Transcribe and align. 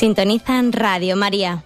Sintonizan 0.00 0.72
Radio 0.72 1.14
María. 1.14 1.62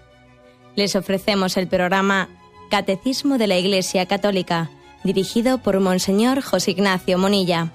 Les 0.75 0.97
ofrecemos 0.97 1.57
el 1.57 1.69
programa 1.69 2.29
Catecismo 2.69 3.39
de 3.39 3.47
la 3.47 3.57
Iglesia 3.57 4.07
Católica, 4.07 4.71
dirigido 5.05 5.59
por 5.59 5.79
Monseñor 5.79 6.43
José 6.43 6.73
Ignacio 6.73 7.17
Monilla. 7.17 7.71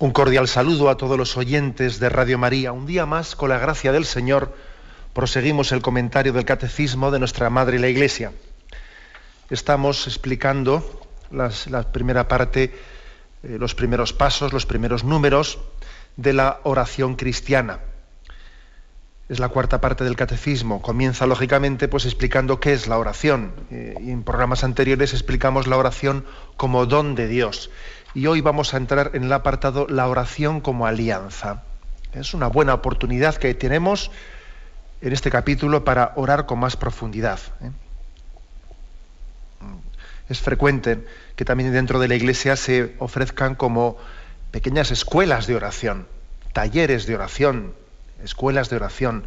Un 0.00 0.10
cordial 0.10 0.48
saludo 0.48 0.90
a 0.90 0.96
todos 0.96 1.16
los 1.16 1.36
oyentes 1.36 2.00
de 2.00 2.08
Radio 2.08 2.36
María. 2.36 2.72
Un 2.72 2.84
día 2.84 3.06
más, 3.06 3.36
con 3.36 3.50
la 3.50 3.60
gracia 3.60 3.92
del 3.92 4.06
Señor, 4.06 4.52
proseguimos 5.14 5.70
el 5.72 5.80
comentario 5.80 6.32
del 6.32 6.44
Catecismo 6.44 7.10
de 7.10 7.20
nuestra 7.20 7.48
Madre 7.48 7.78
la 7.78 7.88
Iglesia. 7.88 8.32
Estamos 9.48 10.06
explicando 10.08 11.00
la 11.30 11.92
primera 11.92 12.26
parte, 12.26 12.74
eh, 13.44 13.56
los 13.58 13.74
primeros 13.74 14.12
pasos, 14.12 14.52
los 14.52 14.66
primeros 14.66 15.04
números 15.04 15.58
de 16.16 16.32
la 16.32 16.58
oración 16.64 17.14
cristiana. 17.14 17.78
Es 19.28 19.38
la 19.38 19.48
cuarta 19.48 19.80
parte 19.80 20.04
del 20.04 20.16
catecismo. 20.16 20.82
Comienza 20.82 21.26
lógicamente 21.26 21.88
pues 21.88 22.04
explicando 22.04 22.60
qué 22.60 22.72
es 22.72 22.88
la 22.88 22.98
oración. 22.98 23.52
Eh, 23.70 23.94
y 24.00 24.10
en 24.10 24.24
programas 24.24 24.64
anteriores 24.64 25.14
explicamos 25.14 25.66
la 25.66 25.78
oración 25.78 26.26
como 26.56 26.86
don 26.86 27.14
de 27.14 27.28
Dios. 27.28 27.70
Y 28.14 28.26
hoy 28.26 28.40
vamos 28.40 28.74
a 28.74 28.78
entrar 28.78 29.12
en 29.14 29.24
el 29.24 29.32
apartado 29.32 29.86
la 29.88 30.08
oración 30.08 30.60
como 30.60 30.86
alianza. 30.86 31.62
Es 32.12 32.34
una 32.34 32.48
buena 32.48 32.74
oportunidad 32.74 33.36
que 33.36 33.54
tenemos 33.54 34.10
en 35.04 35.12
este 35.12 35.30
capítulo 35.30 35.84
para 35.84 36.12
orar 36.16 36.46
con 36.46 36.58
más 36.58 36.76
profundidad. 36.76 37.38
¿eh? 37.60 37.70
Es 40.30 40.40
frecuente 40.40 41.06
que 41.36 41.44
también 41.44 41.72
dentro 41.74 41.98
de 41.98 42.08
la 42.08 42.14
iglesia 42.14 42.56
se 42.56 42.96
ofrezcan 42.98 43.54
como 43.54 43.98
pequeñas 44.50 44.90
escuelas 44.90 45.46
de 45.46 45.56
oración, 45.56 46.08
talleres 46.54 47.04
de 47.04 47.16
oración, 47.16 47.74
escuelas 48.24 48.70
de 48.70 48.76
oración, 48.76 49.26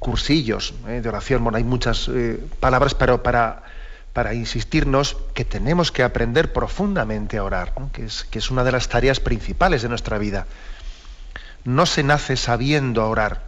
cursillos 0.00 0.74
¿eh? 0.88 1.00
de 1.00 1.08
oración. 1.08 1.44
Bueno, 1.44 1.58
hay 1.58 1.64
muchas 1.64 2.08
eh, 2.08 2.44
palabras, 2.58 2.96
pero 2.96 3.22
para, 3.22 3.62
para 4.12 4.34
insistirnos 4.34 5.16
que 5.32 5.44
tenemos 5.44 5.92
que 5.92 6.02
aprender 6.02 6.52
profundamente 6.52 7.38
a 7.38 7.44
orar, 7.44 7.72
que, 7.92 8.06
es, 8.06 8.24
que 8.24 8.40
es 8.40 8.50
una 8.50 8.64
de 8.64 8.72
las 8.72 8.88
tareas 8.88 9.20
principales 9.20 9.82
de 9.82 9.88
nuestra 9.88 10.18
vida. 10.18 10.48
No 11.64 11.86
se 11.86 12.02
nace 12.02 12.36
sabiendo 12.36 13.08
orar. 13.08 13.44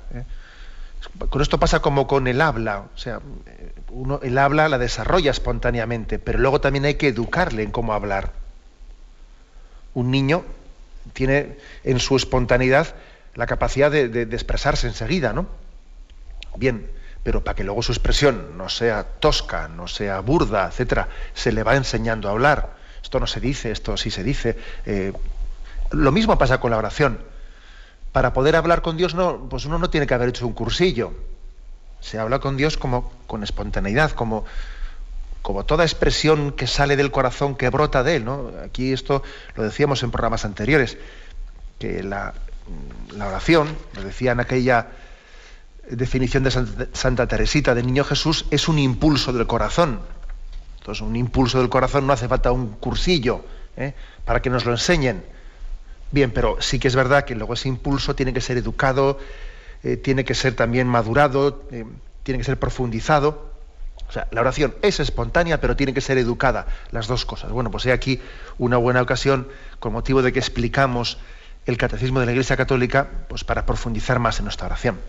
Con 1.31 1.43
esto 1.43 1.59
pasa 1.59 1.81
como 1.81 2.07
con 2.07 2.27
el 2.27 2.41
habla, 2.41 2.87
o 2.95 2.99
sea, 2.99 3.21
el 4.23 4.39
habla 4.39 4.69
la 4.69 4.79
desarrolla 4.79 5.31
espontáneamente, 5.31 6.19
pero 6.19 6.39
luego 6.39 6.61
también 6.61 6.85
hay 6.85 6.95
que 6.95 7.09
educarle 7.09 7.63
en 7.63 7.71
cómo 7.71 7.93
hablar. 7.93 8.33
Un 9.95 10.11
niño 10.11 10.45
tiene 11.13 11.57
en 11.85 12.01
su 12.01 12.17
espontaneidad 12.17 12.95
la 13.35 13.47
capacidad 13.47 13.91
de, 13.91 14.09
de, 14.09 14.23
expresarse 14.35 14.87
enseguida, 14.87 15.33
¿no? 15.33 15.47
Bien, 16.57 16.91
pero 17.23 17.45
para 17.45 17.55
que 17.55 17.65
luego 17.65 17.83
su 17.83 17.93
expresión 17.93 18.57
no 18.57 18.69
sea 18.69 19.05
tosca, 19.05 19.69
no 19.69 19.87
sea 19.87 20.21
burda, 20.21 20.69
etcétera, 20.69 21.09
se 21.35 21.53
le 21.53 21.63
va 21.63 21.77
enseñando 21.77 22.29
a 22.29 22.33
hablar. 22.33 22.75
Esto 23.03 23.21
no 23.21 23.27
se 23.27 23.41
dice, 23.41 23.71
esto 23.71 23.97
sí 23.97 24.11
se 24.11 24.25
dice. 24.25 24.57
Eh, 24.87 25.13
lo 25.91 26.13
mismo 26.13 26.39
pasa 26.39 26.59
con 26.59 26.71
la 26.71 26.79
oración 26.79 27.34
para 28.15 28.33
poder 28.33 28.55
hablar 28.55 28.81
con 28.81 28.97
Dios 28.97 29.17
no, 29.17 29.49
pues 29.51 29.65
uno 29.65 29.77
no 29.77 29.91
tiene 29.91 30.07
que 30.07 30.15
haber 30.15 30.29
hecho 30.29 30.47
un 30.47 30.53
cursillo. 30.53 31.13
Se 31.99 32.21
habla 32.21 32.39
con 32.39 32.57
Dios 32.57 32.77
como 32.77 33.11
con 33.27 33.43
espontaneidad, 33.43 34.13
como, 34.13 34.45
como 35.43 35.65
toda 35.65 35.83
expresión 35.83 36.53
que 36.53 36.69
sale 36.69 36.95
del 36.95 37.11
corazón, 37.11 37.57
que 37.57 37.69
brota 37.71 38.05
de 38.05 38.15
él. 38.15 38.27
Aquí 38.65 38.93
esto 38.93 39.25
lo 39.57 39.65
decíamos 39.65 40.05
en 40.05 40.13
programas 40.13 40.45
anteriores, 40.45 40.97
que 41.81 42.05
la, 42.05 42.35
la 43.17 43.27
oración, 43.27 43.77
lo 43.97 44.05
decía 44.05 44.31
en 44.31 44.39
aquella 44.39 44.91
definición 45.91 46.45
de 46.45 46.53
Santa, 46.53 46.87
Santa 46.93 47.27
Teresita 47.27 47.75
de 47.75 47.83
Niño 47.83 48.05
Jesús, 48.05 48.47
es 48.53 48.69
un 48.69 48.79
impulso 48.79 49.33
del 49.33 49.49
corazón. 49.49 49.99
Entonces, 50.79 51.03
un 51.03 51.17
impulso 51.17 51.59
del 51.59 51.69
corazón 51.69 52.07
no 52.07 52.13
hace 52.13 52.29
falta 52.29 52.53
un 52.53 52.75
cursillo 52.75 53.45
¿eh? 53.77 53.93
para 54.25 54.41
que 54.41 54.51
nos 54.51 54.65
lo 54.67 54.71
enseñen 54.71 55.34
Bien, 56.11 56.31
pero 56.31 56.57
sí 56.61 56.79
que 56.79 56.89
es 56.89 56.97
verdad 56.97 57.25
que 57.25 57.35
luego 57.35 57.55
ese 57.55 57.69
impulso 57.69 58.15
tiene 58.15 58.33
que 58.33 58.41
ser 58.41 58.57
educado, 58.57 59.19
eh, 59.83 59.97
tiene 59.97 60.25
que 60.25 60.35
ser 60.35 60.55
también 60.55 60.87
madurado, 60.87 61.65
eh, 61.71 61.85
tiene 62.23 62.39
que 62.39 62.45
ser 62.45 62.59
profundizado. 62.59 63.53
O 64.09 64.13
sea, 64.13 64.29
la 64.31 64.43
oración 64.43 64.75
es 64.83 65.01
espontánea, 65.01 65.61
pero 65.61 65.77
tiene 65.77 65.95
que 65.95 66.01
ser 66.01 66.19
educada, 66.19 66.67
las 66.91 67.07
dos 67.07 67.25
cosas. 67.25 67.51
Bueno, 67.51 67.71
pues 67.71 67.87
hay 67.87 67.93
aquí 67.93 68.21
una 68.59 68.77
buena 68.77 69.03
ocasión, 69.03 69.49
con 69.81 69.93
motivo 69.93 70.23
de 70.23 70.33
que 70.33 70.39
explicamos 70.39 71.19
el 71.67 71.77
catecismo 71.77 72.21
de 72.21 72.27
la 72.27 72.33
Iglesia 72.33 72.57
Católica, 72.57 73.09
pues 73.29 73.45
para 73.45 73.67
profundizar 73.67 74.19
más 74.19 74.39
en 74.39 74.45
nuestra 74.45 74.67
oración. 74.67 75.01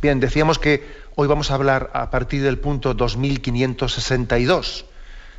Bien, 0.00 0.20
decíamos 0.20 0.58
que 0.58 0.86
hoy 1.14 1.26
vamos 1.28 1.50
a 1.50 1.54
hablar 1.54 1.90
a 1.94 2.10
partir 2.10 2.42
del 2.42 2.58
punto 2.58 2.94
2562 2.94 4.84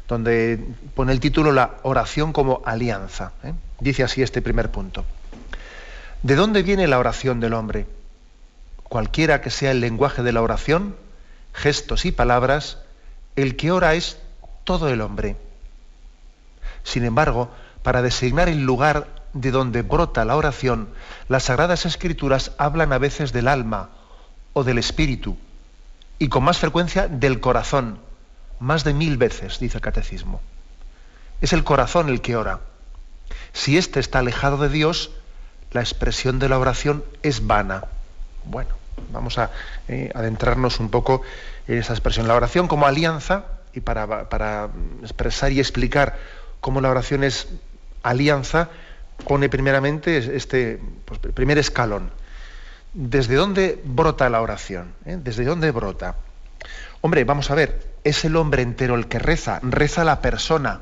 donde 0.07 0.59
pone 0.93 1.11
el 1.11 1.19
título 1.19 1.51
La 1.51 1.75
oración 1.83 2.33
como 2.33 2.61
alianza. 2.65 3.31
¿eh? 3.43 3.53
Dice 3.79 4.03
así 4.03 4.21
este 4.21 4.41
primer 4.41 4.71
punto. 4.71 5.05
¿De 6.23 6.35
dónde 6.35 6.63
viene 6.63 6.87
la 6.87 6.99
oración 6.99 7.39
del 7.39 7.53
hombre? 7.53 7.87
Cualquiera 8.83 9.41
que 9.41 9.49
sea 9.49 9.71
el 9.71 9.81
lenguaje 9.81 10.23
de 10.23 10.31
la 10.31 10.41
oración, 10.41 10.95
gestos 11.53 12.05
y 12.05 12.11
palabras, 12.11 12.79
el 13.35 13.55
que 13.55 13.71
ora 13.71 13.95
es 13.95 14.19
todo 14.63 14.89
el 14.89 15.01
hombre. 15.01 15.37
Sin 16.83 17.03
embargo, 17.03 17.49
para 17.83 18.01
designar 18.01 18.49
el 18.49 18.63
lugar 18.63 19.07
de 19.33 19.51
donde 19.51 19.81
brota 19.81 20.25
la 20.25 20.37
oración, 20.37 20.89
las 21.27 21.43
sagradas 21.43 21.85
escrituras 21.85 22.51
hablan 22.57 22.93
a 22.93 22.97
veces 22.97 23.33
del 23.33 23.47
alma 23.47 23.89
o 24.53 24.63
del 24.63 24.77
espíritu, 24.77 25.37
y 26.17 26.29
con 26.29 26.43
más 26.43 26.57
frecuencia 26.57 27.07
del 27.07 27.41
corazón, 27.41 27.99
más 28.59 28.83
de 28.83 28.93
mil 28.93 29.17
veces, 29.17 29.59
dice 29.59 29.77
el 29.77 29.81
catecismo. 29.81 30.41
Es 31.41 31.53
el 31.53 31.63
corazón 31.63 32.09
el 32.09 32.21
que 32.21 32.35
ora. 32.35 32.59
Si 33.53 33.77
éste 33.77 33.99
está 33.99 34.19
alejado 34.19 34.57
de 34.57 34.69
Dios, 34.69 35.11
la 35.71 35.81
expresión 35.81 36.39
de 36.39 36.49
la 36.49 36.59
oración 36.59 37.03
es 37.23 37.45
vana. 37.45 37.85
Bueno, 38.45 38.69
vamos 39.11 39.37
a 39.37 39.51
eh, 39.87 40.11
adentrarnos 40.13 40.79
un 40.79 40.89
poco 40.89 41.21
en 41.67 41.79
esa 41.79 41.93
expresión. 41.93 42.27
La 42.27 42.35
oración 42.35 42.67
como 42.67 42.85
alianza, 42.85 43.45
y 43.73 43.81
para, 43.81 44.29
para 44.29 44.69
expresar 45.01 45.51
y 45.51 45.59
explicar 45.59 46.17
cómo 46.61 46.81
la 46.81 46.89
oración 46.89 47.23
es 47.23 47.47
alianza, 48.03 48.69
pone 49.27 49.49
primeramente 49.49 50.35
este 50.35 50.79
pues, 51.05 51.19
primer 51.19 51.57
escalón. 51.57 52.11
¿Desde 52.93 53.35
dónde 53.35 53.81
brota 53.83 54.29
la 54.29 54.41
oración? 54.41 54.93
¿Eh? 55.05 55.17
¿Desde 55.21 55.43
dónde 55.43 55.71
brota? 55.71 56.15
Hombre, 57.01 57.23
vamos 57.25 57.51
a 57.51 57.55
ver, 57.55 57.94
es 58.05 58.23
el 58.23 58.35
hombre 58.35 58.61
entero 58.61 58.95
el 58.95 59.07
que 59.07 59.17
reza, 59.17 59.59
reza 59.63 60.03
la 60.03 60.21
persona, 60.21 60.81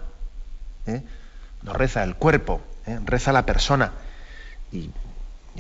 ¿eh? 0.86 1.02
no 1.64 1.72
reza 1.72 2.04
el 2.04 2.16
cuerpo, 2.16 2.62
¿eh? 2.86 3.00
reza 3.06 3.32
la 3.32 3.46
persona. 3.46 3.94
Y, 4.74 4.92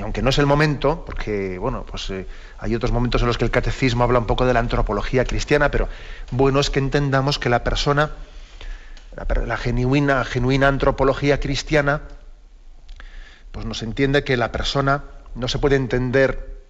aunque 0.01 0.21
no 0.21 0.30
es 0.30 0.38
el 0.39 0.45
momento, 0.45 1.06
porque 1.06 1.57
bueno, 1.57 1.86
pues 1.89 2.10
eh, 2.10 2.27
hay 2.60 2.75
otros 2.75 2.92
momentos 2.92 3.21
en 3.21 3.27
los 3.27 3.38
que 3.38 3.45
el 3.45 3.51
catecismo 3.51 4.04
habla 4.04 4.19
un 4.19 4.25
poco 4.25 4.45
de 4.45 4.54
la 4.54 4.60
antropología 4.60 5.24
cristiana, 5.24 5.71
pero 5.71 5.88
bueno 6.31 6.60
es 6.60 6.69
que 6.69 6.80
entendamos 6.80 7.39
que 7.39 7.48
la 7.48 7.63
persona, 7.63 8.12
la, 9.45 9.56
genuina, 9.56 10.25
genuina 10.25 10.68
antropología 10.68 11.39
cristiana, 11.39 12.01
pues 13.54 13.65
nos 13.65 13.83
entiende 13.83 14.25
que 14.25 14.36
la 14.36 14.51
persona 14.51 15.06
no 15.36 15.48
se 15.48 15.60
puede 15.60 15.77
entender 15.77 16.62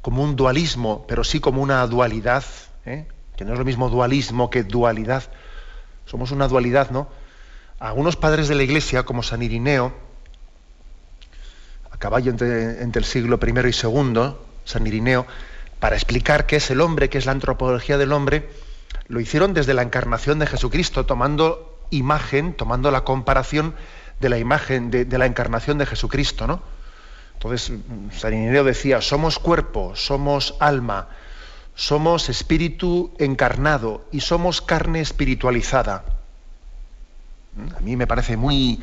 como 0.00 0.22
un 0.22 0.34
dualismo, 0.34 1.04
pero 1.06 1.24
sí 1.24 1.40
como 1.40 1.60
una 1.60 1.86
dualidad, 1.86 2.44
¿eh? 2.86 3.06
Que 3.36 3.44
no 3.44 3.52
es 3.52 3.58
lo 3.58 3.64
mismo 3.64 3.88
dualismo 3.90 4.50
que 4.50 4.64
dualidad. 4.64 5.24
Somos 6.06 6.30
una 6.30 6.48
dualidad, 6.48 6.90
¿no? 6.90 7.08
Algunos 7.78 8.16
padres 8.16 8.48
de 8.48 8.54
la 8.54 8.62
Iglesia, 8.62 9.02
como 9.04 9.22
San 9.22 9.42
Irineo, 9.42 9.92
a 11.90 11.98
caballo 11.98 12.30
entre, 12.30 12.82
el 12.82 13.04
siglo 13.04 13.38
I 13.42 13.50
y 13.50 13.86
II, 13.86 14.34
San 14.64 14.86
Irineo, 14.86 15.26
para 15.78 15.96
explicar 15.96 16.46
qué 16.46 16.56
es 16.56 16.70
el 16.70 16.80
hombre, 16.80 17.10
qué 17.10 17.18
es 17.18 17.26
la 17.26 17.32
antropología 17.32 17.98
del 17.98 18.12
hombre, 18.12 18.48
lo 19.08 19.20
hicieron 19.20 19.52
desde 19.52 19.74
la 19.74 19.82
encarnación 19.82 20.38
de 20.38 20.46
Jesucristo, 20.46 21.04
tomando 21.04 21.78
imagen, 21.90 22.54
tomando 22.54 22.90
la 22.90 23.04
comparación 23.04 23.74
de 24.20 24.30
la 24.30 24.38
imagen 24.38 24.90
de, 24.90 25.04
de 25.04 25.18
la 25.18 25.26
encarnación 25.26 25.76
de 25.76 25.86
Jesucristo, 25.86 26.46
¿no? 26.46 26.62
Entonces, 27.34 27.78
San 28.16 28.32
Irineo 28.32 28.64
decía, 28.64 29.02
somos 29.02 29.38
cuerpo, 29.38 29.94
somos 29.94 30.54
alma, 30.58 31.08
somos 31.76 32.30
espíritu 32.30 33.12
encarnado 33.18 34.06
y 34.10 34.20
somos 34.20 34.62
carne 34.62 35.00
espiritualizada. 35.00 36.04
A 37.76 37.80
mí 37.80 37.96
me 37.96 38.06
parece 38.06 38.36
muy, 38.36 38.80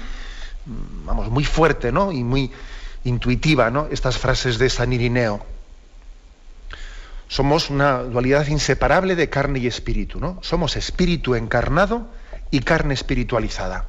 vamos, 0.65 1.29
muy 1.29 1.43
fuerte, 1.43 1.89
Y 1.89 2.23
muy 2.23 2.51
intuitiva, 3.03 3.71
¿no? 3.71 3.87
Estas 3.91 4.17
frases 4.17 4.59
de 4.59 4.69
San 4.69 4.93
Irineo. 4.93 5.43
somos 7.27 7.71
una 7.71 7.97
dualidad 8.03 8.45
inseparable 8.47 9.15
de 9.15 9.27
carne 9.27 9.57
y 9.57 9.67
espíritu, 9.67 10.19
¿no? 10.19 10.37
Somos 10.43 10.77
espíritu 10.77 11.33
encarnado 11.33 12.07
y 12.51 12.59
carne 12.59 12.93
espiritualizada. 12.93 13.87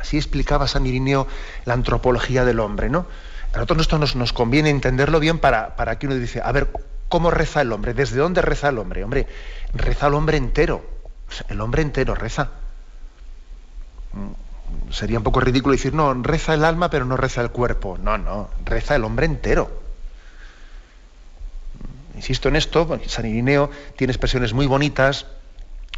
Así 0.00 0.16
explicaba 0.16 0.66
San 0.66 0.86
Irineo 0.86 1.26
la 1.66 1.74
antropología 1.74 2.46
del 2.46 2.60
hombre, 2.60 2.88
¿no? 2.88 3.06
A 3.52 3.58
nosotros 3.58 3.82
esto 3.82 3.98
nos, 3.98 4.16
nos 4.16 4.32
conviene 4.32 4.70
entenderlo 4.70 5.20
bien 5.20 5.38
para, 5.38 5.76
para 5.76 5.98
que 5.98 6.06
uno 6.06 6.16
dice, 6.16 6.40
a 6.42 6.50
ver, 6.52 6.70
¿cómo 7.08 7.30
reza 7.30 7.60
el 7.60 7.72
hombre? 7.72 7.94
¿Desde 7.94 8.18
dónde 8.18 8.42
reza 8.42 8.68
el 8.68 8.78
hombre? 8.78 9.04
Hombre, 9.04 9.26
reza 9.72 10.06
el 10.06 10.14
hombre 10.14 10.36
entero. 10.36 10.84
El 11.48 11.60
hombre 11.60 11.82
entero 11.82 12.14
reza. 12.14 12.50
Mm, 14.12 14.92
sería 14.92 15.18
un 15.18 15.24
poco 15.24 15.40
ridículo 15.40 15.72
decir, 15.72 15.94
no, 15.94 16.14
reza 16.14 16.54
el 16.54 16.64
alma 16.64 16.90
pero 16.90 17.04
no 17.04 17.16
reza 17.16 17.40
el 17.40 17.50
cuerpo. 17.50 17.98
No, 17.98 18.18
no, 18.18 18.50
reza 18.64 18.96
el 18.96 19.04
hombre 19.04 19.26
entero. 19.26 19.70
Mm, 22.12 22.16
insisto 22.18 22.48
en 22.48 22.56
esto, 22.56 23.00
San 23.06 23.26
Irineo 23.26 23.70
tiene 23.96 24.12
expresiones 24.12 24.52
muy 24.52 24.66
bonitas, 24.66 25.26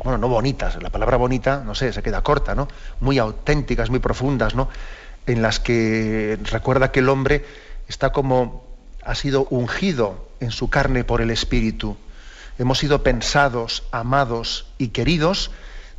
bueno, 0.02 0.19
no 0.19 0.29
bonitas, 0.29 0.81
la 0.82 0.91
palabra 0.91 1.17
bonita, 1.17 1.62
no 1.64 1.75
sé, 1.75 1.93
se 1.93 2.02
queda 2.02 2.23
corta, 2.23 2.55
¿no? 2.55 2.69
Muy 3.00 3.19
auténticas, 3.19 3.88
muy 3.88 3.99
profundas, 3.99 4.55
¿no? 4.55 4.69
En 5.26 5.43
las 5.43 5.59
que 5.59 6.38
recuerda 6.44 6.93
que 6.93 7.00
el 7.00 7.09
hombre 7.09 7.44
está 7.88 8.12
como, 8.12 8.65
ha 9.06 9.14
sido 9.14 9.47
ungido 9.50 10.29
en 10.41 10.50
su 10.50 10.69
carne 10.69 11.05
por 11.05 11.20
el 11.20 11.31
Espíritu. 11.31 11.97
Hemos 12.58 12.79
sido 12.79 13.03
pensados, 13.03 13.85
amados 13.93 14.67
y 14.79 14.88
queridos 14.88 15.50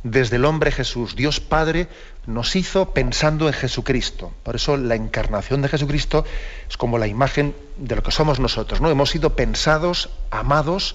desde 0.02 0.36
el 0.36 0.44
hombre 0.44 0.70
Jesús. 0.70 1.16
Dios 1.16 1.40
Padre 1.40 1.88
nos 2.26 2.54
hizo 2.54 2.92
pensando 2.92 3.48
en 3.48 3.54
Jesucristo. 3.54 4.32
Por 4.42 4.56
eso 4.56 4.76
la 4.76 4.94
encarnación 4.94 5.62
de 5.62 5.68
Jesucristo 5.68 6.24
es 6.68 6.76
como 6.76 6.98
la 6.98 7.06
imagen 7.06 7.54
de 7.78 7.96
lo 7.96 8.02
que 8.02 8.10
somos 8.10 8.38
nosotros, 8.38 8.80
¿no? 8.80 8.90
Hemos 8.90 9.10
sido 9.10 9.34
pensados, 9.34 10.10
amados 10.30 10.94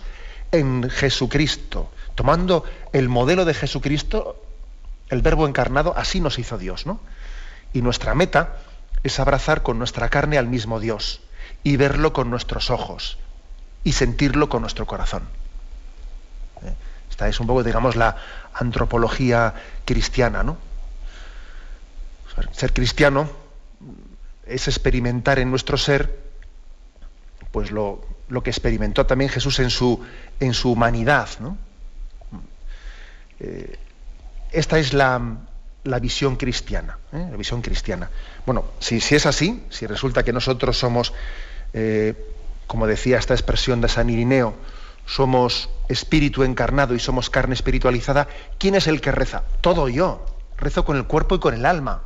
en 0.51 0.89
Jesucristo 0.89 1.89
tomando 2.15 2.63
el 2.91 3.09
modelo 3.09 3.45
de 3.45 3.53
Jesucristo, 3.53 4.41
el 5.09 5.21
verbo 5.21 5.47
encarnado, 5.47 5.93
así 5.97 6.19
nos 6.19 6.39
hizo 6.39 6.57
Dios, 6.57 6.85
¿no? 6.85 6.99
Y 7.73 7.81
nuestra 7.81 8.13
meta 8.13 8.57
es 9.03 9.19
abrazar 9.19 9.63
con 9.63 9.79
nuestra 9.79 10.09
carne 10.09 10.37
al 10.37 10.47
mismo 10.47 10.79
Dios 10.79 11.21
y 11.63 11.77
verlo 11.77 12.13
con 12.13 12.29
nuestros 12.29 12.69
ojos 12.69 13.17
y 13.83 13.93
sentirlo 13.93 14.49
con 14.49 14.61
nuestro 14.61 14.85
corazón. 14.85 15.23
¿Eh? 16.63 16.73
Esta 17.09 17.27
es 17.27 17.39
un 17.39 17.47
poco, 17.47 17.63
digamos, 17.63 17.95
la 17.95 18.17
antropología 18.53 19.53
cristiana, 19.85 20.43
¿no? 20.43 20.57
Ser 22.51 22.73
cristiano 22.73 23.29
es 24.47 24.67
experimentar 24.67 25.37
en 25.37 25.51
nuestro 25.51 25.77
ser 25.77 26.23
pues 27.51 27.69
lo, 27.69 28.03
lo 28.29 28.41
que 28.41 28.49
experimentó 28.49 29.05
también 29.05 29.29
Jesús 29.29 29.59
en 29.59 29.69
su, 29.69 30.03
en 30.39 30.53
su 30.55 30.71
humanidad, 30.71 31.29
¿no? 31.39 31.57
Eh, 33.39 33.77
esta 34.51 34.79
es 34.79 34.93
la, 34.93 35.19
visión 36.01 36.35
cristiana, 36.37 36.97
¿eh? 37.11 37.27
la 37.29 37.37
visión 37.37 37.61
cristiana. 37.61 38.09
Bueno, 38.45 38.65
si, 38.79 38.97
es 38.97 39.25
así, 39.25 39.63
si 39.69 39.85
resulta 39.85 40.23
que 40.23 40.31
nosotros 40.31 40.77
somos, 40.77 41.13
eh, 41.73 42.15
como 42.67 42.87
decía 42.87 43.17
esta 43.17 43.33
expresión 43.33 43.81
de 43.81 43.89
San 43.89 44.09
Irineo, 44.09 44.55
somos 45.05 45.69
espíritu 45.89 46.43
encarnado 46.43 46.95
y 46.95 46.99
somos 46.99 47.29
carne 47.29 47.53
espiritualizada, 47.55 48.27
¿quién 48.57 48.75
es 48.75 48.87
el 48.87 49.01
que 49.01 49.11
reza? 49.11 49.43
Todo 49.61 49.89
yo. 49.89 50.25
Rezo 50.57 50.85
con 50.85 50.97
el 50.97 51.05
cuerpo 51.05 51.35
y 51.35 51.39
con 51.39 51.53
el 51.53 51.65
alma. 51.65 52.03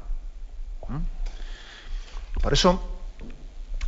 Por 2.42 2.54
eso, 2.54 2.82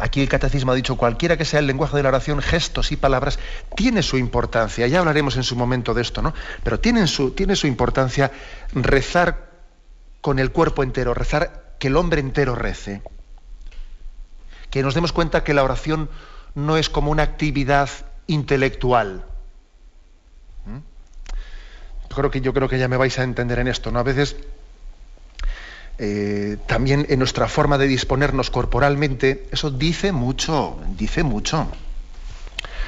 Aquí 0.01 0.21
el 0.21 0.29
catecismo 0.29 0.71
ha 0.71 0.75
dicho, 0.75 0.95
cualquiera 0.95 1.35
que 1.35 1.43
sea 1.43 1.59
el 1.59 1.67
lenguaje 1.67 1.97
de 1.97 2.03
la 2.03 2.09
oración, 2.09 2.41
gestos 2.41 2.93
y 2.93 2.95
palabras, 2.95 3.37
tiene 3.75 4.01
su 4.01 4.17
importancia. 4.17 4.87
Ya 4.87 4.99
hablaremos 4.99 5.35
en 5.35 5.43
su 5.43 5.57
momento 5.57 5.93
de 5.93 6.01
esto, 6.01 6.21
¿no? 6.21 6.33
Pero 6.63 6.79
tiene 6.79 7.05
su, 7.07 7.31
tiene 7.31 7.57
su 7.57 7.67
importancia 7.67 8.31
rezar 8.71 9.49
con 10.21 10.39
el 10.39 10.53
cuerpo 10.53 10.83
entero, 10.83 11.13
rezar 11.13 11.75
que 11.79 11.87
el 11.87 11.97
hombre 11.97 12.21
entero 12.21 12.55
rece. 12.55 13.01
Que 14.69 14.83
nos 14.83 14.93
demos 14.93 15.11
cuenta 15.11 15.43
que 15.43 15.53
la 15.53 15.63
oración 15.63 16.09
no 16.55 16.77
es 16.77 16.89
como 16.89 17.11
una 17.11 17.23
actividad 17.23 17.89
intelectual. 18.27 19.25
¿Mm? 20.65 22.13
Creo 22.13 22.31
que, 22.31 22.41
yo 22.41 22.53
creo 22.53 22.67
que 22.67 22.79
ya 22.79 22.87
me 22.87 22.97
vais 22.97 23.17
a 23.19 23.23
entender 23.23 23.59
en 23.59 23.67
esto, 23.67 23.91
¿no? 23.91 23.99
A 23.99 24.03
veces 24.03 24.35
eh, 26.01 26.57
también 26.65 27.05
en 27.09 27.19
nuestra 27.19 27.49
forma 27.49 27.77
de 27.77 27.87
disponernos 27.87 28.49
corporalmente, 28.49 29.47
eso 29.51 29.69
dice 29.69 30.13
mucho, 30.13 30.79
dice 30.97 31.23
mucho. 31.23 31.67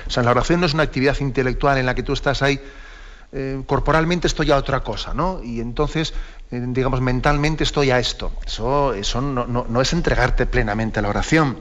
O 0.07 0.09
sea, 0.09 0.23
la 0.23 0.31
oración 0.31 0.61
no 0.61 0.65
es 0.65 0.73
una 0.73 0.83
actividad 0.83 1.19
intelectual 1.19 1.77
en 1.77 1.85
la 1.85 1.93
que 1.93 2.03
tú 2.03 2.13
estás 2.13 2.41
ahí, 2.41 2.61
eh, 3.33 3.61
corporalmente 3.65 4.27
estoy 4.27 4.51
a 4.51 4.57
otra 4.57 4.81
cosa, 4.81 5.13
¿no? 5.13 5.41
Y 5.43 5.61
entonces, 5.61 6.13
eh, 6.51 6.63
digamos, 6.67 7.01
mentalmente 7.01 7.63
estoy 7.63 7.91
a 7.91 7.99
esto. 7.99 8.31
Eso, 8.45 8.93
eso 8.93 9.21
no, 9.21 9.81
es 9.81 9.93
entregarte 9.93 10.45
plenamente 10.45 10.99
a 10.99 11.01
la 11.01 11.09
oración. 11.09 11.57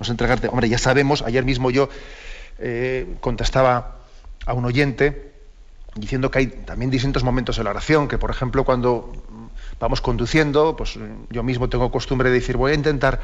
No 0.00 0.04
es 0.04 0.10
entregarte, 0.10 0.48
hombre, 0.48 0.66
ya 0.68 0.78
sabemos, 0.78 1.20
ayer 1.22 1.44
mismo 1.44 1.70
yo 1.70 1.90
contestaba 3.20 3.98
a 4.46 4.54
un 4.54 4.64
oyente 4.64 5.30
diciendo 5.94 6.30
que 6.30 6.38
hay 6.38 6.46
también 6.46 6.90
distintos 6.90 7.22
momentos 7.22 7.58
en 7.58 7.64
la 7.64 7.70
oración, 7.70 8.08
que 8.08 8.16
por 8.16 8.30
ejemplo 8.30 8.64
cuando 8.64 9.12
vamos 9.78 10.00
conduciendo, 10.00 10.74
pues 10.74 10.98
yo 11.30 11.42
mismo 11.42 11.68
tengo 11.68 11.90
costumbre 11.90 12.30
de 12.30 12.36
decir, 12.36 12.56
voy 12.56 12.72
a 12.72 12.74
intentar, 12.74 13.20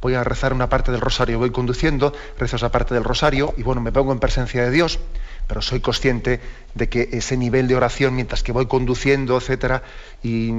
voy 0.00 0.14
a 0.14 0.24
rezar 0.24 0.52
una 0.52 0.68
parte 0.68 0.90
del 0.90 1.00
rosario, 1.00 1.38
voy 1.38 1.50
conduciendo, 1.50 2.12
rezo 2.38 2.56
esa 2.56 2.72
parte 2.72 2.94
del 2.94 3.04
rosario 3.04 3.54
y 3.56 3.62
bueno, 3.62 3.80
me 3.80 3.92
pongo 3.92 4.12
en 4.12 4.18
presencia 4.18 4.64
de 4.64 4.70
Dios, 4.70 4.98
pero 5.46 5.62
soy 5.62 5.80
consciente 5.80 6.40
de 6.74 6.88
que 6.88 7.08
ese 7.12 7.36
nivel 7.36 7.68
de 7.68 7.76
oración, 7.76 8.14
mientras 8.14 8.42
que 8.42 8.52
voy 8.52 8.66
conduciendo, 8.66 9.36
etcétera, 9.36 9.82
y, 10.22 10.52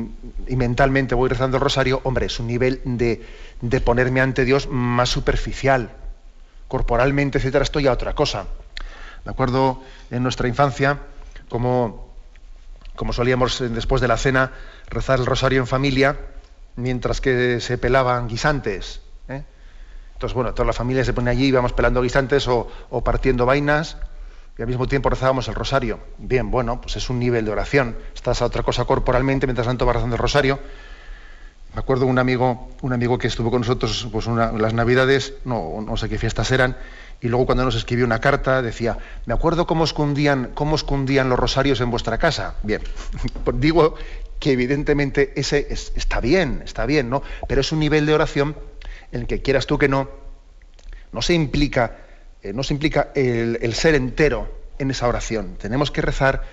mentalmente 0.48 1.15
voy 1.15 1.29
rezando 1.29 1.58
el 1.58 1.63
rosario, 1.63 2.01
hombre, 2.03 2.27
es 2.27 2.39
un 2.39 2.48
nivel 2.48 2.82
de, 2.86 3.25
de 3.62 3.82
ponerme 3.82 4.22
ante 4.22 4.46
Dios 4.46 4.67
más 4.70 5.10
superficial. 5.10 5.91
Corporalmente, 6.67 7.38
etcétera, 7.38 7.63
estoy 7.63 7.88
a 7.88 7.94
otra 7.94 8.13
cosa. 8.13 8.46
Me 9.25 9.32
acuerdo 9.32 9.82
en 10.10 10.24
nuestra 10.24 10.48
infancia, 10.48 11.00
como 11.50 12.08
solíamos 13.12 13.62
eh, 13.62 13.70
después 13.70 14.01
de 14.01 14.08
la 14.08 14.17
cena 14.17 14.51
rezar 14.89 15.20
el 15.20 15.25
rosario 15.25 15.60
en 15.60 15.67
familia, 15.67 16.17
mientras 16.77 17.20
que 17.20 17.60
se 17.60 17.77
pelaban 17.77 18.27
guisantes. 18.27 19.01
¿eh? 19.27 19.44
Entonces, 20.13 20.34
bueno, 20.34 20.53
toda 20.53 20.65
la 20.65 20.74
familia 20.74 21.03
se 21.03 21.13
pone 21.13 21.29
allí, 21.29 21.48
íbamos 21.48 21.74
pelando 21.74 22.01
guisantes 22.01 22.48
o, 22.48 22.70
partiendo 23.03 23.46
vainas, 23.46 23.98
y 24.58 24.62
al 24.62 24.68
mismo 24.68 24.88
tiempo 24.88 25.10
rezábamos 25.10 25.48
el 25.48 25.56
rosario. 25.56 26.00
Bien, 26.18 26.50
bueno, 26.50 26.82
pues 26.82 26.96
es 26.96 27.10
un 27.10 27.20
nivel 27.20 27.46
de 27.46 27.52
oración. 27.52 27.96
Estás 28.16 28.42
a 28.42 28.46
otra 28.46 28.64
cosa 28.64 28.86
corporalmente, 28.86 29.46
mientras 29.46 29.68
tanto 29.68 29.86
vas 29.86 29.96
rezando 29.96 30.16
el 30.16 30.22
rosario. 30.22 30.60
Me 31.74 31.80
acuerdo 31.80 32.08
un 32.08 32.18
amigo, 32.18 32.70
un 32.82 32.92
amigo 32.92 33.20
que 33.20 33.28
estuvo 33.28 33.52
con 33.52 33.62
nosotros 33.62 34.08
pues 34.12 34.26
las 34.26 34.74
navidades, 34.74 35.36
no, 35.46 35.86
sé 35.96 36.10
qué 36.10 36.18
fiestas 36.18 36.50
eran, 36.52 36.76
y 37.22 37.28
luego 37.28 37.46
cuando 37.46 37.66
nos 37.66 37.76
escribió 37.76 38.04
una 38.04 38.20
carta 38.20 38.64
decía, 38.64 38.98
me 39.28 39.34
acuerdo 39.36 39.68
cómo 39.68 39.84
escondían, 39.84 40.52
cómo 40.56 40.76
escondían 40.76 41.30
los 41.30 41.38
rosarios 41.38 41.80
en 41.82 41.92
vuestra 41.92 42.18
casa. 42.18 42.56
Bien, 42.64 42.82
digo 43.54 43.94
que 44.40 44.54
evidentemente 44.54 45.34
ese 45.36 45.68
está 45.70 46.20
bien, 46.20 46.64
está 46.66 46.88
bien, 46.88 47.12
¿no? 47.12 47.22
Pero 47.48 47.62
es 47.62 47.72
un 47.72 47.80
nivel 47.80 48.08
de 48.08 48.16
oración 48.16 48.56
en 49.12 49.22
el 49.22 49.28
que 49.28 49.44
quieras 49.44 49.68
tú 49.68 49.78
que 49.78 49.88
no, 49.88 50.10
no 51.12 51.22
se 51.22 51.36
implica, 51.36 51.98
eh, 52.50 52.54
no 52.54 52.63
se 52.63 52.74
implica 52.74 53.12
el, 53.16 53.74
ser 53.74 53.96
entero 53.96 54.50
en 54.80 54.92
esa 54.92 55.08
oración. 55.08 55.56
Tenemos 55.60 55.92
que 55.92 56.01
rezar, 56.01 56.44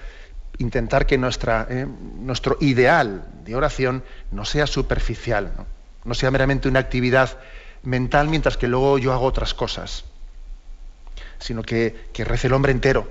intentar 0.59 1.07
que 1.07 1.19
nuestra, 1.19 1.67
eh, 1.69 1.87
nuestro 2.19 2.57
ideal 2.61 3.27
de 3.45 3.55
oración 3.55 4.03
no 4.31 4.45
sea 4.45 4.67
superficial, 4.67 5.53
¿no? 6.05 6.15
sea 6.15 6.31
meramente 6.31 6.69
una 6.69 6.81
actividad 6.81 7.39
mental 7.83 8.29
mientras 8.29 8.57
que 8.57 8.69
luego 8.69 8.99
yo 8.99 9.13
hago 9.13 9.25
otras 9.25 9.55
cosas 9.55 10.05
sino 11.39 11.63
que, 11.63 11.95
rece 12.17 12.47
el 12.47 12.55
hombre 12.55 12.73
entero, 12.73 13.07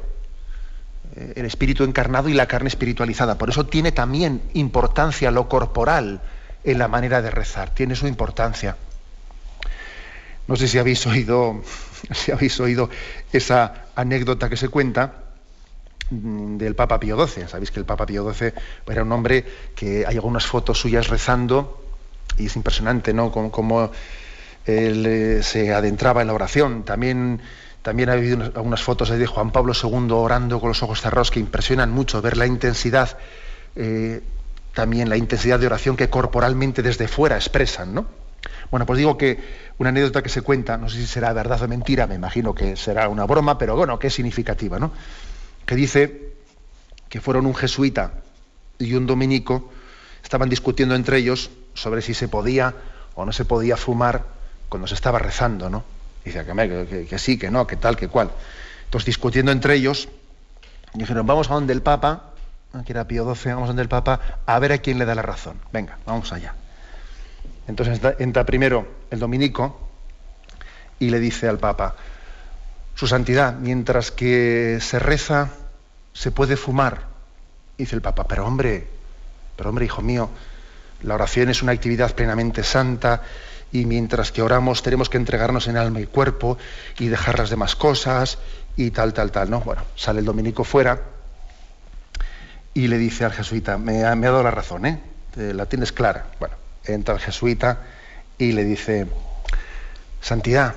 eh, 1.16 1.34
el 1.36 1.46
espíritu 1.46 1.84
encarnado 1.84 2.30
y 2.30 2.34
la 2.34 2.48
carne 2.48 2.68
espiritualizada. 2.68 3.38
Por 3.38 3.50
eso 3.50 3.66
tiene 3.66 3.92
también 3.92 4.42
importancia 4.54 5.32
lo 5.32 5.48
corporal 5.48 6.22
en 6.64 6.80
la 6.80 6.88
manera 6.88 7.22
de 7.22 7.30
rezar, 7.30 7.70
tiene 7.72 7.96
su 7.96 8.08
importancia. 8.08 8.78
No 10.48 10.56
sé 10.56 10.68
si 10.68 10.78
habéis 10.78 11.06
oído, 11.06 11.62
si 12.12 12.32
habéis 12.32 12.60
oído 12.60 12.90
esa 13.32 13.86
anécdota 13.96 14.50
que 14.50 14.58
se 14.58 14.70
cuenta 14.70 15.14
mm, 16.10 16.58
del 16.58 16.76
Papa 16.76 17.00
Pío 17.00 17.28
XII. 17.28 17.48
Sabéis 17.48 17.72
que 17.72 17.80
el 17.80 17.86
Papa 17.86 18.06
Pío 18.06 18.32
XII 18.32 18.54
era 18.88 19.04
un 19.04 19.12
hombre 19.12 19.46
que 19.76 20.06
hay 20.06 20.16
algunas 20.16 20.46
fotos 20.46 20.80
suyas 20.80 21.08
rezando 21.08 21.84
y 22.38 22.48
es 22.48 22.56
impresionante, 22.56 23.14
¿no? 23.14 23.32
Como, 23.32 23.92
él 24.66 25.06
eh, 25.06 25.44
se 25.44 25.74
adentraba 25.74 26.22
en 26.22 26.28
la 26.28 26.34
oración. 26.34 26.84
También 26.84 27.42
también 27.84 28.10
ha 28.10 28.14
habido 28.14 28.42
algunas 28.44 28.82
fotos 28.82 29.10
de 29.10 29.28
Juan 29.28 29.52
Pablo 29.52 29.74
II 29.74 30.08
orando 30.12 30.62
con 30.62 30.70
los 30.70 30.82
ojos 30.84 31.02
cerrados 31.02 31.32
que 31.32 31.42
impresionan 31.42 31.92
mucho 31.92 32.22
ver 32.22 32.38
la 32.38 32.46
intensidad, 32.46 33.18
eh, 33.76 34.22
también 34.74 35.10
la 35.10 35.18
intensidad 35.18 35.60
de 35.60 35.66
oración 35.66 35.98
que 35.98 36.10
corporalmente 36.10 36.82
desde 36.82 37.10
fuera 37.10 37.36
expresan, 37.36 37.94
¿no? 37.94 38.06
Bueno, 38.72 38.86
pues 38.86 38.98
digo 38.98 39.18
que 39.18 39.40
una 39.78 39.90
anécdota 39.90 40.22
que 40.22 40.30
se 40.30 40.42
cuenta, 40.42 40.78
no 40.78 40.90
sé 40.90 40.98
si 40.98 41.08
será 41.08 41.34
verdad 41.34 41.62
o 41.62 41.68
mentira, 41.68 42.08
me 42.08 42.16
imagino 42.16 42.54
que 42.54 42.76
será 42.76 43.08
una 43.08 43.26
broma, 43.26 43.58
pero 43.58 43.76
bueno, 43.76 44.00
que 44.00 44.08
es 44.08 44.14
significativa, 44.14 44.80
¿no? 44.80 44.92
Que 45.66 45.76
dice 45.76 46.34
que 47.10 47.22
fueron 47.22 47.46
un 47.46 47.56
jesuita 47.56 48.14
y 48.80 48.96
un 48.96 49.06
dominico, 49.06 49.72
estaban 50.24 50.50
discutiendo 50.50 50.96
entre 50.96 51.18
ellos 51.18 51.52
sobre 51.74 52.02
si 52.02 52.14
se 52.14 52.28
podía 52.28 52.74
o 53.16 53.26
no 53.26 53.32
se 53.32 53.46
podía 53.46 53.78
fumar 53.78 54.26
cuando 54.70 54.88
se 54.88 54.96
estaba 54.96 55.20
rezando, 55.20 55.70
¿no? 55.70 55.84
Dice 56.26 56.46
que, 56.46 57.08
que, 57.10 57.20
sí, 57.20 57.38
que 57.38 57.52
no, 57.52 57.68
que 57.68 57.76
tal, 57.76 57.96
que 57.98 58.08
cual. 58.08 58.32
Entonces, 58.86 59.06
discutiendo 59.06 59.52
entre 59.52 59.76
ellos, 59.76 60.10
dijeron, 60.94 61.28
vamos 61.28 61.52
a 61.52 61.54
donde 61.54 61.74
el 61.74 61.82
Papa, 61.82 62.32
que 62.86 62.94
era 62.94 63.08
Pío 63.08 63.24
XII, 63.36 63.54
vamos 63.54 63.66
a 63.66 63.68
donde 63.68 63.84
el 63.84 63.90
Papa, 63.90 64.40
a 64.46 64.60
ver 64.60 64.72
a 64.72 64.78
quién 64.80 64.98
le 64.98 65.06
da 65.06 65.16
la 65.16 65.22
razón. 65.22 65.58
Venga, 65.72 65.98
vamos 66.06 66.32
allá. 66.32 66.56
Entonces 67.68 68.00
entra 68.20 68.46
primero 68.46 68.88
el 69.10 69.20
dominico 69.20 69.80
y 71.00 71.10
le 71.10 71.20
dice 71.20 71.48
al 71.48 71.60
Papa, 71.60 71.96
Su 72.96 73.08
Santidad, 73.08 73.56
mientras 73.56 74.12
que 74.12 74.80
se 74.82 75.00
reza, 75.00 75.50
se 76.14 76.32
puede 76.32 76.58
fumar. 76.58 77.08
dice 77.78 77.96
el 77.96 78.02
Papa, 78.02 78.26
pero 78.28 78.46
hombre, 78.46 78.88
pero 79.56 79.70
hombre, 79.70 79.86
hijo 79.86 80.02
mío, 80.02 80.30
la 81.02 81.16
oración 81.16 81.50
es 81.50 81.62
una 81.62 81.72
actividad 81.72 82.14
plenamente 82.14 82.64
santa 82.64 83.22
y 83.72 83.86
mientras 83.86 84.32
que 84.32 84.42
oramos 84.42 84.84
tenemos 84.84 85.10
que 85.10 85.18
entregarnos 85.18 85.68
en 85.68 85.78
alma 85.78 86.00
y 86.00 86.06
cuerpo 86.06 86.58
y 87.00 87.08
dejar 87.08 87.40
las 87.40 87.50
demás 87.50 87.76
cosas 87.76 88.38
y 88.78 88.92
tal, 88.92 89.14
tal, 89.14 89.32
tal. 89.32 89.50
¿no? 89.50 89.62
Bueno, 89.62 89.82
sale 89.96 90.20
el 90.20 90.26
dominico 90.26 90.64
fuera 90.64 91.02
y 92.74 92.88
le 92.88 92.98
dice 92.98 93.26
al 93.26 93.34
jesuita, 93.34 93.78
me 93.78 94.06
ha, 94.06 94.16
me 94.16 94.28
ha 94.28 94.32
dado 94.32 94.44
la 94.44 94.52
razón, 94.52 94.86
¿eh? 94.86 95.00
La 95.36 95.66
tienes 95.66 95.92
clara. 95.92 96.28
Bueno, 96.40 96.56
entra 96.86 97.16
el 97.16 97.20
jesuita 97.20 97.82
y 98.38 98.52
le 98.52 98.64
dice, 98.64 99.08
Santidad, 100.22 100.76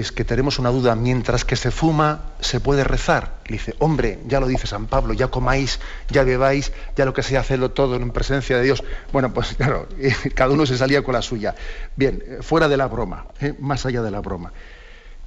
es 0.00 0.10
que 0.10 0.24
tenemos 0.24 0.58
una 0.58 0.70
duda, 0.70 0.94
mientras 0.94 1.44
que 1.44 1.56
se 1.56 1.70
fuma, 1.70 2.22
se 2.40 2.60
puede 2.60 2.82
rezar. 2.82 3.40
Le 3.46 3.54
dice, 3.54 3.74
hombre, 3.78 4.18
ya 4.26 4.40
lo 4.40 4.46
dice 4.46 4.66
San 4.66 4.86
Pablo, 4.86 5.12
ya 5.12 5.28
comáis, 5.28 5.80
ya 6.08 6.24
bebáis, 6.24 6.72
ya 6.96 7.04
lo 7.04 7.12
que 7.12 7.22
sea, 7.22 7.40
hacedlo 7.40 7.72
todo 7.72 7.96
en 7.96 8.10
presencia 8.10 8.56
de 8.56 8.62
Dios. 8.62 8.82
Bueno, 9.12 9.34
pues 9.34 9.54
claro, 9.56 9.88
cada 10.34 10.50
uno 10.50 10.64
se 10.66 10.78
salía 10.78 11.02
con 11.02 11.14
la 11.14 11.22
suya. 11.22 11.54
Bien, 11.96 12.22
fuera 12.40 12.68
de 12.68 12.76
la 12.76 12.86
broma, 12.86 13.26
¿eh? 13.40 13.54
más 13.58 13.84
allá 13.84 14.02
de 14.02 14.10
la 14.10 14.20
broma. 14.20 14.52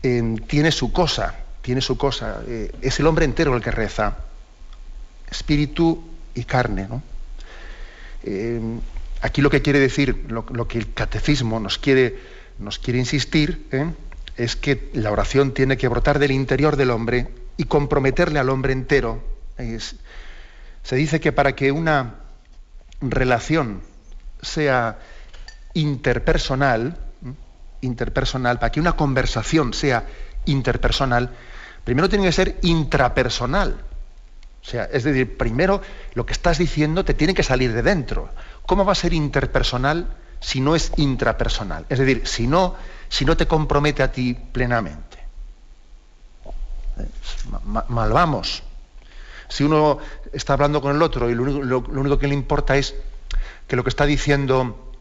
tiene 0.02 0.72
su 0.72 0.92
cosa, 0.92 1.36
tiene 1.62 1.82
su 1.82 1.98
cosa. 1.98 2.42
Eh, 2.48 2.72
es 2.82 3.00
el 3.00 3.08
hombre 3.08 3.26
entero 3.26 3.56
el 3.56 3.62
que 3.62 3.72
reza, 3.72 4.18
espíritu 5.30 6.04
y 6.34 6.44
carne. 6.44 6.88
¿no? 6.90 7.04
Aquí 9.26 9.42
lo 9.42 9.50
que 9.50 9.64
quiere 9.64 9.80
decir, 9.80 10.28
lo, 10.30 10.68
que 10.68 10.78
el 10.78 10.94
catecismo 10.94 11.60
nos 11.60 11.80
quiere, 11.80 12.16
nos 12.60 12.78
quiere 12.78 13.00
insistir, 13.00 13.68
¿eh? 13.72 13.92
es 14.38 14.56
que 14.56 14.92
la 14.94 15.12
oración 15.12 15.52
tiene 15.52 15.78
que 15.78 15.88
brotar 15.88 16.20
del 16.20 16.30
interior 16.30 16.76
del 16.76 16.92
hombre 16.92 17.30
y 17.58 17.64
comprometerle 17.64 18.38
al 18.38 18.50
hombre 18.50 18.74
entero. 18.74 19.24
se 20.84 20.96
dice 20.96 21.20
que 21.20 21.32
para 21.32 21.56
que 21.56 21.72
una 21.72 22.18
relación 23.02 23.82
sea 24.44 25.00
interpersonal, 25.74 26.96
interpersonal, 27.82 28.60
para 28.60 28.72
que 28.72 28.80
una 28.80 28.96
conversación 28.96 29.74
sea 29.74 30.06
interpersonal, 30.46 31.32
primero 31.84 32.08
tiene 32.10 32.26
que 32.26 32.32
ser 32.32 32.60
intrapersonal. 32.62 33.76
O 34.62 34.68
sea, 34.68 34.86
es 34.86 35.04
decir, 35.04 35.38
primero 35.38 35.82
lo 36.14 36.26
que 36.26 36.34
estás 36.34 36.58
diciendo 36.58 37.06
te 37.06 37.14
tiene 37.14 37.36
que 37.36 37.44
salir 37.44 37.72
de 37.74 37.84
dentro. 37.84 38.30
¿Cómo 38.66 38.86
va 38.86 38.94
a 38.94 38.96
ser 38.96 39.14
interpersonal 39.14 40.16
si 40.40 40.60
no 40.60 40.76
es 40.76 40.92
intrapersonal? 40.98 41.86
Es 41.90 42.00
decir, 42.00 42.28
si 42.28 42.48
no, 42.48 42.76
si 43.10 43.26
no 43.26 43.38
te 43.38 43.48
compromete 43.48 44.04
a 44.04 44.12
ti 44.12 44.34
plenamente. 44.34 45.18
Mal 47.90 48.12
vamos. 48.12 48.64
Si 49.48 49.64
uno 49.64 50.00
está 50.34 50.54
hablando 50.54 50.82
con 50.82 50.96
el 50.96 51.02
otro 51.02 51.30
y 51.30 51.36
lo 51.36 51.44
único, 51.44 52.18
que 52.18 52.28
le 52.28 52.34
importa 52.34 52.78
es 52.78 52.96
que 53.68 53.76
lo 53.76 53.84
que 53.84 53.90
está 53.90 54.06
diciendo 54.06 54.92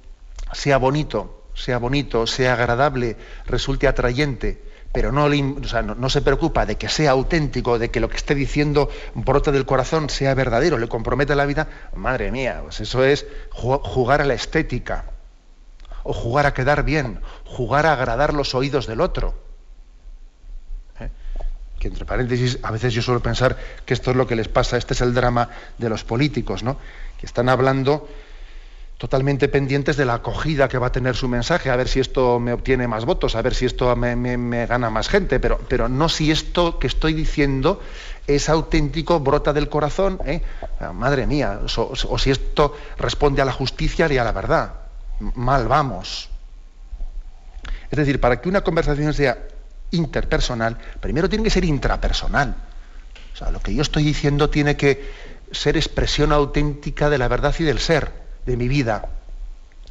sea 0.53 0.77
bonito, 0.77 1.45
sea 1.55 1.79
bonito, 1.79 2.27
sea 2.27 2.55
agradable, 2.55 3.17
resulte 3.47 3.89
atrayente, 3.89 4.63
pero 4.95 5.11
no, 5.11 6.09
se 6.09 6.23
preocupa 6.23 6.67
de 6.67 6.79
que 6.79 6.89
sea 6.89 7.11
auténtico, 7.11 7.81
de 7.81 7.91
que 7.91 7.99
lo 7.99 8.09
que 8.09 8.17
esté 8.17 8.37
diciendo 8.37 8.89
brote 9.15 9.51
del 9.51 9.67
corazón 9.67 10.09
sea 10.09 10.35
verdadero, 10.35 10.79
le 10.79 10.87
compromete 10.87 11.35
la 11.35 11.47
vida, 11.47 11.67
madre 11.97 12.31
mía, 12.31 12.61
pues 12.63 12.79
eso 12.79 13.03
es 13.03 13.27
jugar 13.51 14.21
a 14.21 14.25
la 14.25 14.35
estética, 14.35 15.07
o 16.05 16.13
jugar 16.13 16.47
a 16.47 16.55
quedar 16.55 16.85
bien, 16.85 17.19
jugar 17.45 17.87
a 17.87 17.95
agradar 17.95 18.35
los 18.35 18.55
oídos 18.55 18.87
del 18.87 19.01
otro. 19.01 19.35
¿Eh? 21.01 21.11
Que 21.81 21.89
entre 21.89 22.05
paréntesis, 22.05 22.61
a 22.63 22.71
veces 22.71 22.95
yo 22.95 23.03
suelo 23.03 23.19
pensar 23.19 23.57
que 23.85 23.95
esto 23.95 24.13
es 24.13 24.17
lo 24.17 24.29
que 24.29 24.37
les 24.37 24.47
pasa, 24.47 24.77
este 24.77 24.95
es 24.95 25.01
el 25.01 25.13
drama 25.13 25.51
de 25.77 25.89
los 25.89 26.05
políticos, 26.05 26.63
¿no? 26.63 26.77
que 27.19 27.27
están 27.27 27.49
hablando 27.49 28.09
totalmente 28.99 29.49
pendientes 29.49 29.97
de 29.97 30.05
la 30.05 30.15
acogida 30.15 30.69
que 30.69 30.79
va 30.79 30.89
a 30.89 30.93
tener 30.93 31.17
su 31.17 31.29
mensaje, 31.29 31.71
a 31.71 31.77
ver 31.77 31.89
si 31.89 32.01
esto 32.01 32.39
me 32.39 32.53
obtiene 32.53 32.87
más 32.87 33.05
votos, 33.05 33.35
a 33.35 33.43
ver 33.43 33.55
si 33.55 33.67
esto 33.67 33.95
me, 33.97 34.67
gana 34.67 34.91
más 34.91 35.09
gente, 35.09 35.41
pero, 35.41 35.59
pero, 35.69 35.89
no 35.89 36.09
si 36.09 36.31
esto 36.31 36.79
que 36.79 36.87
estoy 36.87 37.13
diciendo 37.13 37.81
es 38.27 38.49
auténtico, 38.49 39.21
brota 39.21 39.53
del 39.53 39.69
corazón, 39.69 40.19
¿eh? 40.25 40.43
ah, 40.81 40.93
madre 40.93 41.27
mía, 41.27 41.61
o, 41.77 42.19
si 42.19 42.31
esto 42.31 42.77
responde 42.97 43.43
a 43.43 43.45
la 43.45 43.53
justicia 43.53 44.11
y 44.11 44.17
a 44.17 44.25
la 44.25 44.33
verdad. 44.33 44.75
Mal 45.35 45.69
vamos. 45.69 46.31
Es 47.91 47.99
decir, 47.99 48.21
para 48.21 48.41
que 48.41 48.49
una 48.49 48.63
conversación 48.63 49.13
sea 49.13 49.39
interpersonal, 49.91 50.79
primero 51.01 51.29
tiene 51.29 51.45
que 51.45 51.51
ser 51.51 51.65
intrapersonal. 51.65 52.55
O 53.35 53.37
sea, 53.37 53.51
lo 53.51 53.61
que 53.61 53.75
yo 53.75 53.83
estoy 53.83 54.05
diciendo 54.05 54.51
tiene 54.51 54.77
que 54.77 55.11
ser 55.51 55.77
expresión 55.77 56.33
auténtica 56.33 57.11
de 57.11 57.19
la 57.19 57.29
verdad 57.29 57.55
y 57.59 57.65
del 57.65 57.81
ser 57.81 58.24
de 58.47 58.57
mi 58.57 58.69
vida. 58.69 59.09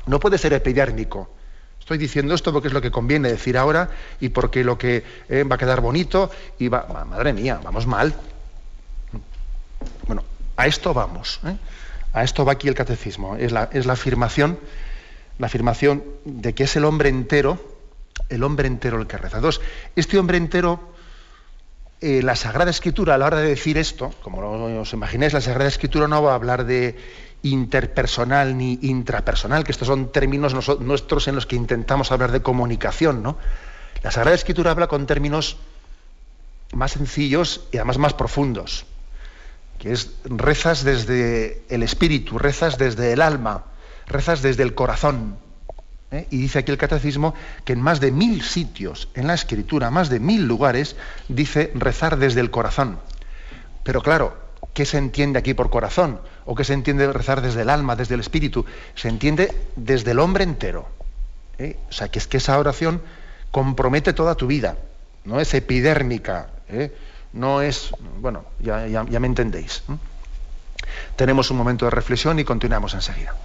No 0.05 0.19
puede 0.19 0.37
ser 0.37 0.53
epidérmico. 0.53 1.29
Estoy 1.79 1.97
diciendo 1.97 2.33
esto 2.33 2.53
porque 2.53 2.69
es 2.69 2.73
lo 2.73 2.81
que 2.81 2.91
conviene 2.91 3.29
decir 3.29 3.57
ahora 3.57 3.89
y 4.19 4.29
porque 4.29 4.63
lo 4.63 4.77
que 4.77 5.03
eh, 5.27 5.43
va 5.43 5.55
a 5.55 5.57
quedar 5.57 5.81
bonito 5.81 6.31
y 6.57 6.69
va... 6.69 7.05
Madre 7.09 7.33
mía, 7.33 7.59
vamos 7.61 7.87
mal. 7.87 8.13
Bueno, 10.07 10.23
a 10.55 10.67
esto 10.67 10.93
vamos. 10.93 11.41
¿eh? 11.45 11.57
A 12.13 12.23
esto 12.23 12.45
va 12.45 12.53
aquí 12.53 12.67
el 12.67 12.75
catecismo. 12.75 13.35
Es 13.35 13.51
la, 13.51 13.69
es 13.73 13.85
la 13.85 13.93
afirmación, 13.93 14.57
la 15.39 15.47
afirmación 15.47 16.03
de 16.23 16.53
que 16.53 16.63
es 16.63 16.75
el 16.77 16.85
hombre 16.85 17.09
entero, 17.09 17.59
el 18.29 18.43
hombre 18.43 18.67
entero 18.67 18.97
el 18.97 19.07
que 19.07 19.17
reza. 19.17 19.37
Entonces, 19.37 19.61
este 19.95 20.17
hombre 20.17 20.37
entero 20.37 20.93
eh, 22.05 22.21
la 22.21 22.35
Sagrada 22.35 22.69
Escritura, 22.69 23.15
a 23.15 23.17
la 23.17 23.27
hora 23.27 23.37
de 23.37 23.47
decir 23.47 23.77
esto, 23.77 24.13
como 24.21 24.39
os 24.79 24.91
imagináis, 24.91 25.31
la 25.31 25.39
Sagrada 25.39 25.69
Escritura 25.69 26.05
no 26.05 26.21
va 26.21 26.33
a 26.33 26.35
hablar 26.35 26.65
de 26.65 26.97
interpersonal 27.43 28.57
ni 28.57 28.79
intrapersonal, 28.81 29.63
que 29.63 29.71
estos 29.71 29.87
son 29.87 30.11
términos 30.11 30.53
nuestros 30.79 31.27
en 31.27 31.35
los 31.35 31.45
que 31.45 31.55
intentamos 31.55 32.11
hablar 32.11 32.31
de 32.31 32.41
comunicación, 32.41 33.21
¿no? 33.21 33.37
La 34.01 34.11
Sagrada 34.11 34.35
Escritura 34.35 34.71
habla 34.71 34.87
con 34.87 35.05
términos 35.05 35.57
más 36.73 36.91
sencillos 36.91 37.67
y 37.71 37.77
además 37.77 37.97
más 37.97 38.13
profundos, 38.13 38.85
que 39.79 39.91
es 39.91 40.11
rezas 40.25 40.83
desde 40.83 41.63
el 41.69 41.83
espíritu, 41.83 42.39
rezas 42.39 42.77
desde 42.77 43.13
el 43.13 43.21
alma, 43.21 43.65
rezas 44.07 44.41
desde 44.41 44.63
el 44.63 44.73
corazón. 44.73 45.37
¿eh? 46.11 46.27
Y 46.31 46.37
dice 46.37 46.59
aquí 46.59 46.71
el 46.71 46.77
catecismo 46.77 47.33
que 47.63 47.73
en 47.73 47.81
más 47.81 47.99
de 47.99 48.11
mil 48.11 48.41
sitios 48.41 49.09
en 49.13 49.27
la 49.27 49.33
escritura, 49.33 49.91
más 49.91 50.09
de 50.09 50.19
mil 50.19 50.45
lugares, 50.45 50.95
dice 51.27 51.71
rezar 51.75 52.17
desde 52.17 52.41
el 52.41 52.51
corazón. 52.51 52.99
Pero 53.83 54.01
claro, 54.01 54.42
¿qué 54.73 54.85
se 54.85 54.97
entiende 54.97 55.39
aquí 55.39 55.53
por 55.53 55.69
corazón? 55.69 56.19
¿O 56.45 56.55
qué 56.55 56.63
se 56.63 56.73
entiende 56.73 57.11
rezar 57.11 57.41
desde 57.41 57.61
el 57.61 57.69
alma, 57.69 57.95
desde 57.95 58.15
el 58.15 58.21
espíritu? 58.21 58.65
Se 58.95 59.09
entiende 59.09 59.53
desde 59.75 60.11
el 60.11 60.19
hombre 60.19 60.43
entero. 60.43 60.87
¿eh? 61.57 61.77
O 61.89 61.91
sea, 61.91 62.09
que 62.09 62.19
es 62.19 62.27
que 62.27 62.37
esa 62.37 62.57
oración 62.57 63.01
compromete 63.51 64.13
toda 64.13 64.35
tu 64.35 64.47
vida, 64.47 64.77
no 65.25 65.39
es 65.39 65.53
epidérmica, 65.53 66.47
¿eh? 66.69 66.91
no 67.33 67.61
es, 67.61 67.91
bueno, 68.19 68.45
ya, 68.59 68.87
ya, 68.87 69.19
me 69.19 69.27
entendéis. 69.27 69.83
Tenemos 71.15 71.51
un 71.51 71.57
momento 71.57 71.85
de 71.85 71.91
reflexión 71.91 72.39
y 72.39 72.43
continuamos 72.43 72.93
enseguida. 72.93 73.35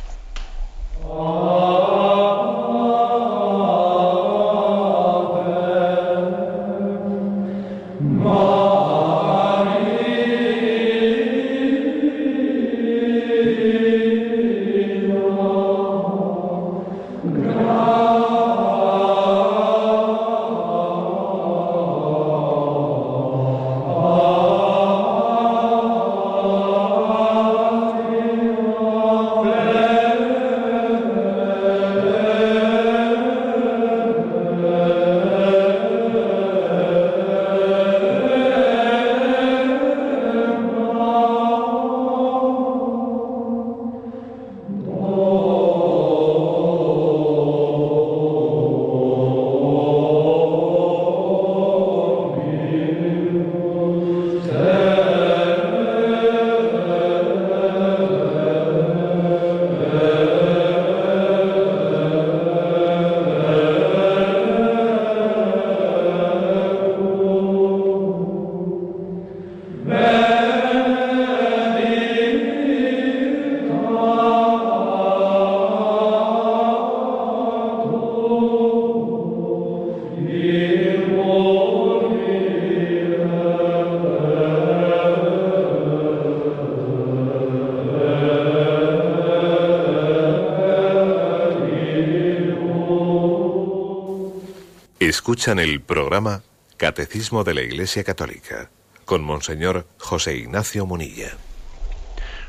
Escuchan 95.39 95.61
el 95.61 95.81
programa 95.81 96.43
Catecismo 96.77 97.45
de 97.45 97.55
la 97.55 97.61
Iglesia 97.61 98.03
Católica 98.03 98.71
con 99.05 99.23
Monseñor 99.23 99.87
José 99.97 100.35
Ignacio 100.35 100.85
Munilla. 100.85 101.31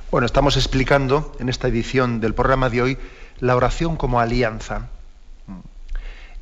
Bueno, 0.10 0.26
estamos 0.26 0.58
explicando 0.58 1.36
en 1.38 1.50
esta 1.50 1.68
edición 1.68 2.20
del 2.20 2.34
programa 2.34 2.72
de 2.72 2.82
hoy 2.82 2.98
la 3.42 3.56
oración 3.56 3.96
como 3.96 4.20
alianza. 4.20 4.88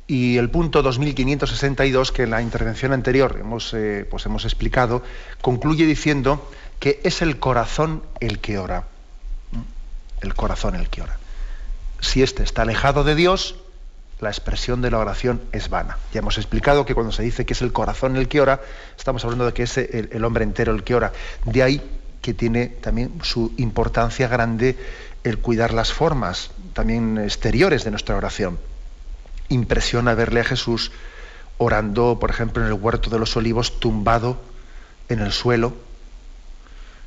Y 0.06 0.38
el 0.38 0.48
punto 0.48 0.80
2562, 0.80 2.12
que 2.12 2.22
en 2.22 2.30
la 2.30 2.40
intervención 2.40 2.94
anterior 2.94 3.36
hemos, 3.38 3.74
eh, 3.74 4.06
pues 4.10 4.24
hemos 4.24 4.46
explicado, 4.46 5.02
concluye 5.42 5.84
diciendo 5.84 6.50
que 6.80 6.98
es 7.04 7.20
el 7.20 7.38
corazón 7.38 8.02
el 8.20 8.38
que 8.38 8.56
ora. 8.56 8.84
El 10.22 10.32
corazón 10.32 10.76
el 10.76 10.88
que 10.88 11.02
ora. 11.02 11.18
Si 12.00 12.22
éste 12.22 12.42
está 12.42 12.62
alejado 12.62 13.04
de 13.04 13.16
Dios, 13.16 13.56
la 14.20 14.30
expresión 14.30 14.82
de 14.82 14.90
la 14.90 14.98
oración 14.98 15.40
es 15.52 15.68
vana. 15.68 15.98
Ya 16.12 16.20
hemos 16.20 16.38
explicado 16.38 16.84
que 16.84 16.94
cuando 16.94 17.12
se 17.12 17.22
dice 17.22 17.46
que 17.46 17.52
es 17.52 17.62
el 17.62 17.72
corazón 17.72 18.16
el 18.16 18.28
que 18.28 18.40
ora, 18.40 18.60
estamos 18.96 19.24
hablando 19.24 19.46
de 19.46 19.52
que 19.52 19.62
es 19.62 19.78
el, 19.78 20.24
hombre 20.24 20.44
entero 20.44 20.74
el 20.74 20.82
que 20.82 20.94
ora. 20.94 21.12
De 21.44 21.62
ahí 21.62 21.80
que 22.20 22.34
tiene 22.34 22.66
también 22.66 23.12
su 23.22 23.52
importancia 23.58 24.26
grande 24.26 24.76
el 25.22 25.38
cuidar 25.38 25.72
las 25.72 25.92
formas, 25.92 26.50
también 26.72 27.18
exteriores 27.18 27.84
de 27.84 27.90
nuestra 27.90 28.16
oración. 28.16 28.58
Impresiona 29.48 30.14
verle 30.14 30.40
a 30.40 30.44
Jesús 30.44 30.90
orando, 31.58 32.18
por 32.20 32.30
ejemplo, 32.30 32.62
en 32.62 32.68
el 32.68 32.74
huerto 32.74 33.10
de 33.10 33.18
los 33.18 33.36
olivos, 33.36 33.78
tumbado 33.80 34.40
en 35.08 35.20
el 35.20 35.32
suelo, 35.32 35.74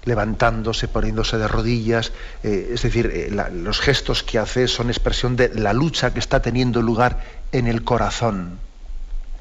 levantándose, 0.03 0.87
poniéndose 0.87 1.37
de 1.37 1.47
rodillas, 1.47 2.11
eh, 2.43 2.71
es 2.73 2.81
decir, 2.81 3.11
eh, 3.13 3.29
los 3.53 3.79
gestos 3.79 4.23
que 4.23 4.39
hace 4.39 4.67
son 4.67 4.89
expresión 4.89 5.35
de 5.35 5.49
la 5.49 5.73
lucha 5.73 6.13
que 6.13 6.19
está 6.19 6.41
teniendo 6.41 6.81
lugar 6.81 7.19
en 7.51 7.67
el 7.67 7.83
corazón. 7.83 8.59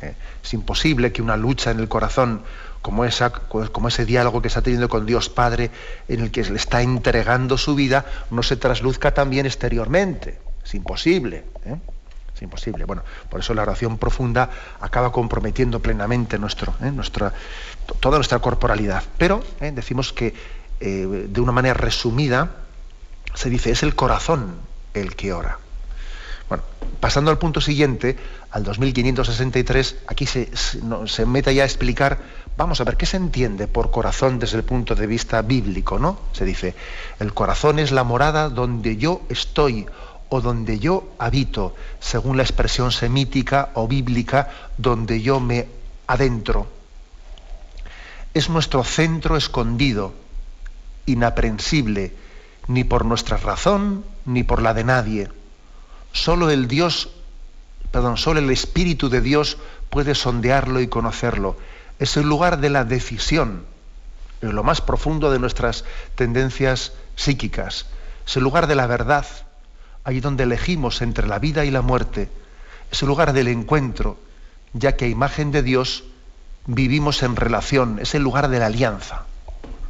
Eh, 0.00 0.14
es 0.42 0.54
imposible 0.54 1.12
que 1.12 1.22
una 1.22 1.36
lucha 1.36 1.70
en 1.70 1.80
el 1.80 1.88
corazón, 1.88 2.42
como, 2.82 3.04
esa, 3.04 3.30
como 3.30 3.88
ese 3.88 4.04
diálogo 4.04 4.42
que 4.42 4.48
está 4.48 4.62
teniendo 4.62 4.88
con 4.88 5.06
Dios 5.06 5.28
Padre, 5.28 5.70
en 6.08 6.20
el 6.20 6.30
que 6.30 6.44
le 6.44 6.56
está 6.56 6.82
entregando 6.82 7.56
su 7.58 7.74
vida, 7.74 8.04
no 8.30 8.42
se 8.42 8.56
trasluzca 8.56 9.12
también 9.12 9.46
exteriormente. 9.46 10.38
Es 10.64 10.74
imposible. 10.74 11.44
Es 12.34 12.42
imposible. 12.42 12.86
Bueno, 12.86 13.02
por 13.28 13.40
eso 13.40 13.52
la 13.52 13.62
oración 13.62 13.98
profunda 13.98 14.48
acaba 14.80 15.12
comprometiendo 15.12 15.80
plenamente 15.80 16.38
nuestro, 16.38 16.74
nuestra, 16.80 17.34
toda 18.00 18.18
nuestra 18.18 18.38
corporalidad. 18.38 19.02
Pero 19.18 19.42
eh, 19.60 19.72
decimos 19.74 20.12
que 20.12 20.34
eh, 20.80 21.26
de 21.28 21.40
una 21.40 21.52
manera 21.52 21.74
resumida 21.74 22.56
se 23.34 23.50
dice 23.50 23.70
es 23.70 23.82
el 23.82 23.94
corazón 23.94 24.54
el 24.94 25.14
que 25.14 25.32
ora. 25.32 25.58
Bueno, 26.48 26.64
pasando 26.98 27.30
al 27.30 27.38
punto 27.38 27.60
siguiente, 27.60 28.16
al 28.50 28.64
2563, 28.64 29.96
aquí 30.08 30.26
se, 30.26 30.50
se, 31.06 31.26
mete 31.26 31.54
ya 31.54 31.62
a 31.62 31.66
explicar, 31.66 32.18
vamos 32.56 32.80
a 32.80 32.84
ver, 32.84 32.96
¿qué 32.96 33.06
se 33.06 33.16
entiende 33.16 33.68
por 33.68 33.92
corazón 33.92 34.40
desde 34.40 34.56
el 34.56 34.64
punto 34.64 34.96
de 34.96 35.06
vista 35.06 35.42
bíblico? 35.42 35.98
¿no? 36.00 36.18
Se 36.32 36.44
dice, 36.44 36.74
el 37.20 37.32
corazón 37.34 37.78
es 37.78 37.92
la 37.92 38.02
morada 38.02 38.48
donde 38.48 38.96
yo 38.96 39.22
estoy 39.28 39.86
o 40.28 40.40
donde 40.40 40.80
yo 40.80 41.10
habito, 41.18 41.74
según 42.00 42.36
la 42.36 42.42
expresión 42.42 42.90
semítica 42.90 43.70
o 43.74 43.86
bíblica, 43.86 44.48
donde 44.76 45.22
yo 45.22 45.38
me 45.38 45.68
adentro 46.08 46.79
es 48.34 48.48
nuestro 48.48 48.84
centro 48.84 49.36
escondido, 49.36 50.14
inaprensible, 51.06 52.14
ni 52.68 52.84
por 52.84 53.04
nuestra 53.04 53.36
razón 53.36 54.04
ni 54.24 54.44
por 54.44 54.62
la 54.62 54.74
de 54.74 54.84
nadie. 54.84 55.28
Solo 56.12 56.50
el 56.50 56.68
Dios, 56.68 57.10
perdón, 57.90 58.16
solo 58.16 58.38
el 58.38 58.50
Espíritu 58.50 59.08
de 59.08 59.20
Dios 59.20 59.58
puede 59.88 60.14
sondearlo 60.14 60.80
y 60.80 60.88
conocerlo. 60.88 61.56
Es 61.98 62.16
el 62.16 62.28
lugar 62.28 62.60
de 62.60 62.70
la 62.70 62.84
decisión, 62.84 63.64
en 64.40 64.54
lo 64.54 64.62
más 64.62 64.80
profundo 64.80 65.30
de 65.30 65.38
nuestras 65.38 65.84
tendencias 66.14 66.92
psíquicas. 67.16 67.86
Es 68.26 68.36
el 68.36 68.44
lugar 68.44 68.68
de 68.68 68.76
la 68.76 68.86
verdad, 68.86 69.26
ahí 70.04 70.20
donde 70.20 70.44
elegimos 70.44 71.02
entre 71.02 71.26
la 71.26 71.40
vida 71.40 71.64
y 71.64 71.70
la 71.70 71.82
muerte. 71.82 72.28
Es 72.92 73.02
el 73.02 73.08
lugar 73.08 73.32
del 73.32 73.48
encuentro, 73.48 74.18
ya 74.72 74.96
que 74.96 75.06
a 75.06 75.08
imagen 75.08 75.50
de 75.50 75.62
Dios 75.62 76.04
vivimos 76.74 77.22
en 77.22 77.36
relación, 77.36 77.98
es 78.00 78.14
el 78.14 78.22
lugar 78.22 78.48
de 78.48 78.58
la 78.58 78.66
alianza. 78.66 79.24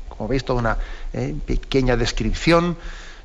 Como 0.08 0.28
veis, 0.28 0.44
toda 0.44 0.58
una 0.58 0.76
eh, 1.12 1.34
pequeña 1.46 1.96
descripción, 1.96 2.76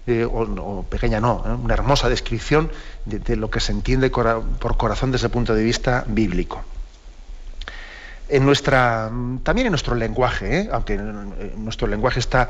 eh, 0.08 0.26
o, 0.26 0.84
pequeña 0.84 1.20
no, 1.20 1.44
eh, 1.46 1.50
una 1.50 1.74
hermosa 1.74 2.10
descripción 2.10 2.72
de, 3.06 3.36
lo 3.36 3.50
que 3.50 3.60
se 3.60 3.72
entiende 3.72 4.10
por 4.10 4.78
corazón 4.78 5.12
desde 5.12 5.28
el 5.28 5.32
punto 5.32 5.56
de 5.56 5.64
vista 5.64 6.04
bíblico. 6.08 6.64
En 8.28 8.46
nuestra, 8.46 9.12
también 9.44 9.68
en 9.68 9.72
nuestro 9.72 9.96
lenguaje, 9.96 10.68
aunque 10.72 10.98
nuestro 10.98 11.88
lenguaje 11.88 12.20
está 12.20 12.50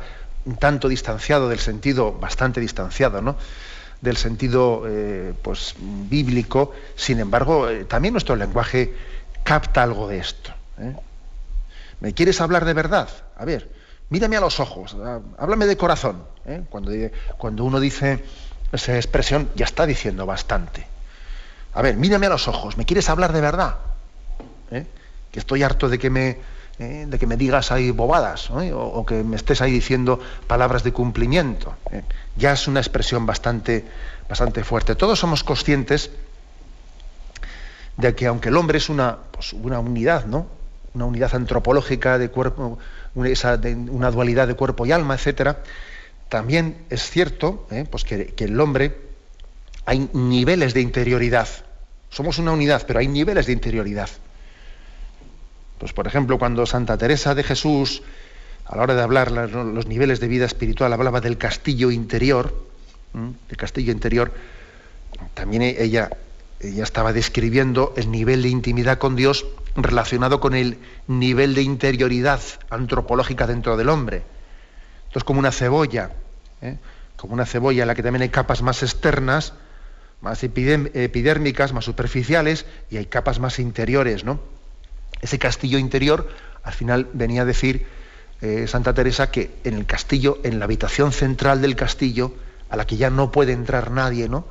tanto 0.60 0.88
distanciado 0.88 1.50
del 1.50 1.60
sentido, 1.60 2.14
bastante 2.14 2.62
distanciado, 2.62 3.22
¿no? 3.22 3.36
del 4.00 4.16
sentido 4.16 4.84
pues, 5.42 5.76
bíblico, 5.80 6.72
sin 6.96 7.20
embargo, 7.20 7.68
también 7.90 8.14
nuestro 8.14 8.38
lenguaje 8.38 8.94
capta 9.44 9.84
algo 9.84 10.08
de 10.08 10.20
esto. 10.20 10.55
¿Eh? 10.80 10.96
¿Me 12.00 12.14
quieres 12.14 12.42
hablar 12.42 12.66
de 12.66 12.74
verdad? 12.74 13.10
A 13.38 13.46
ver, 13.46 13.72
mírame 14.10 14.38
a 14.38 14.42
los 14.42 14.60
ojos, 14.60 14.96
háblame 15.38 15.66
de 15.66 15.78
corazón. 15.78 16.24
¿eh? 16.46 16.64
Cuando, 16.70 16.92
cuando 17.38 17.64
uno 17.64 17.80
dice 17.80 18.24
esa 18.72 18.96
expresión, 18.96 19.50
ya 19.56 19.66
está 19.66 19.86
diciendo 19.86 20.26
bastante. 20.26 20.86
A 21.74 21.82
ver, 21.82 21.96
mírame 21.96 22.28
a 22.28 22.30
los 22.30 22.48
ojos, 22.48 22.78
¿me 22.78 22.86
quieres 22.86 23.10
hablar 23.10 23.34
de 23.34 23.42
verdad? 23.42 23.76
¿Eh? 24.72 24.86
Que 25.32 25.40
estoy 25.40 25.64
harto 25.64 25.90
de 25.90 26.00
que 26.00 26.10
me, 26.10 26.38
de 26.78 27.18
que 27.20 27.28
me 27.28 27.38
digas 27.38 27.72
ahí 27.72 27.92
bobadas 27.92 28.50
o, 28.50 28.58
o, 28.58 29.06
que 29.06 29.24
me 29.24 29.36
estés 29.36 29.62
ahí 29.62 29.72
diciendo 29.72 30.20
palabras 30.48 30.84
de 30.84 30.94
cumplimiento. 30.94 31.76
Ya 32.38 32.54
es 32.54 32.68
una 32.68 32.80
expresión 32.80 33.26
bastante, 33.26 33.86
bastante 34.30 34.64
fuerte. 34.64 34.96
Todos 34.96 35.20
somos 35.20 35.44
conscientes 35.44 36.12
de 37.98 38.16
que 38.16 38.28
aunque 38.28 38.50
el 38.50 38.58
hombre 38.58 38.78
es 38.78 38.90
una, 38.90 39.18
pues, 39.32 39.54
una 39.54 39.80
unidad, 39.80 40.26
¿no? 40.26 40.48
Una 40.96 41.06
unidad 41.06 41.36
antropológica 41.36 42.18
de 42.18 42.30
cuerpo, 42.30 42.80
una, 43.14 44.12
dualidad 44.12 44.48
de 44.48 44.56
cuerpo 44.56 44.86
y 44.86 44.92
alma, 44.92 45.16
etcétera, 45.16 45.60
también 46.30 46.78
es 46.90 47.10
cierto 47.10 47.68
¿eh? 47.70 47.86
pues 47.90 48.04
que, 48.04 48.34
el 48.38 48.60
hombre 48.60 48.98
hay 49.86 50.10
niveles 50.14 50.74
de 50.74 50.82
interioridad. 50.82 51.48
Somos 52.10 52.40
una 52.40 52.54
unidad, 52.54 52.86
pero 52.88 53.00
hay 53.00 53.08
niveles 53.08 53.46
de 53.46 53.54
interioridad. 53.54 54.10
Pues 55.78 55.94
por 55.94 56.08
ejemplo, 56.08 56.40
cuando 56.40 56.66
Santa 56.66 56.98
Teresa 56.98 57.36
de 57.36 57.44
Jesús, 57.44 58.02
a 58.66 58.76
la 58.78 58.84
hora 58.84 58.96
de 58.96 59.02
hablar 59.02 59.32
los 59.32 59.86
niveles 59.86 60.20
de 60.20 60.28
vida 60.28 60.46
espiritual, 60.46 60.94
hablaba 60.94 61.20
del 61.22 61.38
castillo 61.38 61.92
interior, 61.92 62.66
el 63.50 63.58
castillo 63.58 63.92
interior, 63.92 64.34
también 65.34 65.62
ella, 65.62 66.10
ella 66.70 66.84
estaba 66.84 67.14
describiendo 67.14 67.94
el 67.98 68.12
nivel 68.12 68.42
de 68.42 68.50
intimidad 68.50 68.98
con 68.98 69.16
Dios 69.16 69.46
relacionado 69.76 70.40
con 70.40 70.56
el 70.56 70.78
nivel 71.08 71.54
de 71.54 71.62
interioridad 71.62 72.40
antropológica 72.70 73.48
dentro 73.48 73.78
del 73.78 73.90
hombre. 73.90 74.24
Entonces, 75.08 75.24
como 75.24 75.40
una 75.40 75.52
cebolla, 75.52 76.12
¿eh? 76.62 76.78
como 77.18 77.34
una 77.34 77.46
cebolla 77.46 77.84
en 77.84 77.88
la 77.88 77.96
que 77.96 78.04
también 78.04 78.24
hay 78.24 78.30
capas 78.30 78.62
más 78.62 78.84
externas, 78.84 79.54
más 80.22 80.44
epidérmicas, 80.44 81.74
más 81.74 81.86
superficiales, 81.86 82.66
y 82.90 82.98
hay 82.98 83.06
capas 83.06 83.40
más 83.40 83.60
interiores, 83.60 84.24
¿no? 84.24 84.40
Ese 85.22 85.40
castillo 85.40 85.78
interior, 85.78 86.30
al 86.64 86.74
final 86.74 87.10
venía 87.14 87.44
a 87.44 87.46
decir 87.46 87.86
eh, 88.42 88.68
Santa 88.68 88.94
Teresa 88.94 89.30
que 89.30 89.52
en 89.64 89.76
el 89.76 89.86
castillo, 89.86 90.40
en 90.44 90.60
la 90.60 90.66
habitación 90.66 91.12
central 91.12 91.62
del 91.62 91.76
castillo, 91.76 92.34
a 92.70 92.76
la 92.76 92.86
que 92.86 92.98
ya 92.98 93.10
no 93.10 93.32
puede 93.32 93.54
entrar 93.54 93.92
nadie, 93.92 94.28
¿no? 94.30 94.46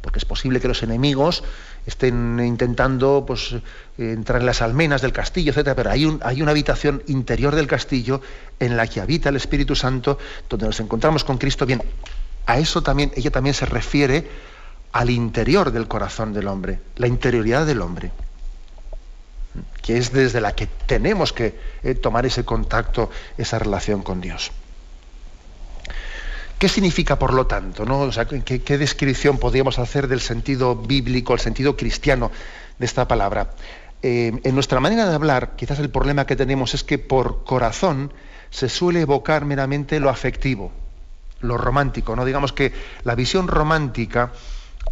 Porque 0.00 0.18
es 0.18 0.24
posible 0.24 0.60
que 0.60 0.68
los 0.68 0.82
enemigos 0.82 1.44
estén 1.86 2.40
intentando 2.40 3.24
pues, 3.26 3.54
entrar 3.98 4.40
en 4.40 4.46
las 4.46 4.62
almenas 4.62 5.02
del 5.02 5.12
castillo, 5.12 5.52
etc. 5.52 5.72
Pero 5.76 5.90
hay, 5.90 6.06
un, 6.06 6.20
hay 6.22 6.40
una 6.40 6.52
habitación 6.52 7.02
interior 7.06 7.54
del 7.54 7.66
castillo 7.66 8.20
en 8.58 8.76
la 8.76 8.86
que 8.86 9.00
habita 9.00 9.28
el 9.28 9.36
Espíritu 9.36 9.76
Santo, 9.76 10.18
donde 10.48 10.66
nos 10.66 10.80
encontramos 10.80 11.24
con 11.24 11.38
Cristo. 11.38 11.66
Bien, 11.66 11.82
a 12.46 12.58
eso 12.58 12.82
también, 12.82 13.12
ella 13.14 13.30
también 13.30 13.54
se 13.54 13.66
refiere 13.66 14.28
al 14.92 15.10
interior 15.10 15.70
del 15.70 15.86
corazón 15.86 16.32
del 16.32 16.48
hombre, 16.48 16.80
la 16.96 17.06
interioridad 17.06 17.66
del 17.66 17.80
hombre, 17.80 18.10
que 19.82 19.98
es 19.98 20.12
desde 20.12 20.40
la 20.40 20.54
que 20.54 20.66
tenemos 20.86 21.32
que 21.32 21.58
eh, 21.82 21.94
tomar 21.94 22.26
ese 22.26 22.44
contacto, 22.44 23.10
esa 23.38 23.58
relación 23.58 24.02
con 24.02 24.20
Dios. 24.20 24.50
¿Qué 26.60 26.68
significa, 26.68 27.18
por 27.18 27.32
lo 27.32 27.46
tanto? 27.46 27.86
¿no? 27.86 28.10
¿qué, 28.44 28.76
descripción 28.76 29.38
podríamos 29.38 29.78
hacer 29.78 30.08
del 30.08 30.20
sentido 30.20 30.76
bíblico, 30.76 31.32
el 31.32 31.40
sentido 31.40 31.74
cristiano 31.74 32.30
de 32.78 32.84
esta 32.84 33.08
palabra? 33.08 33.52
Eh, 34.02 34.38
en 34.44 34.54
nuestra 34.54 34.78
manera 34.78 35.08
de 35.08 35.14
hablar, 35.14 35.56
quizás 35.56 35.78
el 35.78 35.88
problema 35.88 36.26
que 36.26 36.36
tenemos 36.36 36.74
es 36.74 36.84
que 36.84 36.98
por 36.98 37.44
corazón 37.44 38.12
se 38.50 38.68
suele 38.68 39.00
evocar 39.00 39.46
meramente 39.46 40.00
lo 40.00 40.10
afectivo, 40.10 40.70
lo 41.40 41.56
romántico. 41.56 42.14
¿no? 42.14 42.26
Digamos 42.26 42.52
que 42.52 42.74
la 43.04 43.14
visión 43.14 43.48
romántica 43.48 44.32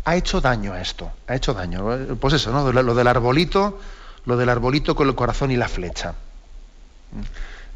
ha 0.07 0.17
hecho 0.17 0.41
daño 0.41 0.73
a 0.73 0.81
esto, 0.81 1.13
ha 1.27 1.35
hecho 1.35 1.53
daño. 1.53 2.17
Pues 2.19 2.33
eso, 2.33 2.51
¿no? 2.51 2.73
lo 2.73 2.95
del 2.95 3.09
arbolito, 3.09 3.79
lo 4.25 4.39
del 4.39 4.49
arbolito 4.49 4.97
con 4.97 5.07
el 5.07 5.15
corazón 5.15 5.51
y 5.51 5.59
la 5.59 5.69
flecha. 5.69 6.15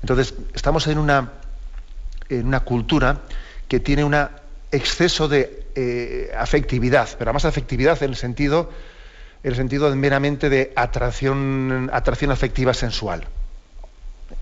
Entonces, 0.01 0.33
estamos 0.55 0.87
en 0.87 0.97
una, 0.97 1.33
en 2.31 2.47
una 2.47 2.61
cultura 2.61 3.21
que 3.73 3.81
tiene 3.81 4.05
un 4.05 4.15
exceso 4.71 5.29
de 5.29 5.65
eh, 5.75 6.31
afectividad, 6.37 7.09
pero 7.17 7.31
además 7.31 7.47
afectividad 7.47 8.03
en 8.03 8.11
el 8.11 8.17
sentido, 8.17 8.69
en 9.43 9.51
el 9.51 9.57
sentido 9.57 9.97
meramente 9.97 10.51
de 10.51 10.75
atracción, 10.77 11.89
atracción 11.91 12.31
afectiva 12.33 12.75
sensual. 12.75 13.25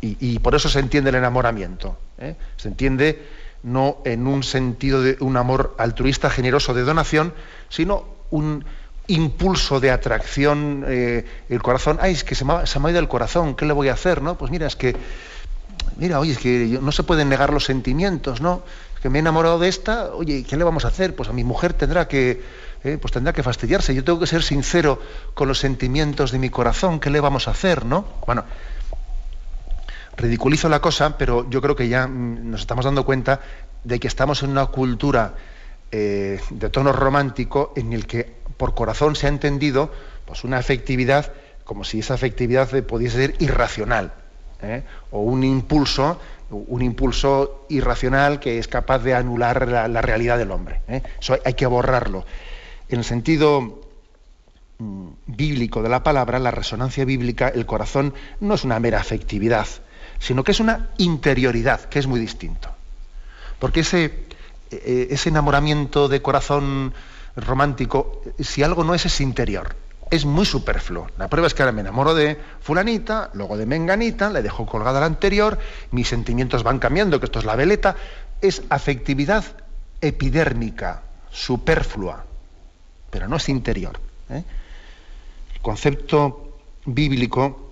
Y, 0.01 0.41
por 0.41 0.57
eso 0.57 0.69
se 0.69 0.81
entiende 0.81 1.11
el 1.11 1.17
enamoramiento. 1.17 1.97
¿eh? 2.19 2.35
Se 2.57 2.67
entiende 2.67 3.23
no 3.63 3.99
en 4.05 4.27
un 4.27 4.43
sentido 4.43 5.01
de 5.01 5.17
un 5.21 5.37
amor 5.37 5.77
altruista, 5.79 6.29
generoso 6.29 6.75
de 6.75 6.83
donación, 6.83 7.33
sino 7.69 8.05
un 8.31 8.65
impulso 9.07 9.79
de 9.79 9.93
atracción, 9.93 10.85
eh, 10.89 11.25
el 11.49 11.63
corazón, 11.63 11.99
ay, 12.01 12.15
es 12.15 12.25
que 12.25 12.35
se 12.35 12.45
me, 12.45 12.67
se 12.67 12.81
me, 12.81 12.89
ha 12.89 12.91
ido 12.91 12.99
el 12.99 13.07
corazón, 13.07 13.55
¿qué 13.55 13.65
le 13.65 13.75
voy 13.75 13.91
a 13.91 13.93
hacer? 13.93 14.23
¿no? 14.23 14.37
Pues 14.37 14.51
mira, 14.51 14.67
es 14.67 14.75
que 14.75 14.97
mira, 15.99 16.19
oye, 16.19 16.33
es 16.33 16.39
que 16.39 16.79
no 16.83 16.91
se 16.91 17.05
pueden 17.05 17.29
negar 17.29 17.53
los 17.53 17.65
sentimientos, 17.65 18.41
¿no? 18.41 18.63
Que 19.03 19.09
me 19.09 19.19
he 19.19 19.21
enamorado 19.21 19.59
de 19.59 19.69
esta, 19.69 20.13
oye, 20.15 20.45
¿qué 20.45 20.57
le 20.57 20.65
vamos 20.65 20.85
a 20.85 20.89
hacer? 20.89 21.15
Pues 21.17 21.29
a 21.29 21.33
mi 21.33 21.45
mujer 21.45 21.73
tendrá 21.73 22.07
que, 22.09 22.43
eh, 22.85 22.99
pues 23.01 23.13
tendrá 23.13 23.33
que 23.33 23.43
fastidiarse. 23.43 23.95
Yo 23.95 24.05
tengo 24.05 24.19
que 24.21 24.27
ser 24.27 24.43
sincero 24.43 25.01
con 25.35 25.49
los 25.49 25.59
sentimientos 25.59 26.33
de 26.33 26.39
mi 26.39 26.51
corazón, 26.51 27.01
¿qué 27.01 27.11
le 27.11 27.21
vamos 27.21 27.49
a 27.49 27.53
hacer, 27.53 27.85
no? 27.85 28.05
Bueno, 28.27 28.45
ridiculizo 30.17 30.69
la 30.69 30.81
cosa, 30.81 31.17
pero 31.17 31.49
yo 31.49 31.63
creo 31.63 31.75
que 31.75 31.89
ya 31.89 32.07
mm, 32.07 32.51
nos 32.51 32.61
estamos 32.61 32.85
dando 32.85 33.05
cuenta 33.05 33.41
de 33.85 33.99
que 33.99 34.09
estamos 34.09 34.43
en 34.43 34.51
una 34.51 34.67
cultura 34.67 35.35
eh, 35.91 36.41
de 36.51 36.69
tono 36.69 36.93
romántico 36.93 37.73
en 37.77 37.93
el 37.93 38.07
que 38.07 38.41
por 38.57 38.75
corazón 38.75 39.17
se 39.17 39.27
ha 39.27 39.31
entendido 39.31 39.91
pues 40.27 40.45
una 40.45 40.59
afectividad 40.59 41.33
como 41.65 41.85
si 41.85 42.01
esa 42.01 42.15
afectividad 42.15 42.69
pudiese 42.85 43.17
ser 43.17 43.35
irracional. 43.39 44.13
¿eh? 44.63 44.83
o 45.11 45.21
un 45.21 45.45
impulso, 45.45 46.19
un 46.51 46.83
impulso 46.83 47.65
irracional 47.69 48.41
que 48.41 48.59
es 48.59 48.69
capaz 48.69 48.99
de 49.01 49.15
anular 49.15 49.69
la, 49.69 50.03
realidad 50.03 50.39
del 50.39 50.51
hombre. 50.51 50.83
¿eh? 50.89 51.03
Eso 51.21 51.39
hay, 51.45 51.55
que 51.55 51.67
borrarlo. 51.67 52.25
En 52.89 52.99
el 52.99 53.05
sentido 53.05 53.81
mm, 54.79 55.09
bíblico 55.27 55.83
de 55.83 55.89
la 55.89 56.03
palabra, 56.03 56.39
la 56.39 56.51
resonancia 56.51 57.05
bíblica, 57.05 57.49
el 57.49 57.67
corazón 57.67 58.15
no 58.41 58.55
es 58.55 58.65
una 58.65 58.81
mera 58.81 59.01
afectividad, 59.01 59.67
sino 60.19 60.43
que 60.43 60.53
es 60.53 60.61
una 60.61 60.91
interioridad, 60.99 61.83
que 61.85 62.01
es 62.01 62.07
muy 62.07 62.21
distinto. 62.21 62.69
Porque 63.59 63.81
ese, 63.81 64.27
e, 64.71 65.09
ese 65.11 65.29
enamoramiento 65.29 66.09
de 66.09 66.21
corazón 66.21 66.95
romántico, 67.37 68.23
si 68.41 68.63
algo 68.63 68.83
no 68.83 68.95
es, 68.95 69.07
es 69.07 69.21
interior 69.21 69.77
es 70.11 70.25
muy 70.25 70.45
superfluo. 70.45 71.07
La 71.19 71.29
prueba 71.29 71.47
es 71.47 71.55
que 71.55 71.63
ahora 71.63 71.73
me 71.73 71.83
enamoro 71.83 72.15
de 72.15 72.37
fulanita, 72.61 73.31
luego 73.35 73.57
de 73.57 73.67
menganita, 73.67 74.31
le 74.31 74.43
dejo 74.43 74.67
colgada 74.67 75.01
la 75.01 75.07
anterior, 75.07 75.59
mis 75.93 76.09
sentimientos 76.09 76.63
van 76.63 76.79
cambiando, 76.79 77.21
que 77.21 77.27
esto 77.27 77.39
es 77.39 77.45
la 77.45 77.57
veleta. 77.57 77.97
Es 78.41 78.63
afectividad 78.71 79.45
epidérmica, 80.01 81.03
superflua, 81.31 82.25
pero 83.11 83.29
no 83.29 83.37
es 83.37 83.49
interior. 83.49 84.01
¿eh? 84.31 84.43
El 85.55 85.61
concepto 85.61 86.59
bíblico, 86.87 87.71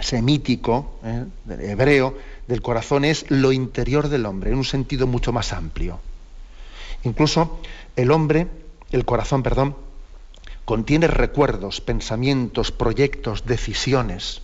semítico, 0.00 0.98
¿eh? 1.04 1.24
hebreo, 1.60 2.16
del 2.46 2.62
corazón 2.62 3.04
es 3.04 3.30
lo 3.30 3.52
interior 3.52 4.08
del 4.08 4.24
hombre, 4.24 4.50
en 4.50 4.56
un 4.56 4.64
sentido 4.64 5.06
mucho 5.06 5.32
más 5.32 5.52
amplio. 5.52 6.00
Incluso 7.02 7.60
el 7.94 8.10
hombre, 8.10 8.46
el 8.90 9.04
corazón, 9.04 9.42
perdón, 9.42 9.76
contiene 10.68 11.06
recuerdos, 11.06 11.80
pensamientos, 11.80 12.72
proyectos, 12.72 13.46
decisiones. 13.46 14.42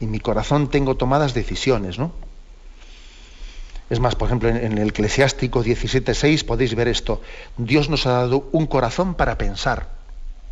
En 0.00 0.10
mi 0.10 0.18
corazón 0.18 0.68
tengo 0.68 0.96
tomadas 0.96 1.32
decisiones, 1.32 1.96
¿no? 1.96 2.10
Es 3.88 4.00
más, 4.00 4.16
por 4.16 4.26
ejemplo, 4.26 4.48
en 4.48 4.78
el 4.78 4.88
Eclesiástico 4.88 5.62
17.6 5.62 6.44
podéis 6.44 6.74
ver 6.74 6.88
esto. 6.88 7.22
Dios 7.56 7.88
nos 7.88 8.04
ha 8.06 8.14
dado 8.14 8.48
un 8.50 8.66
corazón 8.66 9.14
para 9.14 9.38
pensar. 9.38 9.86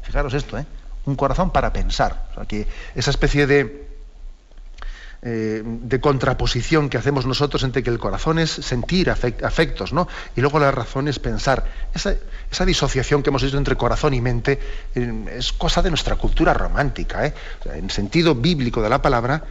Fijaros 0.03 0.35
esto, 0.35 0.57
¿eh? 0.57 0.67
Un 1.05 1.17
corazón 1.17 1.51
para 1.51 1.73
pensar. 1.73 2.29
O 2.31 2.35
sea, 2.35 2.45
que 2.45 2.69
esa 2.95 3.11
especie 3.11 3.49
de, 3.49 3.86
eh, 5.29 5.61
de 5.65 6.01
contraposición 6.01 6.89
que 6.89 6.99
hacemos 6.99 7.27
nosotros 7.27 7.65
entre 7.65 7.83
que 7.83 7.91
el 7.91 7.99
corazón 7.99 8.39
es 8.39 8.49
sentir 8.49 9.11
afectos, 9.11 9.93
¿no? 9.93 10.07
Y 10.37 10.41
luego 10.41 10.61
la 10.61 10.71
razón 10.71 11.09
es 11.09 11.19
pensar. 11.19 11.65
Esa, 11.93 12.65
disociación 12.65 13.25
que 13.25 13.31
hemos 13.31 13.43
hecho 13.43 13.59
entre 13.59 13.75
corazón 13.75 14.15
y 14.15 14.21
mente 14.21 14.61
eh, 14.95 15.25
es 15.37 15.53
cosa 15.53 15.83
de 15.83 15.89
nuestra 15.89 16.15
cultura 16.15 16.55
romántica. 16.55 17.27
¿eh? 17.27 17.35
en 17.75 17.91
sentido 17.91 18.37
bíblico 18.37 18.81
de 18.81 18.89
la 18.89 19.03
palabra, 19.03 19.43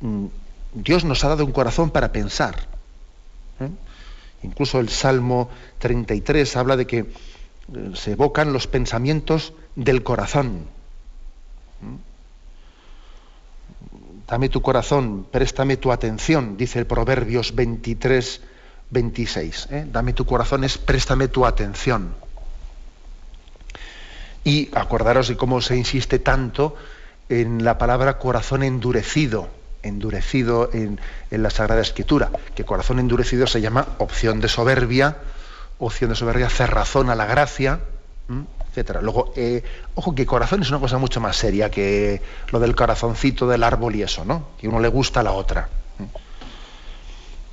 mm, 0.00 0.26
Dios 0.74 1.04
nos 1.04 1.22
ha 1.22 1.28
dado 1.28 1.44
un 1.44 1.52
corazón 1.52 1.90
para 1.90 2.10
pensar. 2.10 2.56
Incluso 4.42 4.80
el 4.80 4.88
Salmo 4.88 5.48
33 5.78 6.56
habla 6.56 6.76
de 6.76 6.88
que 6.88 7.06
se 7.94 8.12
evocan 8.12 8.52
los 8.52 8.66
pensamientos 8.66 9.52
del 9.76 10.02
corazón. 10.02 10.64
Dame 14.28 14.50
tu 14.50 14.60
corazón, 14.60 15.26
préstame 15.30 15.78
tu 15.78 15.90
atención, 15.90 16.58
dice 16.58 16.78
el 16.78 16.86
Proverbios 16.86 17.54
23, 17.54 18.42
26. 18.90 19.68
¿eh? 19.70 19.86
Dame 19.90 20.12
tu 20.12 20.26
corazón 20.26 20.64
es 20.64 20.76
préstame 20.76 21.28
tu 21.28 21.46
atención. 21.46 22.14
Y 24.44 24.68
acordaros 24.74 25.28
de 25.28 25.36
cómo 25.38 25.62
se 25.62 25.76
insiste 25.76 26.18
tanto 26.18 26.76
en 27.30 27.64
la 27.64 27.78
palabra 27.78 28.18
corazón 28.18 28.62
endurecido, 28.62 29.48
endurecido 29.82 30.68
en, 30.74 31.00
la 31.30 31.48
Sagrada 31.48 31.80
Escritura, 31.80 32.30
que 32.54 32.64
corazón 32.64 32.98
endurecido 32.98 33.46
se 33.46 33.62
llama 33.62 33.88
opción 33.96 34.40
de 34.40 34.48
soberbia, 34.48 35.16
opción 35.78 36.10
de 36.10 36.16
soberbia, 36.16 36.50
cerrazón 36.50 37.08
a 37.08 37.14
la 37.14 37.24
gracia. 37.24 37.80
Luego, 39.02 39.32
eh, 39.36 39.62
ojo 39.94 40.14
que 40.14 40.26
corazón 40.26 40.62
es 40.62 40.70
una 40.70 40.78
cosa 40.78 40.98
mucho 40.98 41.20
más 41.20 41.36
seria 41.36 41.70
que 41.70 42.20
lo 42.50 42.60
del 42.60 42.74
corazoncito 42.74 43.48
del 43.48 43.62
árbol 43.62 43.94
y 43.96 44.02
eso, 44.02 44.24
¿no? 44.24 44.48
Que 44.60 44.68
uno 44.68 44.80
le 44.80 44.88
gusta 44.88 45.20
a 45.20 45.22
la 45.22 45.32
otra. 45.32 45.68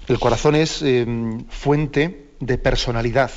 El 0.07 0.19
corazón 0.19 0.55
es 0.55 0.81
em, 0.83 1.45
fuente 1.47 2.29
de 2.39 2.57
personalidad 2.57 3.31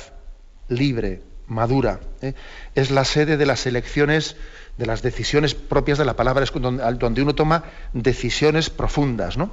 libre, 0.67 1.23
madura. 1.47 1.99
¿eh? 2.21 2.33
Es 2.75 2.91
la 2.91 3.05
sede 3.05 3.37
de 3.37 3.45
las 3.45 3.65
elecciones, 3.65 4.35
de 4.77 4.85
las 4.85 5.01
decisiones 5.01 5.55
propias 5.55 5.97
de 5.97 6.05
la 6.05 6.15
palabra, 6.15 6.43
es 6.43 6.51
donde, 6.53 7.21
uno 7.21 7.35
toma 7.35 7.63
decisiones 7.93 8.69
profundas, 8.69 9.35
¿no? 9.35 9.51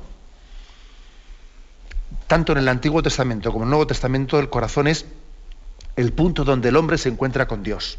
Tanto 2.26 2.52
en 2.52 2.58
el 2.58 2.68
Antiguo 2.68 3.02
Testamento 3.02 3.50
como 3.50 3.64
en 3.64 3.68
el 3.68 3.70
Nuevo 3.70 3.86
Testamento, 3.86 4.38
el 4.38 4.50
corazón 4.50 4.86
es 4.86 5.06
el 5.96 6.12
punto 6.12 6.44
donde 6.44 6.68
el 6.68 6.76
hombre 6.76 6.98
se 6.98 7.08
encuentra 7.08 7.48
con 7.48 7.62
Dios. 7.62 7.98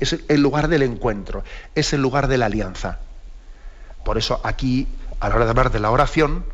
Es, 0.00 0.16
el 0.28 0.40
lugar 0.40 0.68
del 0.68 0.82
encuentro, 0.82 1.44
es 1.74 1.92
el 1.92 2.00
lugar 2.00 2.28
de 2.28 2.38
la 2.38 2.46
alianza. 2.46 2.98
Por 4.04 4.18
eso 4.18 4.40
aquí, 4.44 4.86
a 5.20 5.28
la 5.28 5.36
hora 5.36 5.44
de 5.44 5.50
hablar 5.50 5.70
de 5.70 5.80
la 5.80 5.90
oración, 5.90 6.44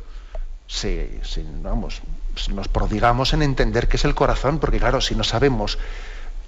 vamos, 1.62 2.00
nos 2.52 2.68
prodigamos 2.68 3.32
en 3.32 3.42
entender 3.42 3.88
qué 3.88 3.96
es 3.96 4.04
el 4.04 4.14
corazón, 4.14 4.58
porque 4.58 4.78
claro, 4.78 5.00
si 5.00 5.14
no 5.14 5.24
sabemos 5.24 5.78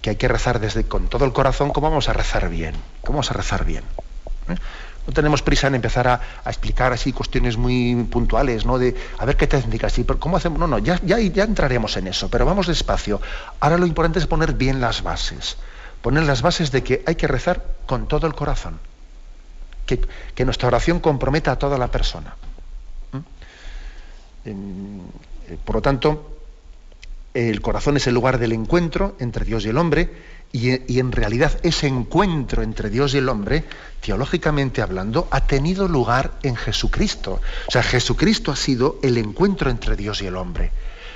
que 0.01 0.11
hay 0.11 0.17
que 0.17 0.29
rezar 0.29 0.61
desde 0.61 0.85
con 0.85 1.09
todo 1.09 1.25
el 1.25 1.33
corazón, 1.33 1.71
¿cómo 1.71 1.89
vamos 1.89 2.09
a 2.09 2.13
rezar 2.13 2.49
bien? 2.49 2.75
¿Cómo 3.03 3.17
vamos 3.17 3.31
a 3.31 3.35
rezar 3.35 3.65
bien? 3.65 3.85
¿Eh? 4.49 4.57
No 5.07 5.13
tenemos 5.13 5.43
prisa 5.43 5.67
en 5.67 5.75
empezar 5.75 6.07
a, 6.07 6.21
explicar 6.47 6.93
así 6.93 7.13
cuestiones 7.13 7.57
muy 7.57 7.95
puntuales, 8.05 8.65
¿no? 8.65 8.79
De 8.79 8.95
a 9.19 9.25
ver 9.25 9.37
qué 9.37 9.49
técnicas, 9.49 9.99
y 9.99 10.05
cómo 10.05 10.37
hacemos. 10.37 10.61
No, 10.61 10.69
no, 10.69 10.79
ya, 10.79 11.01
ya, 11.05 11.19
ya 11.19 11.43
entraremos 11.43 11.97
en 11.97 12.07
eso, 12.07 12.29
pero 12.29 12.47
vamos 12.47 12.69
despacio. 12.69 13.21
Ahora 13.59 13.79
lo 13.79 13.87
importante 13.87 14.21
es 14.21 14.29
poner 14.29 14.53
bien 14.53 14.81
las 14.81 15.03
bases 15.03 15.57
poner 16.03 16.25
las 16.25 16.43
bases 16.43 16.73
de 16.73 16.83
que 16.83 17.03
hay 17.07 17.15
que 17.15 17.29
rezar 17.29 17.65
con 17.87 18.09
todo 18.09 18.27
el 18.27 18.35
corazón, 18.35 18.79
que, 19.87 20.45
nuestra 20.45 20.69
oración 20.69 21.01
comprometa 21.01 21.53
a 21.53 21.59
toda 21.59 21.79
la 21.79 21.89
persona. 21.89 22.35
¿Mm? 23.13 23.19
Eh, 24.45 25.59
por 25.65 25.77
lo 25.77 25.83
tanto, 25.83 26.39
el 27.33 27.61
corazón 27.63 27.97
es 27.97 28.07
el 28.07 28.15
lugar 28.15 28.39
del 28.39 28.53
encuentro 28.53 29.17
entre 29.21 29.45
Dios 29.45 29.65
y 29.65 29.69
el 29.69 29.79
hombre, 29.79 30.33
y, 30.51 30.93
y, 30.93 30.99
en 30.99 31.13
realidad 31.13 31.59
ese 31.63 31.87
encuentro 31.87 32.63
entre 32.63 32.91
Dios 32.91 33.15
y 33.15 33.19
el 33.19 33.29
hombre, 33.31 33.65
teológicamente 34.03 34.83
hablando, 34.83 35.29
ha 35.31 35.47
tenido 35.47 35.89
lugar 35.89 36.33
en 36.43 36.57
Jesucristo. 36.57 37.41
O 37.69 37.71
sea, 37.71 37.83
Jesucristo 37.83 38.53
ha 38.53 38.57
sido 38.57 38.99
el 39.03 39.17
encuentro 39.17 39.71
entre 39.71 39.97
Dios 39.97 40.21
y 40.21 40.27
el 40.27 40.37
hombre. 40.37 40.71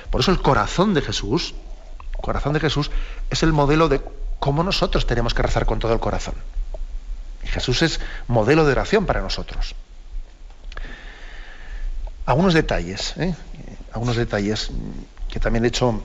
Por 0.09 0.21
eso 0.21 0.31
el 0.31 0.41
corazón 0.41 0.95
de 0.95 1.01
Jesús, 1.01 1.53
el 2.15 2.21
corazón 2.21 2.53
de 2.53 2.61
Jesús, 2.61 2.89
es 3.29 3.43
el 3.43 3.53
modelo 3.53 3.89
de 3.89 4.01
cómo 4.39 4.63
nosotros 4.63 5.07
tenemos 5.07 5.33
que 5.33 5.41
rezar 5.41 5.65
con 5.65 5.79
todo 5.79 5.93
el 5.93 5.99
corazón. 5.99 6.35
Jesús 7.43 7.81
es 7.81 7.99
modelo 8.27 8.65
de 8.65 8.73
oración 8.73 9.05
para 9.05 9.21
nosotros. 9.21 9.75
Algunos 12.25 12.53
detalles, 12.53 13.15
¿eh? 13.17 13.33
algunos 13.93 14.17
detalles 14.17 14.69
que 15.29 15.39
también 15.39 15.65
he 15.65 15.69
hecho 15.69 16.03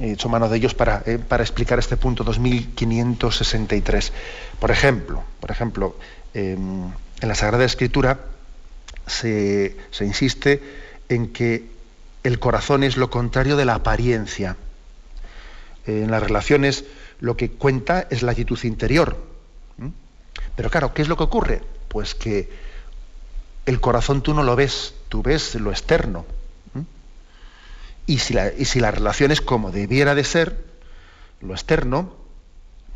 he 0.00 0.12
hecho 0.12 0.28
mano 0.28 0.48
de 0.48 0.56
ellos 0.58 0.74
para, 0.74 1.02
eh, 1.06 1.18
para 1.18 1.42
explicar 1.42 1.78
este 1.78 1.96
punto 1.96 2.22
2563. 2.24 4.12
Por 4.60 4.70
ejemplo, 4.70 5.24
por 5.40 5.50
ejemplo 5.50 5.96
em, 6.34 6.90
en 7.20 7.28
la 7.28 7.34
Sagrada 7.34 7.64
Escritura 7.64 8.20
se, 9.06 9.76
se 9.90 10.04
insiste 10.04 10.62
en 11.08 11.32
que 11.32 11.70
el 12.24 12.38
corazón 12.38 12.82
es 12.84 12.96
lo 12.96 13.10
contrario 13.10 13.56
de 13.56 13.64
la 13.64 13.76
apariencia. 13.76 14.56
En 15.86 16.10
las 16.10 16.22
relaciones 16.22 16.84
lo 17.20 17.36
que 17.36 17.50
cuenta 17.50 18.06
es 18.10 18.22
la 18.22 18.32
actitud 18.32 18.62
interior. 18.64 19.16
Pero 20.54 20.70
claro, 20.70 20.94
¿qué 20.94 21.02
es 21.02 21.08
lo 21.08 21.16
que 21.16 21.24
ocurre? 21.24 21.62
Pues 21.88 22.14
que 22.14 22.50
el 23.66 23.80
corazón 23.80 24.22
tú 24.22 24.32
no 24.32 24.42
lo 24.42 24.56
ves, 24.56 24.94
tú 25.08 25.22
ves 25.22 25.54
lo 25.56 25.70
externo. 25.70 26.24
Y 28.06 28.18
si, 28.18 28.34
la, 28.34 28.52
y 28.52 28.64
si 28.64 28.78
la 28.78 28.92
relación 28.92 29.32
es 29.32 29.40
como 29.40 29.72
debiera 29.72 30.14
de 30.14 30.22
ser, 30.22 30.64
lo 31.40 31.54
externo, 31.54 32.14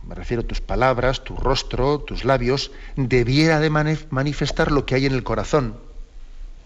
me 0.06 0.14
refiero 0.14 0.42
a 0.42 0.46
tus 0.46 0.60
palabras, 0.60 1.24
tu 1.24 1.36
rostro, 1.36 1.98
tus 1.98 2.24
labios, 2.24 2.70
debiera 2.96 3.58
de 3.58 3.70
manifestar 3.70 4.70
lo 4.70 4.86
que 4.86 4.94
hay 4.94 5.06
en 5.06 5.12
el 5.12 5.24
corazón. 5.24 5.76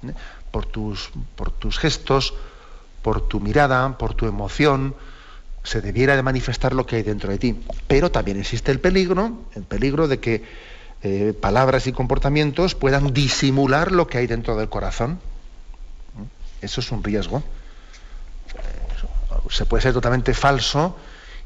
¿eh? 0.06 0.12
Por, 0.50 0.66
tus, 0.66 1.10
por 1.36 1.50
tus 1.50 1.78
gestos, 1.78 2.34
por 3.02 3.26
tu 3.26 3.40
mirada, 3.40 3.96
por 3.98 4.14
tu 4.14 4.26
emoción, 4.26 4.94
se 5.64 5.80
debiera 5.80 6.14
de 6.14 6.22
manifestar 6.22 6.72
lo 6.72 6.86
que 6.86 6.96
hay 6.96 7.02
dentro 7.02 7.30
de 7.30 7.38
ti. 7.38 7.60
Pero 7.88 8.12
también 8.12 8.38
existe 8.38 8.70
el 8.70 8.78
peligro, 8.78 9.42
el 9.56 9.64
peligro 9.64 10.06
de 10.06 10.20
que 10.20 10.44
eh, 11.02 11.34
palabras 11.38 11.88
y 11.88 11.92
comportamientos 11.92 12.76
puedan 12.76 13.12
disimular 13.12 13.90
lo 13.90 14.06
que 14.06 14.18
hay 14.18 14.28
dentro 14.28 14.56
del 14.56 14.68
corazón. 14.68 15.18
Eso 16.62 16.80
es 16.80 16.92
un 16.92 17.02
riesgo 17.02 17.42
se 19.50 19.66
puede 19.66 19.82
ser 19.82 19.92
totalmente 19.92 20.34
falso 20.34 20.96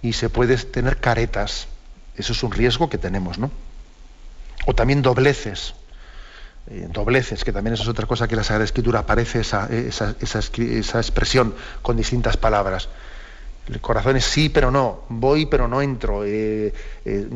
y 0.02 0.12
se 0.12 0.30
puede 0.30 0.56
tener 0.56 0.98
caretas. 0.98 1.68
Eso 2.16 2.32
es 2.32 2.42
un 2.42 2.52
riesgo 2.52 2.88
que 2.88 2.98
tenemos, 2.98 3.38
¿no? 3.38 3.50
O 4.66 4.74
también 4.74 5.02
dobleces. 5.02 5.74
Eh, 6.68 6.88
dobleces, 6.90 7.44
que 7.44 7.52
también 7.52 7.74
eso 7.74 7.82
es 7.82 7.88
otra 7.88 8.06
cosa 8.06 8.28
que 8.28 8.36
la 8.36 8.44
Sagrada 8.44 8.64
Escritura 8.64 9.00
aparece 9.00 9.40
esa, 9.40 9.68
esa, 9.70 10.98
expresión 10.98 11.54
con 11.82 11.96
distintas 11.96 12.36
palabras. 12.36 12.88
El 13.68 13.80
corazón 13.80 14.16
es 14.16 14.24
sí, 14.24 14.48
pero 14.48 14.70
no, 14.70 15.02
voy, 15.08 15.46
pero 15.46 15.68
no 15.68 15.82
entro. 15.82 16.24
Eh, 16.24 16.72
eh, 17.04 17.28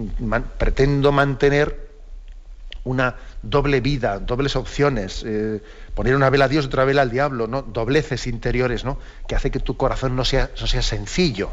pretendo 0.59 1.13
mantener 1.13 1.93
una 2.85 3.17
doble 3.43 3.81
vida, 3.81 4.19
dobles 4.19 4.57
opciones, 4.57 5.23
eh, 5.27 5.61
poner 5.95 6.17
una 6.17 6.31
vela 6.31 6.47
a 6.47 6.49
Dios 6.49 6.67
otra 6.67 6.85
vela 6.85 7.03
al 7.03 7.11
diablo, 7.11 7.47
¿no? 7.47 7.63
dobleces 7.63 8.27
interiores, 8.27 8.85
¿no? 8.85 8.99
que 9.29 9.37
hace 9.37 9.51
que 9.51 9.61
tu 9.61 9.77
corazón 9.77 10.17
no 10.17 10.25
sea, 10.25 10.51
no 10.61 10.67
sea 10.67 10.83
sencillo. 10.83 11.51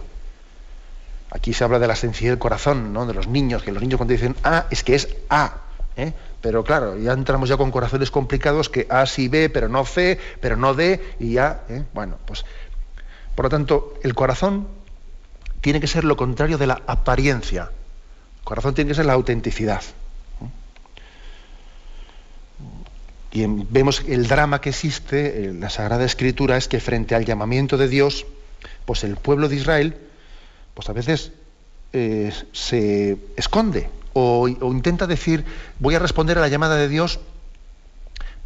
Aquí 1.31 1.53
se 1.53 1.63
habla 1.63 1.77
de 1.77 1.87
la 1.87 1.95
sencillez 1.95 2.31
del 2.31 2.39
corazón, 2.39 2.93
¿no? 2.93 3.05
de 3.05 3.13
los 3.13 3.27
niños, 3.27 3.61
que 3.61 3.71
los 3.71 3.81
niños 3.81 3.97
cuando 3.97 4.13
dicen 4.13 4.35
A 4.43 4.65
es 4.71 4.83
que 4.83 4.95
es 4.95 5.09
A. 5.29 5.57
Pero 6.41 6.63
claro, 6.63 6.97
ya 6.97 7.11
entramos 7.11 7.49
ya 7.49 7.57
con 7.57 7.71
corazones 7.71 8.09
complicados 8.09 8.69
que 8.69 8.87
A 8.89 9.05
sí 9.05 9.27
B, 9.27 9.49
pero 9.49 9.67
no 9.67 9.83
C, 9.83 10.17
pero 10.39 10.55
no 10.55 10.73
D, 10.73 11.15
y 11.19 11.33
ya, 11.33 11.63
bueno, 11.93 12.17
pues. 12.25 12.45
Por 13.39 13.45
lo 13.45 13.49
tanto, 13.51 13.93
el 14.03 14.15
corazón 14.15 14.67
tiene 15.61 15.79
que 15.79 15.87
ser 15.87 16.03
lo 16.03 16.17
contrario 16.17 16.57
de 16.57 16.67
la 16.67 16.81
apariencia. 16.87 17.71
El 18.39 18.43
corazón 18.43 18.73
tiene 18.73 18.89
que 18.89 18.95
ser 18.95 19.05
la 19.05 19.13
autenticidad. 19.13 19.81
Y 23.31 23.45
vemos 23.47 24.03
el 24.09 24.27
drama 24.27 24.59
que 24.59 24.71
existe 24.71 25.45
en 25.45 25.61
la 25.61 25.69
Sagrada 25.69 26.03
Escritura 26.03 26.57
es 26.57 26.67
que 26.67 26.81
frente 26.81 27.15
al 27.15 27.23
llamamiento 27.23 27.77
de 27.77 27.87
Dios, 27.87 28.25
pues 28.83 29.05
el 29.05 29.15
pueblo 29.15 29.47
de 29.47 29.55
Israel, 29.55 29.95
pues 30.73 30.89
a 30.89 30.91
veces 30.91 31.31
eh, 31.93 32.33
se 32.51 33.17
esconde 33.37 33.89
o, 34.11 34.49
intenta 34.49 35.07
decir, 35.07 35.45
voy 35.79 35.95
a 35.95 35.99
responder 35.99 36.37
a 36.37 36.41
la 36.41 36.49
llamada 36.49 36.75
de 36.75 36.89
Dios, 36.89 37.21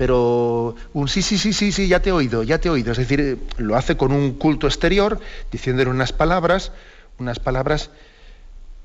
pero 0.04 0.76
un 0.92 1.08
sí, 1.08 1.22
sí, 1.22 1.38
sí, 1.38 1.54
sí, 1.54 1.72
sí, 1.72 1.88
ya 1.88 2.02
te 2.02 2.10
he 2.10 2.12
oído, 2.12 2.44
ya 2.44 2.60
te 2.60 2.68
he 2.68 2.72
oído. 2.72 2.92
Es 2.92 2.98
decir, 2.98 3.40
lo 3.56 3.78
hace 3.78 3.96
con 3.96 4.12
un 4.12 4.34
culto 4.34 4.68
exterior, 4.68 5.18
diciéndole 5.50 5.90
unas 5.90 6.12
palabras, 6.12 6.74
unas 7.20 7.40
palabras, 7.40 7.90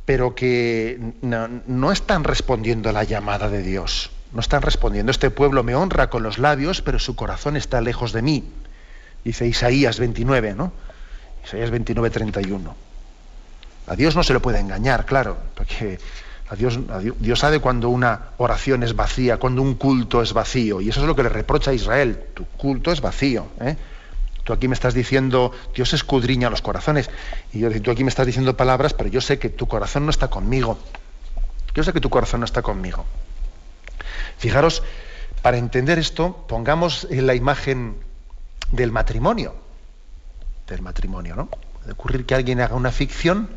pero 0.04 0.36
que 0.36 1.00
no, 1.20 1.48
no 1.66 1.90
están 1.90 2.22
respondiendo 2.22 2.88
a 2.88 2.92
la 2.92 3.02
llamada 3.02 3.48
de 3.48 3.64
Dios 3.64 4.12
no 4.32 4.40
están 4.40 4.62
respondiendo. 4.62 5.10
Este 5.10 5.30
pueblo 5.30 5.64
me 5.64 5.74
honra 5.74 6.08
con 6.08 6.22
los 6.22 6.38
labios, 6.38 6.82
pero 6.82 7.00
su 7.00 7.16
corazón 7.16 7.56
está 7.56 7.80
lejos 7.80 8.12
de 8.12 8.22
mí. 8.22 8.44
Dice 9.24 9.44
Isaías 9.44 9.98
29, 9.98 10.54
¿no? 10.54 10.70
Isaías 11.44 11.70
29, 11.70 12.10
31. 12.10 12.76
A 13.88 13.96
Dios 13.96 14.14
no 14.14 14.22
se 14.22 14.34
le 14.34 14.38
puede 14.38 14.60
engañar, 14.60 15.04
claro, 15.04 15.36
porque 15.56 15.98
Dios, 16.56 17.38
sabe 17.38 17.60
cuando 17.60 17.90
una 17.90 18.30
oración 18.38 18.82
es 18.82 18.96
vacía, 18.96 19.36
cuando 19.36 19.60
un 19.60 19.74
culto 19.74 20.22
es 20.22 20.32
vacío, 20.32 20.80
y 20.80 20.88
eso 20.88 21.00
es 21.00 21.06
lo 21.06 21.14
que 21.14 21.22
le 21.22 21.28
reprocha 21.28 21.72
a 21.72 21.74
Israel. 21.74 22.18
Tu 22.32 22.44
culto 22.46 22.90
es 22.90 23.02
vacío. 23.02 23.48
¿eh? 23.60 23.76
Tú 24.44 24.54
aquí 24.54 24.66
me 24.66 24.74
estás 24.74 24.94
diciendo, 24.94 25.52
Dios 25.74 25.92
escudriña 25.92 26.48
los 26.48 26.62
corazones, 26.62 27.10
y 27.52 27.58
yo 27.58 27.82
tú 27.82 27.90
aquí 27.90 28.02
me 28.02 28.08
estás 28.08 28.26
diciendo 28.26 28.56
palabras, 28.56 28.94
pero 28.94 29.10
yo 29.10 29.20
sé 29.20 29.38
que 29.38 29.50
tu 29.50 29.68
corazón 29.68 30.06
no 30.06 30.10
está 30.10 30.28
conmigo. 30.28 30.78
Yo 31.74 31.84
sé 31.84 31.92
que 31.92 32.00
tu 32.00 32.08
corazón 32.08 32.40
no 32.40 32.46
está 32.46 32.62
conmigo. 32.62 33.04
Fijaros, 34.38 34.82
para 35.42 35.58
entender 35.58 35.98
esto, 35.98 36.46
pongamos 36.48 37.06
en 37.10 37.26
la 37.26 37.34
imagen 37.34 37.96
del 38.72 38.90
matrimonio. 38.90 39.54
Del 40.66 40.80
matrimonio, 40.80 41.36
¿no? 41.36 41.46
Puede 41.46 41.92
ocurrir 41.92 42.24
que 42.24 42.34
alguien 42.34 42.60
haga 42.60 42.74
una 42.74 42.90
ficción, 42.90 43.50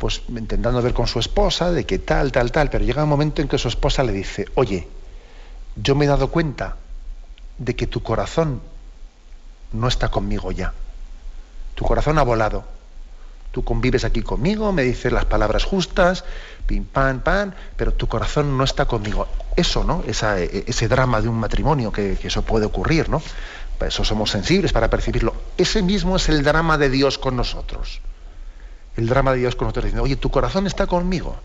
pues 0.00 0.22
intentando 0.28 0.80
ver 0.80 0.94
con 0.94 1.06
su 1.06 1.18
esposa, 1.18 1.70
de 1.72 1.84
que 1.84 1.98
tal, 1.98 2.32
tal, 2.32 2.50
tal, 2.50 2.70
pero 2.70 2.82
llega 2.82 3.04
un 3.04 3.08
momento 3.10 3.42
en 3.42 3.48
que 3.48 3.58
su 3.58 3.68
esposa 3.68 4.02
le 4.02 4.12
dice, 4.12 4.46
oye, 4.54 4.88
yo 5.76 5.94
me 5.94 6.06
he 6.06 6.08
dado 6.08 6.30
cuenta 6.30 6.76
de 7.58 7.76
que 7.76 7.86
tu 7.86 8.02
corazón 8.02 8.62
no 9.72 9.88
está 9.88 10.08
conmigo 10.08 10.52
ya. 10.52 10.72
Tu 11.74 11.84
corazón 11.84 12.16
ha 12.16 12.22
volado. 12.22 12.64
Tú 13.50 13.62
convives 13.62 14.04
aquí 14.04 14.22
conmigo, 14.22 14.72
me 14.72 14.84
dices 14.84 15.12
las 15.12 15.26
palabras 15.26 15.64
justas, 15.64 16.24
pim, 16.64 16.86
pam, 16.86 17.20
pam, 17.20 17.52
pero 17.76 17.92
tu 17.92 18.06
corazón 18.08 18.56
no 18.56 18.64
está 18.64 18.86
conmigo. 18.86 19.28
Eso, 19.54 19.84
¿no? 19.84 20.02
ese 20.06 20.88
drama 20.88 21.20
de 21.20 21.28
un 21.28 21.38
matrimonio, 21.38 21.92
que, 21.92 22.16
eso 22.22 22.40
puede 22.40 22.64
ocurrir, 22.64 23.10
¿no? 23.10 23.20
Para 23.76 23.90
eso 23.90 24.02
somos 24.02 24.30
sensibles 24.30 24.72
para 24.72 24.88
percibirlo. 24.88 25.34
Ese 25.58 25.82
mismo 25.82 26.16
es 26.16 26.30
el 26.30 26.42
drama 26.42 26.78
de 26.78 26.88
Dios 26.88 27.18
con 27.18 27.36
nosotros. 27.36 28.00
El 28.96 29.08
drama 29.08 29.32
de 29.32 29.38
Dios 29.38 29.56
con 29.56 29.66
nosotros 29.66 29.84
diciendo, 29.84 30.04
oye, 30.04 30.16
tu 30.16 30.30
corazón 30.30 30.66
está 30.66 30.86
conmigo. 30.86 31.36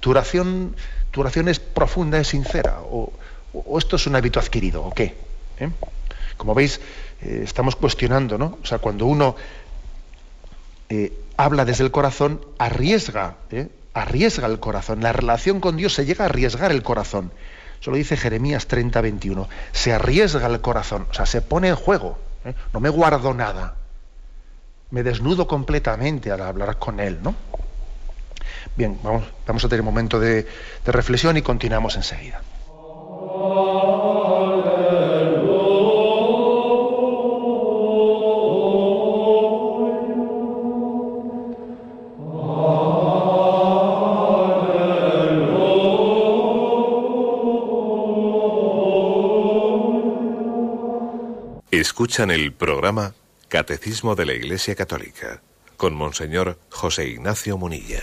Tu 0.00 0.10
oración, 0.10 0.76
tu 1.10 1.20
oración 1.20 1.48
es 1.48 1.58
profunda, 1.58 2.18
es 2.18 2.28
sincera. 2.28 2.78
O, 2.82 3.12
esto 3.78 3.96
es 3.96 4.06
un 4.06 4.16
hábito 4.16 4.38
adquirido, 4.38 4.84
¿o 4.84 4.92
qué? 4.92 5.16
¿Eh? 5.58 5.70
Como 6.36 6.54
veis, 6.54 6.80
eh, 7.22 7.40
estamos 7.42 7.76
cuestionando, 7.76 8.36
¿no? 8.36 8.58
O 8.62 8.66
sea, 8.66 8.78
cuando 8.78 9.06
uno 9.06 9.36
eh, 10.90 11.18
habla 11.36 11.64
desde 11.64 11.84
el 11.84 11.90
corazón, 11.90 12.40
arriesga, 12.58 13.36
arriesga 13.94 14.46
el 14.46 14.60
corazón. 14.60 15.00
La 15.00 15.12
relación 15.12 15.60
con 15.60 15.76
Dios 15.76 15.94
se 15.94 16.04
llega 16.04 16.24
a 16.24 16.28
arriesgar 16.28 16.70
el 16.70 16.82
corazón. 16.82 17.32
Eso 17.80 17.90
lo 17.90 17.96
dice 17.96 18.16
Jeremías 18.16 18.66
30, 18.66 19.00
21. 19.00 19.48
Se 19.72 19.92
arriesga 19.92 20.46
el 20.46 20.60
corazón, 20.60 21.06
o 21.10 21.14
sea, 21.14 21.26
se 21.26 21.40
pone 21.40 21.68
en 21.68 21.76
juego. 21.76 22.18
No 22.72 22.80
me 22.80 22.90
guardo 22.90 23.34
nada. 23.34 23.74
Me 24.90 25.02
desnudo 25.02 25.46
completamente 25.46 26.30
al 26.30 26.42
hablar 26.42 26.78
con 26.78 27.00
Él, 27.00 27.18
¿no? 27.22 27.34
Bien, 28.76 28.98
vamos, 29.02 29.24
vamos 29.46 29.64
a 29.64 29.68
tener 29.68 29.80
un 29.80 29.86
momento 29.86 30.20
de, 30.20 30.46
de 30.84 30.92
reflexión 30.92 31.36
y 31.36 31.42
continuamos 31.42 31.96
enseguida. 31.96 32.40
Escuchan 51.70 52.30
el 52.30 52.52
programa 52.52 53.14
Catecismo 53.48 54.16
de 54.16 54.26
la 54.26 54.32
Iglesia 54.32 54.74
Católica 54.74 55.40
con 55.76 55.94
Monseñor 55.94 56.58
José 56.68 57.06
Ignacio 57.06 57.56
Munilla. 57.56 58.02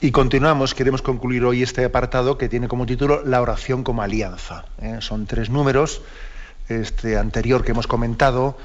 Y 0.00 0.10
continuamos, 0.10 0.74
queremos 0.74 1.02
concluir 1.02 1.44
hoy 1.44 1.62
este 1.62 1.84
apartado 1.84 2.36
que 2.36 2.48
tiene 2.48 2.66
como 2.66 2.84
título 2.84 3.22
La 3.24 3.40
oración 3.40 3.84
como 3.84 4.02
alianza. 4.02 4.64
¿eh? 4.82 4.98
Son 5.00 5.26
tres 5.26 5.50
números. 5.50 6.02
Este 6.68 7.16
anterior 7.16 7.64
que 7.64 7.70
hemos 7.70 7.86
comentado, 7.86 8.58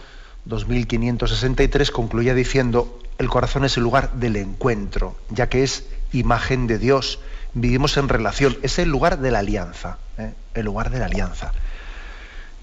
2563, 0.46 1.92
concluía 1.92 2.34
diciendo, 2.34 3.00
el 3.20 3.30
corazón 3.30 3.64
es 3.64 3.78
el 3.78 3.84
lugar 3.84 4.14
del 4.14 4.38
encuentro, 4.38 5.16
ya 5.30 5.50
que 5.50 5.62
es 5.62 5.88
imagen 6.14 6.66
de 6.66 6.80
Dios. 6.80 7.20
Vivimos 7.54 7.98
en 7.98 8.10
relación, 8.10 8.58
es 8.64 8.80
el 8.80 8.90
lugar 8.90 9.20
de 9.20 9.30
la 9.30 9.40
alianza, 9.40 10.00
¿eh? 10.18 10.34
el 10.56 10.66
lugar 10.66 10.90
de 10.90 10.98
la 10.98 11.06
alianza. 11.06 11.52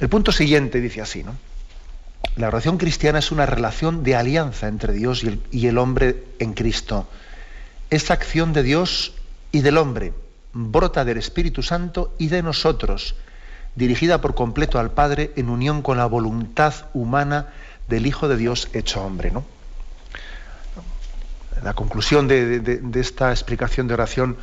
El 0.01 0.09
punto 0.09 0.33
siguiente 0.33 0.81
dice 0.81 1.03
así, 1.03 1.23
¿no? 1.23 1.37
La 2.37 2.49
oración 2.49 2.79
cristiana 2.79 3.19
es 3.19 3.33
una 3.33 3.47
relación 3.47 4.03
de 4.05 4.17
alianza 4.17 4.69
entre 4.69 4.93
Dios 4.93 5.25
y 5.51 5.67
el, 5.67 5.79
hombre 5.79 6.25
en 6.39 6.55
Cristo. 6.55 7.09
Esa 7.91 8.15
acción 8.15 8.53
de 8.53 8.63
Dios 8.63 9.15
y 9.53 9.63
del 9.63 9.79
hombre 9.79 10.13
brota 10.53 11.05
del 11.05 11.19
Espíritu 11.19 11.63
Santo 11.63 12.15
y 12.19 12.29
de 12.29 12.43
nosotros, 12.43 13.17
dirigida 13.75 14.21
por 14.21 14.35
completo 14.35 14.79
al 14.79 14.93
Padre 14.93 15.33
en 15.37 15.49
unión 15.49 15.83
con 15.83 15.99
la 15.99 16.07
voluntad 16.07 16.75
humana 16.95 17.49
del 17.89 18.07
Hijo 18.07 18.29
de 18.29 18.37
Dios 18.37 18.69
hecho 18.73 19.03
hombre. 19.05 19.33
¿no? 19.33 19.45
La 21.63 21.75
conclusión 21.75 22.29
de, 22.29 22.81
esta 22.95 23.31
explicación 23.31 23.89
de 23.89 23.95
oración 23.95 24.37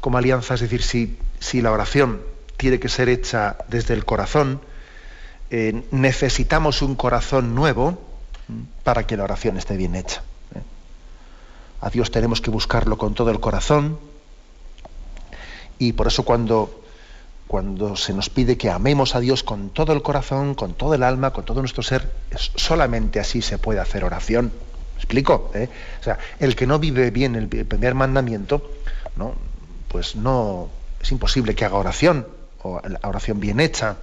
como 0.00 0.18
alianza, 0.18 0.54
es 0.54 0.60
decir, 0.60 0.82
si, 0.82 1.18
si 1.38 1.60
la 1.60 1.72
oración 1.72 2.22
tiene 2.56 2.80
que 2.80 2.88
ser 2.88 3.08
hecha 3.08 3.58
desde 3.68 3.94
el 3.94 4.04
corazón, 4.04 4.60
eh, 5.50 5.84
necesitamos 5.90 6.82
un 6.82 6.94
corazón 6.94 7.54
nuevo 7.54 7.98
para 8.84 9.06
que 9.06 9.16
la 9.16 9.24
oración 9.24 9.56
esté 9.56 9.76
bien 9.76 9.94
hecha. 9.94 10.22
¿eh? 10.54 10.60
A 11.80 11.90
Dios 11.90 12.10
tenemos 12.10 12.40
que 12.40 12.50
buscarlo 12.50 12.98
con 12.98 13.14
todo 13.14 13.30
el 13.30 13.40
corazón 13.40 13.98
y 15.78 15.92
por 15.92 16.06
eso 16.06 16.24
cuando, 16.24 16.82
cuando 17.46 17.96
se 17.96 18.12
nos 18.12 18.30
pide 18.30 18.56
que 18.56 18.70
amemos 18.70 19.14
a 19.14 19.20
Dios 19.20 19.42
con 19.42 19.70
todo 19.70 19.92
el 19.92 20.02
corazón, 20.02 20.54
con 20.54 20.74
todo 20.74 20.94
el 20.94 21.02
alma, 21.02 21.32
con 21.32 21.44
todo 21.44 21.60
nuestro 21.60 21.82
ser, 21.82 22.10
solamente 22.54 23.20
así 23.20 23.42
se 23.42 23.58
puede 23.58 23.80
hacer 23.80 24.04
oración. 24.04 24.52
¿Me 24.94 24.98
explico? 24.98 25.50
¿Eh? 25.54 25.68
O 26.00 26.02
sea, 26.02 26.18
el 26.38 26.56
que 26.56 26.66
no 26.66 26.78
vive 26.78 27.10
bien 27.10 27.34
el 27.34 27.48
primer 27.48 27.94
mandamiento, 27.94 28.70
¿no? 29.16 29.34
pues 29.88 30.16
no 30.16 30.68
es 31.00 31.12
imposible 31.12 31.54
que 31.54 31.64
haga 31.64 31.76
oración, 31.76 32.26
o 32.62 32.80
la 32.86 33.00
oración 33.04 33.40
bien 33.40 33.60
hecha. 33.60 33.96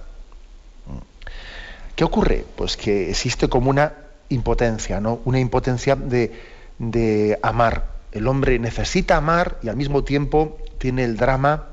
¿Qué 1.96 2.02
ocurre? 2.02 2.44
Pues 2.56 2.76
que 2.76 3.10
existe 3.10 3.48
como 3.48 3.70
una 3.70 3.92
impotencia, 4.28 5.00
¿no? 5.00 5.20
Una 5.24 5.38
impotencia 5.38 5.96
de, 5.96 7.38
amar. 7.42 7.94
El 8.10 8.26
hombre 8.26 8.58
necesita 8.58 9.16
amar 9.16 9.58
y 9.62 9.68
al 9.68 9.76
mismo 9.76 10.02
tiempo 10.02 10.58
tiene 10.78 11.04
el 11.04 11.16
drama, 11.16 11.68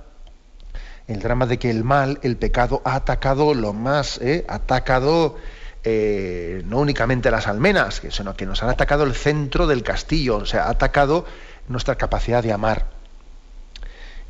el 1.07 1.19
drama 1.19 1.45
de 1.45 1.57
que 1.57 1.69
el 1.69 1.83
mal, 1.83 2.19
el 2.21 2.37
pecado, 2.37 2.81
ha 2.85 2.95
atacado 2.95 3.53
lo 3.53 3.73
más, 3.73 4.19
¿eh? 4.21 4.45
ha 4.47 4.55
atacado 4.55 5.37
eh, 5.83 6.63
no 6.65 6.79
únicamente 6.79 7.31
las 7.31 7.47
almenas, 7.47 8.01
sino 8.09 8.35
que 8.35 8.45
nos 8.45 8.61
han 8.63 8.69
atacado 8.69 9.03
el 9.03 9.15
centro 9.15 9.65
del 9.65 9.83
castillo, 9.83 10.37
o 10.37 10.45
sea, 10.45 10.65
ha 10.65 10.69
atacado 10.69 11.25
nuestra 11.67 11.95
capacidad 11.95 12.43
de 12.43 12.53
amar. 12.53 12.85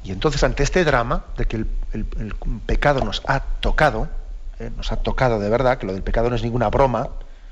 Y 0.03 0.11
entonces 0.11 0.43
ante 0.43 0.63
este 0.63 0.83
drama 0.83 1.25
de 1.37 1.45
que 1.45 1.57
el 1.57 2.35
pecado 2.65 3.03
nos 3.03 3.21
ha 3.27 3.41
tocado, 3.41 4.09
¿eh? 4.61 4.71
nos 4.75 4.91
ha 4.91 4.97
tocado 4.97 5.39
de 5.39 5.49
verdad, 5.49 5.77
que 5.77 5.85
lo 5.85 5.93
del 5.93 6.03
pecado 6.03 6.29
no 6.29 6.35
es 6.35 6.43
ninguna 6.43 6.69
broma, 6.69 7.09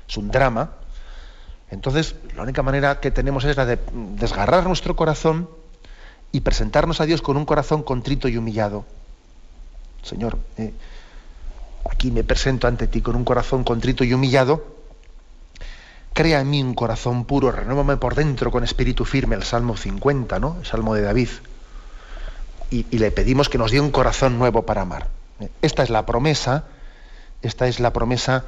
es 0.08 0.16
un 0.16 0.30
drama, 0.30 0.70
entonces 1.70 2.16
la 2.34 2.42
única 2.42 2.62
manera 2.62 3.00
que 3.00 3.10
tenemos 3.10 3.44
es 3.44 3.56
la 3.56 3.64
de 3.64 3.78
desgarrar 3.92 4.64
nuestro 4.64 4.96
corazón 4.96 5.48
y 6.32 6.40
presentarnos 6.40 7.00
a 7.00 7.06
Dios 7.06 7.22
con 7.22 7.36
un 7.36 7.44
corazón 7.44 7.82
contrito 7.82 8.28
y 8.28 8.36
humillado. 8.36 8.84
Señor, 10.02 10.38
eh, 10.56 10.72
aquí 11.90 12.10
me 12.10 12.24
presento 12.24 12.66
ante 12.66 12.86
ti 12.86 13.00
con 13.00 13.14
un 13.14 13.24
corazón 13.24 13.62
contrito 13.62 14.04
y 14.04 14.12
humillado. 14.12 14.64
Crea 16.12 16.40
en 16.40 16.50
mí 16.50 16.62
un 16.62 16.74
corazón 16.74 17.24
puro, 17.24 17.52
renuévame 17.52 17.96
por 17.96 18.16
dentro 18.16 18.50
con 18.50 18.64
espíritu 18.64 19.04
firme, 19.04 19.36
el 19.36 19.44
Salmo 19.44 19.76
50, 19.76 20.40
¿no? 20.40 20.56
El 20.58 20.66
Salmo 20.66 20.94
de 20.94 21.02
David. 21.02 21.28
Y, 22.70 22.86
y 22.90 22.98
le 22.98 23.12
pedimos 23.12 23.48
que 23.48 23.58
nos 23.58 23.70
dé 23.70 23.80
un 23.80 23.90
corazón 23.90 24.38
nuevo 24.38 24.66
para 24.66 24.82
amar. 24.82 25.08
Esta 25.62 25.82
es 25.84 25.90
la 25.90 26.04
promesa 26.04 26.64
esta 27.42 27.66
es 27.68 27.80
la 27.80 27.92
promesa 27.92 28.44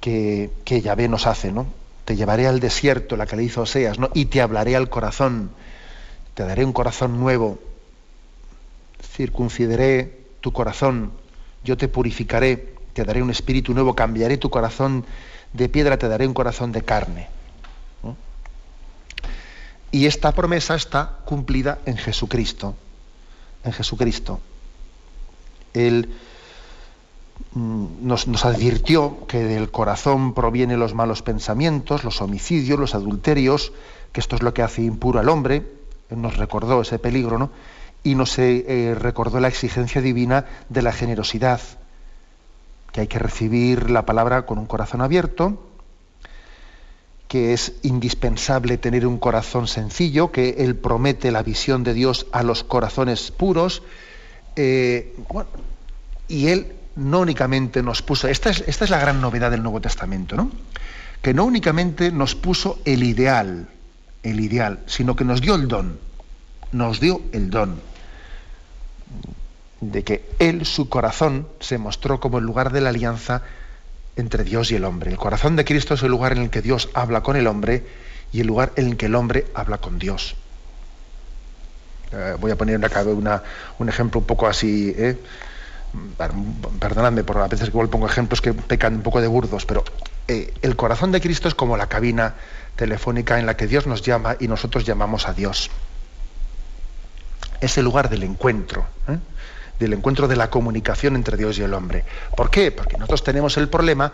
que, 0.00 0.50
Yahvé 0.66 1.08
nos 1.08 1.26
hace, 1.26 1.52
¿no? 1.52 1.66
Te 2.04 2.16
llevaré 2.16 2.46
al 2.46 2.60
desierto, 2.60 3.16
la 3.16 3.26
que 3.26 3.36
le 3.36 3.44
hizo 3.44 3.62
Oseas, 3.62 3.98
¿no? 3.98 4.10
Y 4.14 4.26
te 4.26 4.40
hablaré 4.40 4.76
al 4.76 4.88
corazón, 4.88 5.50
te 6.34 6.44
daré 6.44 6.64
un 6.64 6.72
corazón 6.72 7.20
nuevo, 7.20 7.58
circuncidaré 9.02 10.18
tu 10.40 10.52
corazón, 10.52 11.12
yo 11.64 11.76
te 11.76 11.88
purificaré, 11.88 12.74
te 12.94 13.04
daré 13.04 13.22
un 13.22 13.30
espíritu 13.30 13.74
nuevo, 13.74 13.94
cambiaré 13.94 14.38
tu 14.38 14.48
corazón 14.48 15.04
de 15.52 15.68
piedra, 15.68 15.98
te 15.98 16.08
daré 16.08 16.26
un 16.26 16.34
corazón 16.34 16.72
de 16.72 16.82
carne. 16.82 17.28
Y 19.90 20.06
esta 20.06 20.32
promesa 20.32 20.74
está 20.74 21.18
cumplida 21.24 21.78
en 21.86 21.96
Jesucristo. 21.96 22.74
En 23.64 23.72
Jesucristo. 23.72 24.40
Él 25.72 26.10
Mm, 27.54 28.06
nos, 28.06 28.44
advirtió 28.44 29.26
que 29.26 29.42
del 29.42 29.70
corazón 29.70 30.34
provienen 30.34 30.78
los 30.78 30.94
malos 30.94 31.22
pensamientos, 31.22 32.04
los 32.04 32.20
homicidios, 32.20 32.78
los 32.78 32.94
adulterios, 32.94 33.72
que 34.12 34.20
esto 34.20 34.36
es 34.36 34.42
lo 34.42 34.52
que 34.54 34.62
hace 34.62 34.82
impuro 34.82 35.18
al 35.18 35.28
hombre. 35.28 35.64
nos 36.10 36.36
recordó 36.36 36.80
ese 36.80 36.98
peligro, 36.98 37.38
¿no? 37.38 37.50
Y 38.02 38.14
nos 38.14 38.38
eh, 38.38 38.64
eh, 38.68 38.94
recordó 38.94 39.40
la 39.40 39.48
exigencia 39.48 40.00
divina 40.00 40.46
de 40.68 40.82
la 40.82 40.92
generosidad, 40.92 41.60
que 42.92 43.02
hay 43.02 43.06
que 43.08 43.18
recibir 43.18 43.90
la 43.90 44.06
palabra 44.06 44.46
con 44.46 44.58
un 44.58 44.66
corazón 44.66 45.00
abierto, 45.00 45.62
que 47.28 47.52
es 47.52 47.74
indispensable 47.82 48.78
tener 48.78 49.06
un 49.06 49.18
corazón 49.18 49.68
sencillo, 49.68 50.32
que 50.32 50.56
Él 50.58 50.76
promete 50.76 51.30
la 51.32 51.42
visión 51.42 51.82
de 51.84 51.92
Dios 51.92 52.26
a 52.32 52.42
los 52.42 52.64
corazones 52.64 53.30
puros, 53.30 53.82
eh, 54.56 55.14
y 56.28 56.46
Él 56.48 56.78
no 56.98 57.20
únicamente 57.20 57.82
nos 57.82 58.02
puso, 58.02 58.28
esta 58.28 58.50
es, 58.50 58.64
esta 58.66 58.84
es 58.84 58.90
la 58.90 58.98
gran 58.98 59.20
novedad 59.20 59.50
del 59.50 59.62
Nuevo 59.62 59.80
Testamento, 59.80 60.36
¿no? 60.36 60.50
Que 61.22 61.32
no 61.32 61.44
únicamente 61.44 62.12
nos 62.12 62.34
puso 62.34 62.80
el 62.84 63.02
ideal, 63.02 63.68
el 64.22 64.40
ideal, 64.40 64.80
sino 64.86 65.16
que 65.16 65.24
nos 65.24 65.40
dio 65.40 65.54
el 65.54 65.68
don, 65.68 65.98
nos 66.72 67.00
dio 67.00 67.22
el 67.32 67.50
don 67.50 67.80
de 69.80 70.02
que 70.02 70.28
Él, 70.38 70.66
su 70.66 70.88
corazón, 70.88 71.46
se 71.60 71.78
mostró 71.78 72.20
como 72.20 72.38
el 72.38 72.44
lugar 72.44 72.72
de 72.72 72.80
la 72.80 72.90
alianza 72.90 73.42
entre 74.16 74.42
Dios 74.42 74.72
y 74.72 74.74
el 74.74 74.84
hombre. 74.84 75.10
El 75.10 75.18
corazón 75.18 75.56
de 75.56 75.64
Cristo 75.64 75.94
es 75.94 76.02
el 76.02 76.10
lugar 76.10 76.32
en 76.32 76.42
el 76.42 76.50
que 76.50 76.62
Dios 76.62 76.88
habla 76.94 77.22
con 77.22 77.36
el 77.36 77.46
hombre 77.46 77.86
y 78.32 78.40
el 78.40 78.46
lugar 78.48 78.72
en 78.76 78.88
el 78.88 78.96
que 78.96 79.06
el 79.06 79.14
hombre 79.14 79.46
habla 79.54 79.78
con 79.78 79.98
Dios. 79.98 80.34
Eh, 82.10 82.36
voy 82.40 82.50
a 82.50 82.56
poner 82.56 82.80
una, 83.06 83.42
un 83.78 83.88
ejemplo 83.88 84.20
un 84.20 84.26
poco 84.26 84.46
así, 84.46 84.92
¿eh? 84.96 85.16
Perdonadme 86.78 87.24
por 87.24 87.38
a 87.38 87.48
veces 87.48 87.68
que 87.68 87.70
igual 87.70 87.88
pongo 87.88 88.06
ejemplos 88.06 88.40
que 88.40 88.52
pecan 88.52 88.96
un 88.96 89.02
poco 89.02 89.20
de 89.20 89.28
burdos, 89.28 89.64
pero 89.66 89.84
eh, 90.26 90.52
el 90.62 90.76
corazón 90.76 91.12
de 91.12 91.20
Cristo 91.20 91.48
es 91.48 91.54
como 91.54 91.76
la 91.76 91.88
cabina 91.88 92.34
telefónica 92.76 93.38
en 93.38 93.46
la 93.46 93.56
que 93.56 93.66
Dios 93.66 93.86
nos 93.86 94.02
llama 94.02 94.36
y 94.38 94.48
nosotros 94.48 94.84
llamamos 94.84 95.26
a 95.28 95.32
Dios. 95.32 95.70
Es 97.60 97.76
el 97.78 97.84
lugar 97.84 98.08
del 98.08 98.22
encuentro, 98.22 98.86
¿eh? 99.08 99.18
del 99.80 99.92
encuentro 99.92 100.28
de 100.28 100.36
la 100.36 100.50
comunicación 100.50 101.16
entre 101.16 101.36
Dios 101.36 101.58
y 101.58 101.62
el 101.62 101.74
hombre. 101.74 102.04
¿Por 102.36 102.50
qué? 102.50 102.70
Porque 102.70 102.96
nosotros 102.96 103.24
tenemos 103.24 103.56
el 103.56 103.68
problema 103.68 104.12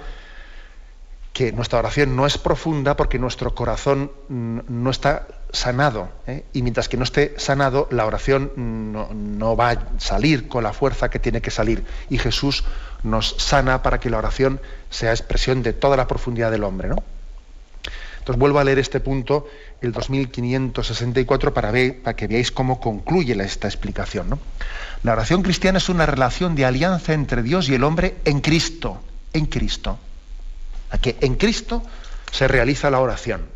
que 1.34 1.50
nuestra 1.50 1.80
oración 1.80 2.14
no 2.14 2.26
es 2.26 2.38
profunda 2.38 2.96
porque 2.96 3.18
nuestro 3.18 3.56
corazón 3.56 4.12
no 4.28 4.90
está 4.90 5.26
sanado. 5.50 6.08
¿eh? 6.28 6.44
Y 6.52 6.62
mientras 6.62 6.88
que 6.88 6.96
no 6.96 7.02
esté 7.02 7.34
sanado, 7.38 7.88
la 7.90 8.06
oración 8.06 8.52
no, 8.56 9.56
va 9.56 9.70
a 9.72 9.78
salir 9.98 10.46
con 10.46 10.62
la 10.62 10.72
fuerza 10.72 11.10
que 11.10 11.18
tiene 11.18 11.42
que 11.42 11.50
salir. 11.50 11.84
Y 12.08 12.18
Jesús 12.18 12.62
nos 13.02 13.34
sana 13.38 13.82
para 13.82 13.98
que 13.98 14.10
la 14.10 14.18
oración 14.18 14.60
sea 14.90 15.10
expresión 15.10 15.64
de 15.64 15.72
toda 15.72 15.96
la 15.96 16.06
profundidad 16.06 16.52
del 16.52 16.62
hombre. 16.62 16.88
¿no? 16.88 17.02
Entonces 18.20 18.38
vuelvo 18.38 18.60
a 18.60 18.64
leer 18.64 18.78
este 18.78 19.00
punto, 19.00 19.48
el 19.80 19.90
2564, 19.90 21.52
para, 21.52 21.72
ver, 21.72 22.00
para 22.00 22.14
que 22.14 22.28
veáis 22.28 22.52
cómo 22.52 22.78
concluye 22.78 23.34
esta 23.42 23.66
explicación. 23.66 24.30
¿no? 24.30 24.38
La 25.02 25.14
oración 25.14 25.42
cristiana 25.42 25.78
es 25.78 25.88
una 25.88 26.06
relación 26.06 26.54
de 26.54 26.64
alianza 26.64 27.12
entre 27.12 27.42
Dios 27.42 27.68
y 27.68 27.74
el 27.74 27.82
hombre 27.82 28.18
en 28.24 28.40
Cristo. 28.40 29.00
En 29.32 29.46
Cristo 29.46 29.98
que 30.98 31.16
en 31.20 31.36
Cristo 31.36 31.82
se 32.30 32.48
realiza 32.48 32.90
la 32.90 33.00
oración. 33.00 33.46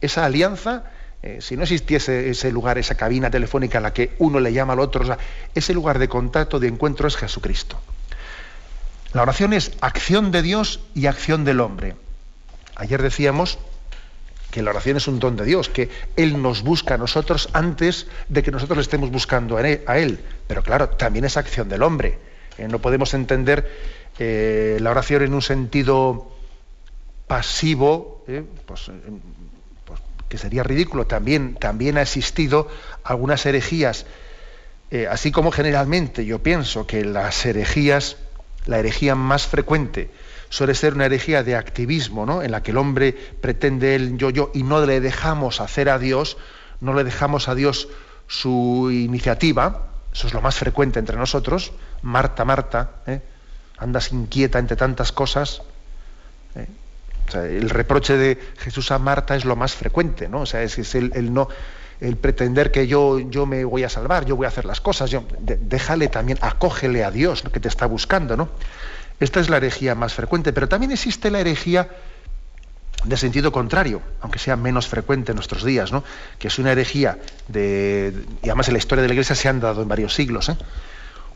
Esa 0.00 0.24
alianza, 0.24 0.84
eh, 1.22 1.38
si 1.40 1.56
no 1.56 1.62
existiese 1.62 2.30
ese 2.30 2.50
lugar, 2.50 2.78
esa 2.78 2.94
cabina 2.94 3.30
telefónica 3.30 3.78
en 3.78 3.84
la 3.84 3.92
que 3.92 4.14
uno 4.18 4.40
le 4.40 4.52
llama 4.52 4.72
al 4.72 4.80
otro, 4.80 5.04
ese 5.54 5.74
lugar 5.74 5.98
de 5.98 6.08
contacto, 6.08 6.58
de 6.58 6.68
encuentro 6.68 7.06
es 7.06 7.16
Jesucristo. 7.16 7.80
La 9.12 9.22
oración 9.22 9.52
es 9.52 9.72
acción 9.80 10.30
de 10.30 10.42
Dios 10.42 10.80
y 10.94 11.06
acción 11.06 11.44
del 11.44 11.60
hombre. 11.60 11.96
Ayer 12.76 13.02
decíamos 13.02 13.58
que 14.50 14.62
la 14.62 14.70
oración 14.70 14.96
es 14.96 15.06
un 15.08 15.18
don 15.18 15.36
de 15.36 15.44
Dios, 15.44 15.68
que 15.68 15.90
Él 16.16 16.40
nos 16.40 16.62
busca 16.62 16.94
a 16.94 16.98
nosotros 16.98 17.48
antes 17.52 18.06
de 18.28 18.42
que 18.42 18.50
nosotros 18.50 18.78
le 18.78 18.82
estemos 18.82 19.10
buscando 19.10 19.56
a 19.56 19.98
Él. 19.98 20.20
Pero 20.46 20.62
claro, 20.62 20.88
también 20.90 21.24
es 21.24 21.36
acción 21.36 21.68
del 21.68 21.82
hombre. 21.82 22.18
Eh, 22.58 22.68
no 22.68 22.80
podemos 22.80 23.14
entender 23.14 23.70
eh, 24.18 24.78
la 24.80 24.90
oración 24.90 25.22
en 25.22 25.34
un 25.34 25.42
sentido 25.42 26.30
pasivo, 27.30 28.24
¿eh? 28.26 28.42
pues, 28.66 28.88
eh, 28.88 28.92
pues, 29.84 30.00
que 30.28 30.36
sería 30.36 30.64
ridículo, 30.64 31.06
también, 31.06 31.54
también 31.54 31.96
ha 31.96 32.02
existido 32.02 32.66
algunas 33.04 33.46
herejías, 33.46 34.04
eh, 34.90 35.06
así 35.08 35.30
como 35.30 35.52
generalmente 35.52 36.24
yo 36.24 36.40
pienso 36.40 36.88
que 36.88 37.04
las 37.04 37.46
herejías 37.46 38.16
la 38.66 38.80
herejía 38.80 39.14
más 39.14 39.46
frecuente 39.46 40.10
suele 40.48 40.74
ser 40.74 40.94
una 40.94 41.06
herejía 41.06 41.44
de 41.44 41.54
activismo, 41.54 42.26
¿no? 42.26 42.42
en 42.42 42.50
la 42.50 42.64
que 42.64 42.72
el 42.72 42.78
hombre 42.78 43.12
pretende 43.12 43.94
el 43.94 44.18
yo-yo 44.18 44.50
y 44.52 44.64
no 44.64 44.84
le 44.84 45.00
dejamos 45.00 45.60
hacer 45.60 45.88
a 45.88 46.00
Dios, 46.00 46.36
no 46.80 46.94
le 46.94 47.04
dejamos 47.04 47.48
a 47.48 47.54
Dios 47.54 47.86
su 48.26 48.90
iniciativa, 48.90 49.86
eso 50.12 50.26
es 50.26 50.34
lo 50.34 50.40
más 50.40 50.56
frecuente 50.56 50.98
entre 50.98 51.16
nosotros, 51.16 51.70
Marta, 52.02 52.44
Marta, 52.44 52.90
¿eh? 53.06 53.22
andas 53.78 54.10
inquieta 54.10 54.58
entre 54.58 54.76
tantas 54.76 55.12
cosas. 55.12 55.62
El 57.34 57.70
reproche 57.70 58.16
de 58.16 58.38
Jesús 58.58 58.90
a 58.90 58.98
Marta 58.98 59.36
es 59.36 59.44
lo 59.44 59.56
más 59.56 59.74
frecuente, 59.74 60.28
¿no? 60.28 60.42
O 60.42 60.46
sea, 60.46 60.62
es, 60.62 60.94
el, 60.94 61.32
no, 61.32 61.48
el 62.00 62.16
pretender 62.16 62.70
que 62.70 62.86
yo, 62.86 63.18
yo 63.18 63.46
me 63.46 63.64
voy 63.64 63.84
a 63.84 63.88
salvar, 63.88 64.24
yo 64.26 64.36
voy 64.36 64.46
a 64.46 64.48
hacer 64.48 64.64
las 64.64 64.80
cosas, 64.80 65.10
yo, 65.10 65.24
déjale 65.40 66.08
también, 66.08 66.38
acógele 66.40 67.04
a 67.04 67.10
Dios 67.10 67.42
que 67.52 67.60
te 67.60 67.68
está 67.68 67.86
buscando, 67.86 68.36
¿no? 68.36 68.48
Esta 69.18 69.40
es 69.40 69.50
la 69.50 69.58
herejía 69.58 69.94
más 69.94 70.14
frecuente, 70.14 70.52
pero 70.52 70.68
también 70.68 70.92
existe 70.92 71.30
la 71.30 71.40
herejía 71.40 71.88
de 73.04 73.16
sentido 73.16 73.52
contrario, 73.52 74.02
aunque 74.20 74.38
sea 74.38 74.56
menos 74.56 74.88
frecuente 74.88 75.32
en 75.32 75.36
nuestros 75.36 75.64
días, 75.64 75.92
¿no? 75.92 76.04
que 76.38 76.48
es 76.48 76.58
una 76.58 76.72
herejía 76.72 77.18
de, 77.48 78.14
y 78.42 78.48
además 78.48 78.68
en 78.68 78.74
la 78.74 78.78
historia 78.78 79.02
de 79.02 79.08
la 79.08 79.14
Iglesia 79.14 79.34
se 79.34 79.48
han 79.48 79.60
dado 79.60 79.82
en 79.82 79.88
varios 79.88 80.14
siglos, 80.14 80.48
¿eh? 80.50 80.56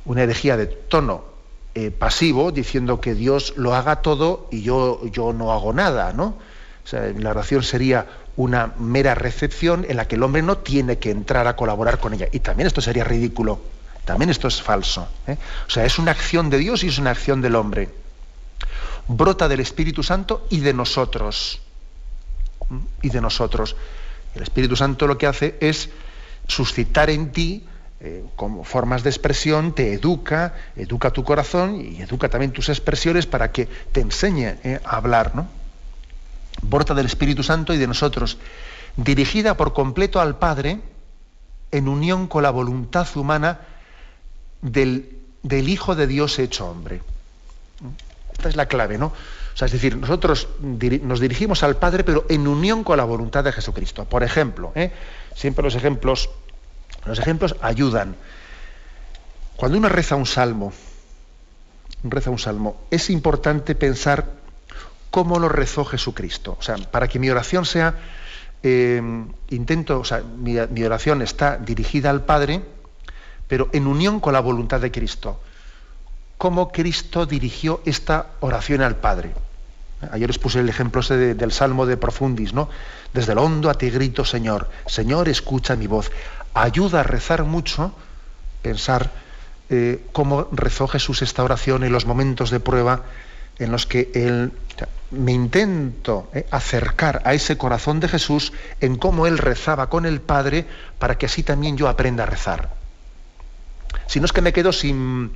una 0.04 0.22
herejía 0.22 0.56
de 0.56 0.66
tono 0.66 1.33
eh, 1.74 1.90
pasivo, 1.90 2.52
diciendo 2.52 3.00
que 3.00 3.14
Dios 3.14 3.54
lo 3.56 3.74
haga 3.74 3.96
todo 3.96 4.48
y 4.50 4.62
yo, 4.62 5.04
yo 5.06 5.32
no 5.32 5.52
hago 5.52 5.72
nada, 5.72 6.12
¿no? 6.12 6.36
O 6.84 6.86
sea, 6.86 7.12
la 7.16 7.30
oración 7.30 7.62
sería 7.62 8.06
una 8.36 8.74
mera 8.78 9.14
recepción 9.14 9.86
en 9.88 9.96
la 9.96 10.06
que 10.06 10.16
el 10.16 10.22
hombre 10.22 10.42
no 10.42 10.58
tiene 10.58 10.98
que 10.98 11.10
entrar 11.10 11.46
a 11.46 11.56
colaborar 11.56 11.98
con 11.98 12.14
ella. 12.14 12.28
Y 12.32 12.40
también 12.40 12.66
esto 12.66 12.80
sería 12.80 13.04
ridículo. 13.04 13.60
También 14.04 14.30
esto 14.30 14.48
es 14.48 14.60
falso. 14.60 15.08
¿eh? 15.26 15.36
O 15.66 15.70
sea, 15.70 15.84
es 15.84 15.98
una 15.98 16.10
acción 16.10 16.50
de 16.50 16.58
Dios 16.58 16.84
y 16.84 16.88
es 16.88 16.98
una 16.98 17.10
acción 17.10 17.40
del 17.40 17.54
hombre. 17.54 17.88
Brota 19.08 19.48
del 19.48 19.60
Espíritu 19.60 20.02
Santo 20.02 20.46
y 20.50 20.60
de 20.60 20.74
nosotros. 20.74 21.60
Y 23.02 23.08
de 23.08 23.20
nosotros. 23.20 23.76
El 24.34 24.42
Espíritu 24.42 24.76
Santo 24.76 25.06
lo 25.06 25.16
que 25.16 25.26
hace 25.26 25.56
es 25.60 25.90
suscitar 26.46 27.10
en 27.10 27.32
ti 27.32 27.64
eh, 28.06 28.22
como 28.36 28.64
formas 28.64 29.02
de 29.02 29.08
expresión, 29.08 29.72
te 29.72 29.94
educa, 29.94 30.52
educa 30.76 31.10
tu 31.10 31.24
corazón 31.24 31.80
y 31.80 32.02
educa 32.02 32.28
también 32.28 32.52
tus 32.52 32.68
expresiones 32.68 33.24
para 33.24 33.50
que 33.50 33.66
te 33.92 34.02
enseñe 34.02 34.56
eh, 34.62 34.78
a 34.84 34.96
hablar, 34.96 35.34
¿no? 35.34 35.48
Brota 36.60 36.92
del 36.92 37.06
Espíritu 37.06 37.42
Santo 37.42 37.72
y 37.72 37.78
de 37.78 37.86
nosotros, 37.86 38.36
dirigida 38.98 39.56
por 39.56 39.72
completo 39.72 40.20
al 40.20 40.36
Padre, 40.36 40.80
en 41.70 41.88
unión 41.88 42.26
con 42.26 42.42
la 42.42 42.50
voluntad 42.50 43.08
humana 43.16 43.60
del, 44.60 45.08
Hijo 45.50 45.94
de 45.94 46.06
Dios 46.06 46.38
hecho 46.38 46.68
hombre. 46.68 47.00
Esta 48.34 48.50
es 48.50 48.56
la 48.56 48.66
clave, 48.66 48.98
¿no? 48.98 49.06
O 49.06 49.56
sea, 49.56 49.64
es 49.64 49.72
decir, 49.72 49.96
nosotros 49.96 50.48
nos 50.60 51.20
dirigimos 51.20 51.62
al 51.62 51.76
Padre, 51.76 52.04
pero 52.04 52.26
en 52.28 52.46
unión 52.48 52.84
con 52.84 52.98
la 52.98 53.04
voluntad 53.04 53.44
de 53.44 53.52
Jesucristo. 53.52 54.04
Por 54.04 54.22
ejemplo, 54.22 54.72
¿eh? 54.74 54.92
siempre 55.34 55.64
los 55.64 55.74
ejemplos, 55.74 56.28
los 57.04 57.18
ejemplos 57.18 57.56
ayudan. 57.60 58.16
Cuando 59.56 59.78
uno 59.78 59.88
reza 59.88 60.16
un 60.16 60.26
salmo, 60.26 60.72
reza 62.02 62.30
un 62.30 62.38
salmo, 62.38 62.76
es 62.90 63.10
importante 63.10 63.74
pensar 63.74 64.26
cómo 65.10 65.38
lo 65.38 65.48
rezó 65.48 65.84
Jesucristo. 65.84 66.56
O 66.58 66.62
sea, 66.62 66.76
para 66.76 67.08
que 67.08 67.18
mi 67.18 67.30
oración 67.30 67.64
sea, 67.64 67.94
eh, 68.62 69.00
intento, 69.50 70.00
o 70.00 70.04
sea, 70.04 70.22
mi 70.22 70.84
oración 70.84 71.22
está 71.22 71.56
dirigida 71.56 72.10
al 72.10 72.24
Padre, 72.24 72.62
pero 73.46 73.68
en 73.72 73.86
unión 73.86 74.20
con 74.20 74.32
la 74.32 74.40
voluntad 74.40 74.80
de 74.80 74.90
Cristo. 74.90 75.40
Cómo 76.38 76.72
Cristo 76.72 77.26
dirigió 77.26 77.80
esta 77.84 78.26
oración 78.40 78.82
al 78.82 78.96
Padre. 78.96 79.32
Ayer 80.10 80.28
os 80.28 80.38
puse 80.38 80.60
el 80.60 80.68
ejemplo 80.68 81.00
del 81.02 81.52
Salmo 81.52 81.86
de 81.86 81.96
Profundis, 81.96 82.52
¿no? 82.52 82.68
Desde 83.12 83.32
el 83.32 83.38
hondo 83.38 83.70
a 83.70 83.74
ti 83.74 83.90
grito, 83.90 84.24
Señor, 84.24 84.68
Señor, 84.86 85.28
escucha 85.28 85.76
mi 85.76 85.86
voz. 85.86 86.10
Ayuda 86.54 87.00
a 87.00 87.02
rezar 87.02 87.44
mucho, 87.44 87.92
pensar 88.62 89.10
eh, 89.70 90.06
cómo 90.12 90.48
rezó 90.52 90.88
Jesús 90.88 91.22
esta 91.22 91.42
oración 91.42 91.84
en 91.84 91.92
los 91.92 92.06
momentos 92.06 92.50
de 92.50 92.60
prueba 92.60 93.02
en 93.58 93.70
los 93.70 93.86
que 93.86 94.10
él 94.14 94.52
me 95.10 95.32
intento 95.32 96.28
eh, 96.34 96.46
acercar 96.50 97.22
a 97.24 97.34
ese 97.34 97.56
corazón 97.56 98.00
de 98.00 98.08
Jesús 98.08 98.52
en 98.80 98.96
cómo 98.96 99.26
él 99.26 99.38
rezaba 99.38 99.88
con 99.88 100.06
el 100.06 100.20
Padre 100.20 100.66
para 100.98 101.16
que 101.16 101.26
así 101.26 101.42
también 101.42 101.76
yo 101.76 101.88
aprenda 101.88 102.24
a 102.24 102.26
rezar. 102.26 102.74
Si 104.06 104.20
no 104.20 104.26
es 104.26 104.32
que 104.32 104.42
me 104.42 104.52
quedo 104.52 104.72
sin, 104.72 105.32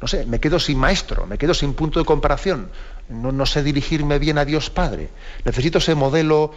no 0.00 0.08
sé, 0.08 0.24
me 0.26 0.40
quedo 0.40 0.58
sin 0.58 0.78
maestro, 0.78 1.26
me 1.26 1.38
quedo 1.38 1.54
sin 1.54 1.74
punto 1.74 1.98
de 1.98 2.06
comparación, 2.06 2.70
no, 3.08 3.46
sé 3.46 3.62
dirigirme 3.62 4.18
bien 4.18 4.38
a 4.38 4.44
Dios 4.44 4.70
Padre. 4.70 5.10
Necesito 5.44 5.78
ese 5.78 5.94
modelo 5.94 6.52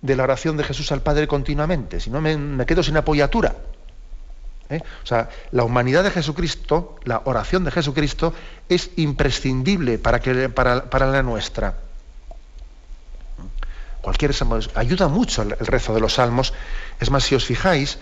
de 0.00 0.16
la 0.16 0.22
oración 0.22 0.56
de 0.56 0.64
Jesús 0.64 0.92
al 0.92 1.02
Padre 1.02 1.26
continuamente, 1.26 2.00
si 2.00 2.10
no 2.10 2.20
me, 2.20 2.66
quedo 2.66 2.82
sin 2.82 2.96
apoyatura. 2.96 3.54
¿eh? 4.70 4.80
O 5.02 5.06
sea, 5.06 5.28
la 5.52 5.64
humanidad 5.64 6.04
de 6.04 6.10
Jesucristo, 6.10 6.96
la 7.04 7.22
oración 7.24 7.64
de 7.64 7.70
Jesucristo, 7.70 8.32
es 8.68 8.90
imprescindible 8.96 9.98
para, 9.98 10.20
que, 10.20 10.48
para, 10.48 10.88
para 10.88 11.06
la 11.06 11.22
nuestra. 11.22 11.76
Cualquier 14.04 14.32
ayuda 14.74 15.08
mucho 15.08 15.42
el, 15.42 15.56
rezo 15.58 15.94
de 15.94 16.00
los 16.00 16.14
salmos. 16.14 16.52
Es 17.00 17.10
más, 17.10 17.24
si 17.24 17.34
os 17.34 17.46
fijáis, 17.46 17.98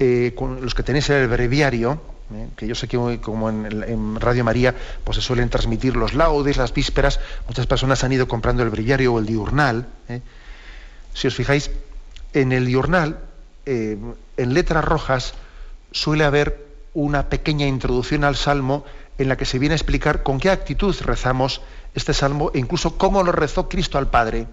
eh, 0.00 0.34
los 0.60 0.74
que 0.74 0.82
tenéis 0.82 1.10
el 1.10 1.28
breviario, 1.28 2.00
¿eh? 2.34 2.48
que 2.56 2.66
yo 2.66 2.74
sé 2.74 2.88
que 2.88 3.20
como 3.20 3.48
en, 3.48 4.20
Radio 4.20 4.42
María 4.42 4.74
pues 5.04 5.14
se 5.14 5.22
suelen 5.22 5.50
transmitir 5.50 5.94
los 5.94 6.12
laudes, 6.14 6.56
las 6.56 6.74
vísperas, 6.74 7.20
muchas 7.46 7.66
personas 7.68 8.02
han 8.02 8.12
ido 8.12 8.26
comprando 8.26 8.64
el 8.64 8.70
brillario 8.70 9.14
o 9.14 9.20
el 9.20 9.26
diurnal. 9.26 9.86
Si 11.14 11.26
os 11.26 11.34
fijáis, 11.34 11.70
en 12.32 12.52
el 12.52 12.66
diurnal, 12.66 13.18
eh, 13.64 13.96
en 14.36 14.54
letras 14.54 14.84
rojas, 14.84 15.34
suele 15.92 16.24
haber 16.24 16.66
una 16.92 17.28
pequeña 17.28 17.66
introducción 17.66 18.24
al 18.24 18.36
salmo 18.36 18.84
en 19.18 19.28
la 19.28 19.36
que 19.36 19.44
se 19.44 19.58
viene 19.58 19.74
a 19.74 19.76
explicar 19.76 20.22
con 20.22 20.40
qué 20.40 20.50
actitud 20.50 20.94
rezamos 21.00 21.60
este 21.94 22.12
salmo 22.12 22.50
e 22.52 22.58
incluso 22.58 22.98
cómo 22.98 23.22
lo 23.22 23.32
rezó 23.32 23.68
Cristo 23.68 23.98
al 23.98 24.10
Padre. 24.10 24.46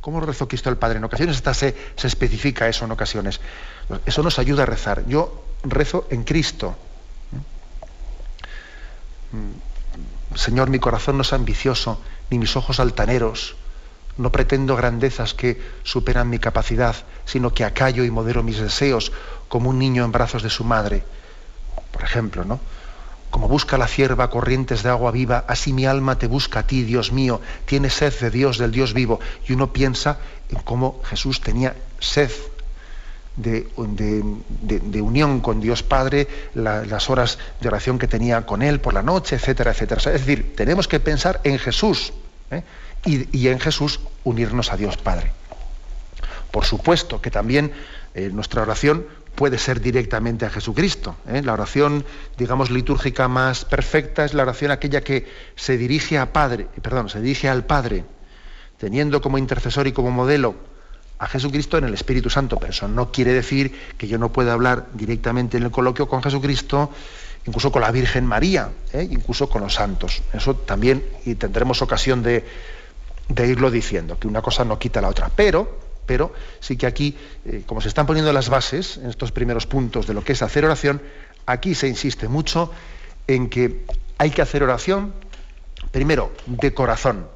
¿Cómo 0.00 0.20
lo 0.20 0.26
rezó 0.26 0.48
Cristo 0.48 0.70
al 0.70 0.78
Padre? 0.78 0.98
En 0.98 1.04
ocasiones 1.04 1.36
hasta 1.36 1.54
se, 1.54 1.76
se 1.94 2.06
especifica 2.06 2.68
eso 2.68 2.84
en 2.84 2.90
ocasiones. 2.90 3.40
Eso 4.06 4.22
nos 4.22 4.38
ayuda 4.38 4.62
a 4.62 4.66
rezar. 4.66 5.04
Yo 5.06 5.44
rezo 5.62 6.06
en 6.10 6.24
Cristo. 6.24 6.74
Señor, 10.34 10.70
mi 10.70 10.78
corazón 10.78 11.16
no 11.16 11.22
es 11.22 11.32
ambicioso, 11.32 12.00
ni 12.30 12.38
mis 12.38 12.56
ojos 12.56 12.80
altaneros. 12.80 13.56
No 14.16 14.30
pretendo 14.30 14.76
grandezas 14.76 15.34
que 15.34 15.60
superan 15.82 16.28
mi 16.28 16.38
capacidad, 16.38 16.96
sino 17.24 17.54
que 17.54 17.64
acallo 17.64 18.04
y 18.04 18.10
modero 18.10 18.42
mis 18.42 18.58
deseos 18.58 19.12
como 19.48 19.70
un 19.70 19.78
niño 19.78 20.04
en 20.04 20.12
brazos 20.12 20.42
de 20.42 20.50
su 20.50 20.64
madre. 20.64 21.02
Por 21.92 22.02
ejemplo, 22.02 22.44
¿no? 22.44 22.60
Como 23.30 23.46
busca 23.46 23.78
la 23.78 23.86
cierva 23.86 24.28
corrientes 24.28 24.82
de 24.82 24.88
agua 24.88 25.12
viva, 25.12 25.44
así 25.46 25.72
mi 25.72 25.86
alma 25.86 26.18
te 26.18 26.26
busca 26.26 26.60
a 26.60 26.66
ti, 26.66 26.82
Dios 26.82 27.12
mío. 27.12 27.40
Tiene 27.64 27.88
sed 27.88 28.12
de 28.18 28.30
Dios, 28.30 28.58
del 28.58 28.72
Dios 28.72 28.92
vivo. 28.92 29.20
Y 29.46 29.52
uno 29.52 29.72
piensa 29.72 30.18
en 30.48 30.58
cómo 30.58 31.00
Jesús 31.04 31.40
tenía 31.40 31.76
sed 32.00 32.30
de, 33.36 35.00
unión 35.00 35.40
con 35.40 35.60
Dios 35.60 35.82
Padre, 35.82 36.26
las 36.54 37.08
horas 37.08 37.38
de 37.60 37.68
oración 37.68 37.98
que 37.98 38.08
tenía 38.08 38.44
con 38.44 38.62
Él 38.62 38.80
por 38.80 38.94
la 38.94 39.02
noche, 39.02 39.36
etcétera, 39.36 39.70
etcétera. 39.70 40.00
es 40.00 40.26
decir, 40.26 40.54
tenemos 40.56 40.88
que 40.88 41.00
pensar 41.00 41.40
en 41.44 41.58
Jesús 41.58 42.12
¿eh? 42.50 42.62
Y, 43.04 43.48
en 43.48 43.60
Jesús 43.60 44.00
unirnos 44.24 44.72
a 44.72 44.76
Dios 44.76 44.96
Padre. 44.96 45.32
Por 46.50 46.64
supuesto 46.64 47.20
que 47.20 47.30
también 47.30 47.72
eh, 48.14 48.30
nuestra 48.32 48.62
oración 48.62 49.06
puede 49.34 49.58
ser 49.58 49.80
directamente 49.80 50.44
a 50.44 50.50
Jesucristo. 50.50 51.16
¿eh? 51.26 51.42
La 51.42 51.52
oración, 51.52 52.04
digamos, 52.36 52.70
litúrgica 52.70 53.28
más 53.28 53.64
perfecta 53.64 54.24
es 54.24 54.34
la 54.34 54.42
oración 54.42 54.70
aquella 54.70 55.02
que 55.02 55.26
se 55.56 55.78
dirige 55.78 56.18
a 56.18 56.32
Padre, 56.32 56.66
perdón, 56.82 57.08
se 57.08 57.20
dirige 57.20 57.48
al 57.48 57.64
Padre, 57.64 58.04
teniendo 58.78 59.20
como 59.20 59.38
intercesor 59.38 59.86
y 59.86 59.92
como 59.92 60.10
modelo 60.10 60.56
a 61.18 61.26
Jesucristo 61.26 61.76
en 61.78 61.84
el 61.84 61.94
Espíritu 61.94 62.30
Santo, 62.30 62.56
pero 62.58 62.72
eso 62.72 62.88
no 62.88 63.12
quiere 63.12 63.32
decir 63.32 63.74
que 63.98 64.08
yo 64.08 64.18
no 64.18 64.32
pueda 64.32 64.54
hablar 64.54 64.86
directamente 64.94 65.58
en 65.58 65.64
el 65.64 65.70
coloquio 65.70 66.08
con 66.08 66.22
Jesucristo, 66.22 66.90
incluso 67.46 67.70
con 67.70 67.82
la 67.82 67.90
Virgen 67.90 68.26
María, 68.26 68.70
¿eh? 68.92 69.06
incluso 69.10 69.48
con 69.48 69.62
los 69.62 69.74
santos. 69.74 70.22
Eso 70.32 70.54
también, 70.56 71.04
y 71.24 71.34
tendremos 71.34 71.82
ocasión 71.82 72.22
de, 72.22 72.44
irlo 73.36 73.70
diciendo, 73.70 74.18
que 74.18 74.28
una 74.28 74.42
cosa 74.42 74.64
no 74.64 74.78
quita 74.78 75.00
la 75.00 75.08
otra. 75.08 75.30
Pero, 75.34 75.78
pero 76.06 76.32
sí 76.60 76.76
que 76.76 76.86
aquí, 76.86 77.16
eh, 77.44 77.62
como 77.66 77.80
se 77.80 77.88
están 77.88 78.06
poniendo 78.06 78.32
las 78.32 78.48
bases 78.48 78.96
en 78.96 79.10
estos 79.10 79.32
primeros 79.32 79.66
puntos 79.66 80.06
de 80.06 80.14
lo 80.14 80.24
que 80.24 80.32
es 80.32 80.42
hacer 80.42 80.64
oración, 80.64 81.00
aquí 81.46 81.74
se 81.74 81.88
insiste 81.88 82.28
mucho 82.28 82.70
en 83.26 83.48
que 83.48 83.84
hay 84.18 84.30
que 84.30 84.42
hacer 84.42 84.62
oración, 84.62 85.14
primero, 85.92 86.32
de 86.46 86.74
corazón 86.74 87.26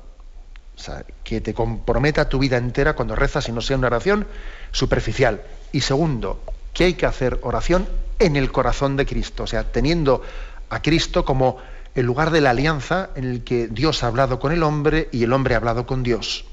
o 0.77 0.81
sea, 0.81 1.05
que 1.23 1.41
te 1.41 1.55
comprometa 1.55 2.29
tu 2.29 2.39
vida 2.39 2.57
entera 2.57 2.95
cuando 2.95 3.15
rezas 3.15 3.49
y 3.49 3.53
no 3.53 3.61
sea 3.61 3.77
una 3.77 3.87
oración 3.87 4.27
superficial. 4.73 5.43
Y 5.73 5.81
segundo, 5.81 6.43
que 6.73 6.85
hay 6.85 6.95
que 6.95 7.07
hacer 7.07 7.39
oración 7.43 7.89
en 8.19 8.37
el 8.37 8.51
corazón 8.51 8.97
de 8.97 9.07
Cristo, 9.07 9.45
o 9.45 9.47
sea, 9.47 9.65
teniendo 9.65 10.23
a 10.71 10.83
Cristo 10.83 11.25
como 11.25 11.59
el 11.95 12.07
lugar 12.07 12.31
de 12.31 12.41
la 12.41 12.51
alianza 12.51 13.11
en 13.15 13.25
el 13.25 13.45
que 13.45 13.69
Dios 13.69 14.03
ha 14.03 14.09
hablado 14.09 14.39
con 14.39 14.53
el 14.53 14.63
hombre 14.63 15.09
y 15.13 15.23
el 15.25 15.33
hombre 15.33 15.55
ha 15.55 15.59
hablado 15.59 15.87
con 15.87 16.03
Dios. 16.03 16.45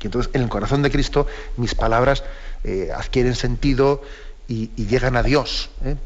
Y 0.00 0.06
entonces 0.06 0.30
en 0.34 0.42
el 0.42 0.48
corazón 0.48 0.82
de 0.82 0.90
Cristo 0.90 1.26
mis 1.56 1.74
palabras 1.74 2.22
eh, 2.64 2.90
adquieren 2.94 3.34
sentido 3.34 4.02
y, 4.46 4.68
llegan 4.76 5.16
a 5.16 5.22
Dios, 5.22 5.70
¿eh? 5.84 5.96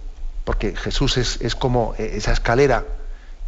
porque 0.44 0.74
Jesús 0.74 1.16
es, 1.16 1.54
como 1.54 1.94
eh, 1.98 2.14
esa 2.16 2.32
escalera, 2.32 2.84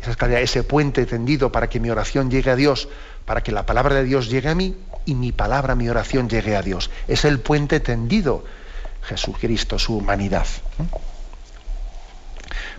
esa 0.01 0.13
escalera, 0.13 0.41
ese 0.41 0.63
puente 0.63 1.05
tendido 1.07 1.51
para 1.51 1.69
que 1.69 1.81
mi 1.81 1.91
oración 1.91 2.31
llegue 2.31 2.51
a 2.51 2.57
Dios, 2.57 2.89
para 3.25 3.43
que 3.43 3.53
la 3.53 3.67
palabra 3.67 3.97
de 3.97 4.05
Dios 4.05 4.31
llegue 4.31 4.49
a 4.49 4.55
mí 4.55 4.77
y 5.05 5.15
mi 5.15 5.33
palabra, 5.33 5.75
mi 5.75 5.89
oración 5.89 6.29
llegue 6.29 6.57
a 6.57 6.63
Dios. 6.63 6.91
Es 7.09 7.25
el 7.25 7.41
puente 7.41 7.81
tendido, 7.81 8.45
Jesucristo, 9.03 9.79
su 9.79 9.97
humanidad. 9.97 10.47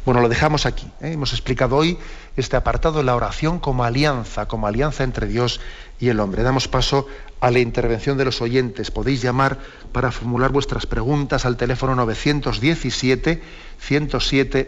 Bueno, 0.05 0.21
lo 0.21 0.29
dejamos 0.29 0.67
aquí. 0.67 0.85
¿eh? 1.01 1.13
Hemos 1.13 1.33
explicado 1.33 1.75
hoy 1.75 1.97
este 2.37 2.55
apartado 2.55 3.01
la 3.01 3.15
oración 3.15 3.59
como 3.59 3.83
alianza, 3.83 4.47
como 4.47 4.67
alianza 4.67 5.03
entre 5.03 5.25
Dios 5.27 5.59
y 5.99 6.09
el 6.09 6.19
hombre. 6.19 6.43
Damos 6.43 6.67
paso 6.67 7.07
a 7.41 7.49
la 7.49 7.57
intervención 7.57 8.15
de 8.15 8.25
los 8.25 8.39
oyentes. 8.39 8.91
Podéis 8.91 9.23
llamar 9.23 9.57
para 9.91 10.11
formular 10.11 10.51
vuestras 10.51 10.85
preguntas 10.85 11.45
al 11.45 11.57
teléfono 11.57 11.95
917 11.95 13.41
107 13.79 14.67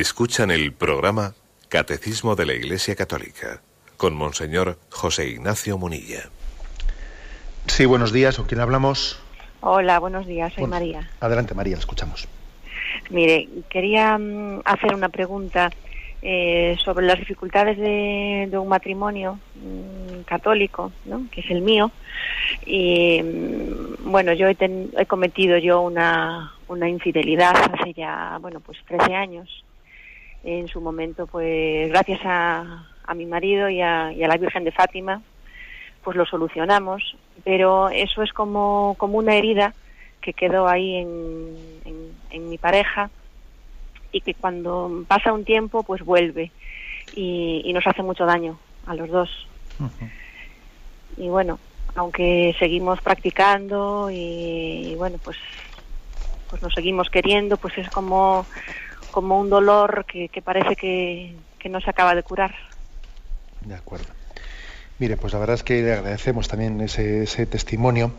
Escuchan 0.00 0.52
el 0.52 0.70
programa 0.70 1.34
Catecismo 1.68 2.36
de 2.36 2.46
la 2.46 2.54
Iglesia 2.54 2.94
Católica 2.94 3.60
con 3.96 4.14
Monseñor 4.14 4.78
José 4.90 5.28
Ignacio 5.28 5.76
Munilla. 5.76 6.28
Sí, 7.66 7.84
buenos 7.84 8.12
días. 8.12 8.36
¿Con 8.36 8.46
quién 8.46 8.60
hablamos? 8.60 9.20
Hola, 9.60 9.98
buenos 9.98 10.24
días. 10.28 10.52
Soy 10.54 10.68
María. 10.68 11.10
Adelante, 11.18 11.52
María, 11.52 11.74
la 11.74 11.80
escuchamos. 11.80 12.28
Mire, 13.10 13.48
quería 13.68 14.16
mm, 14.16 14.60
hacer 14.64 14.94
una 14.94 15.08
pregunta 15.08 15.72
eh, 16.22 16.76
sobre 16.84 17.04
las 17.04 17.18
dificultades 17.18 17.76
de, 17.76 18.56
un 18.56 18.68
matrimonio 18.68 19.40
mm, 19.56 20.20
católico, 20.26 20.92
¿no? 21.06 21.26
que 21.32 21.40
es 21.40 21.50
el 21.50 21.60
mío. 21.60 21.90
Y 22.64 23.20
mm, 23.20 24.12
bueno, 24.12 24.32
yo 24.32 24.46
he, 24.46 24.56
he 24.96 25.06
cometido 25.06 25.58
yo 25.58 25.80
una, 25.80 26.52
una 26.68 26.88
infidelidad 26.88 27.56
hace 27.56 27.94
ya, 27.94 28.38
bueno, 28.40 28.60
pues 28.60 28.78
13 28.86 29.12
años 29.16 29.64
en 30.56 30.68
su 30.68 30.80
momento, 30.80 31.26
pues 31.26 31.88
gracias 31.90 32.20
a, 32.24 32.86
a 33.04 33.14
mi 33.14 33.26
marido 33.26 33.68
y 33.68 33.80
a, 33.80 34.10
la 34.12 34.36
Virgen 34.36 34.64
de 34.64 34.72
Fátima, 34.72 35.20
pues 36.02 36.16
lo 36.16 36.24
solucionamos, 36.24 37.16
pero 37.44 37.88
eso 37.90 38.22
es 38.22 38.32
como, 38.32 38.94
como 38.98 39.18
una 39.18 39.34
herida 39.34 39.74
que 40.20 40.32
quedó 40.32 40.68
ahí 40.68 40.96
en, 40.96 41.56
en, 42.30 42.48
mi 42.48 42.56
pareja 42.56 43.10
y 44.10 44.20
que 44.22 44.34
cuando 44.34 45.04
pasa 45.06 45.32
un 45.32 45.44
tiempo 45.44 45.82
pues 45.82 46.02
vuelve 46.02 46.50
y, 47.14 47.62
y 47.64 47.72
nos 47.72 47.86
hace 47.86 48.02
mucho 48.02 48.24
daño 48.24 48.58
a 48.86 48.94
los 48.94 49.10
dos. 49.10 49.48
Y 51.16 51.28
bueno, 51.28 51.58
aunque 51.94 52.54
seguimos 52.58 53.00
practicando 53.02 54.10
y, 54.10 54.92
y, 54.92 54.94
bueno, 54.96 55.18
pues, 55.22 55.36
pues 56.48 56.62
nos 56.62 56.72
seguimos 56.72 57.10
queriendo, 57.10 57.56
pues 57.56 57.76
es 57.76 57.90
como 57.90 58.46
como 59.18 59.40
un 59.40 59.50
dolor 59.50 60.06
que, 60.06 60.30
parece 60.44 60.76
que, 60.76 61.34
no 61.68 61.80
se 61.80 61.90
acaba 61.90 62.14
de 62.14 62.22
curar. 62.22 62.54
De 63.62 63.74
acuerdo. 63.74 64.06
Mire, 65.00 65.16
pues 65.16 65.32
la 65.32 65.40
verdad 65.40 65.54
es 65.54 65.64
que 65.64 65.82
le 65.82 65.92
agradecemos 65.92 66.46
también 66.46 66.80
ese, 66.80 67.46
testimonio 67.46 68.12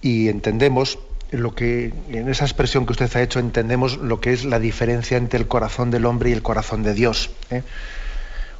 y 0.00 0.28
entendemos 0.28 0.98
lo 1.30 1.54
que, 1.54 1.92
en 2.08 2.28
esa 2.28 2.44
expresión 2.44 2.86
que 2.86 2.92
usted 2.92 3.08
ha 3.14 3.22
hecho, 3.22 3.38
entendemos 3.38 3.98
lo 3.98 4.20
que 4.20 4.32
es 4.32 4.44
la 4.44 4.58
diferencia 4.58 5.16
entre 5.16 5.38
el 5.38 5.46
corazón 5.46 5.92
del 5.92 6.06
hombre 6.06 6.30
y 6.30 6.32
el 6.32 6.42
corazón 6.42 6.82
de 6.82 6.92
Dios. 6.92 7.30
¿eh? 7.50 7.62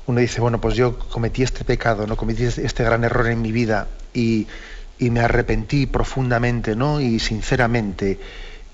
Uno 0.07 0.20
dice, 0.20 0.41
bueno, 0.41 0.61
pues 0.61 0.76
yo 0.76 1.01
cometí 1.01 1.43
este 1.43 1.64
pecado, 1.64 2.07
no 2.07 2.16
cometí 2.16 2.45
este, 2.45 2.64
este 2.64 2.85
gran 2.85 3.03
error 3.03 3.26
en 3.26 3.43
mi 3.43 3.51
vida 3.51 3.89
y, 4.14 4.47
y 5.01 5.11
me 5.11 5.18
arrepentí 5.18 5.87
profundamente, 5.87 6.76
¿no? 6.76 7.01
Y 7.01 7.18
sinceramente. 7.18 8.20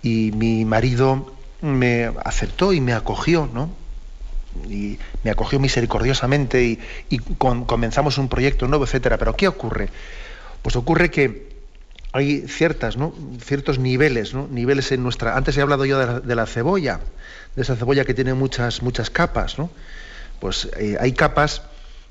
Y 0.03 0.31
mi 0.33 0.67
marido 0.67 1.38
me 1.61 2.13
aceptó 2.25 2.73
y 2.73 2.81
me 2.81 2.93
acogió, 2.93 3.49
¿no? 3.53 3.71
Y 4.69 4.99
me 5.25 5.31
acogió 5.31 5.61
misericordiosamente 5.61 6.79
y, 7.09 7.19
comenzamos 7.29 8.19
un 8.19 8.29
proyecto 8.29 8.67
nuevo, 8.67 8.85
etcétera. 8.85 9.19
Pero 9.19 9.37
¿qué 9.37 9.49
ocurre? 9.49 9.89
Pues 10.63 10.77
ocurre 10.77 11.11
que 11.11 11.49
hay 12.13 12.47
ciertas, 12.49 12.97
¿no? 12.97 13.15
ciertos 13.43 13.79
niveles, 13.79 14.35
¿no? 14.35 14.49
niveles 14.51 14.91
en 14.93 15.03
nuestra. 15.03 15.37
Antes 15.37 15.57
he 15.57 15.61
hablado 15.61 15.85
yo 15.85 16.21
de 16.21 16.35
la, 16.35 16.47
cebolla, 16.47 17.01
de 17.55 17.63
esa 17.63 17.77
cebolla 17.77 18.05
que 18.05 18.15
tiene 18.15 18.35
muchas, 18.35 18.83
muchas 18.83 19.11
capas, 19.11 19.59
¿no? 19.59 19.71
Pues 20.41 20.69
eh, 20.79 20.97
hay 20.99 21.13
capas 21.13 21.63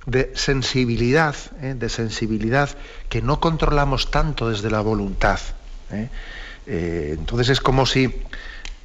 de 0.06 0.32
sensibilidad, 0.36 1.36
¿eh? 1.62 1.74
de 1.78 1.89
sensibilidad 1.89 2.70
que 3.10 3.22
no 3.22 3.39
controlamos 3.39 4.12
tanto 4.12 4.50
desde 4.50 4.70
la 4.70 4.82
voluntad. 4.82 5.39
¿eh? 5.91 6.10
entonces 6.68 7.50
es 7.50 7.62
como 7.62 7.86
si 7.86 8.14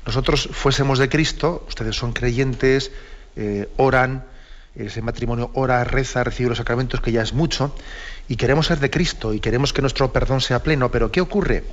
nosotros 0.06 0.48
fuésemos 0.52 0.98
de 0.98 1.08
Cristo, 1.08 1.64
ustedes 1.68 1.96
son 1.96 2.12
creyentes, 2.12 2.90
eh, 3.36 3.68
oran, 3.76 4.24
ese 4.74 5.02
matrimonio 5.02 5.50
ora, 5.54 5.84
reza, 5.84 6.24
recibe 6.24 6.48
los 6.48 6.58
sacramentos, 6.58 7.00
que 7.00 7.12
ya 7.12 7.22
es 7.22 7.32
mucho, 7.34 7.74
y 8.28 8.36
queremos 8.36 8.66
ser 8.66 8.80
de 8.80 8.90
Cristo 8.90 9.34
y 9.34 9.40
queremos 9.40 9.72
que 9.72 9.82
nuestro 9.82 10.12
perdón 10.12 10.40
sea 10.40 10.62
pleno, 10.62 10.90
pero 10.90 11.12
¿qué 11.12 11.20
ocurre? 11.20 11.64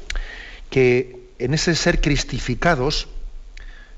Que 0.70 1.30
en 1.40 1.54
ese 1.54 1.76
ser 1.76 2.02
cristificados 2.02 3.08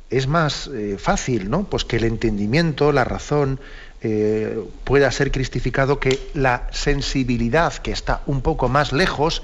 es 0.09 0.27
más 0.27 0.67
eh, 0.67 0.97
fácil, 0.99 1.49
¿no? 1.49 1.63
Pues 1.63 1.85
que 1.85 1.95
el 1.95 2.03
entendimiento, 2.03 2.91
la 2.91 3.03
razón, 3.03 3.59
eh, 4.03 4.59
pueda 4.83 5.09
ser 5.11 5.31
cristificado 5.31 5.99
que 5.99 6.19
la 6.33 6.67
sensibilidad, 6.71 7.73
que 7.73 7.91
está 7.91 8.21
un 8.25 8.41
poco 8.41 8.67
más 8.67 8.91
lejos, 8.93 9.41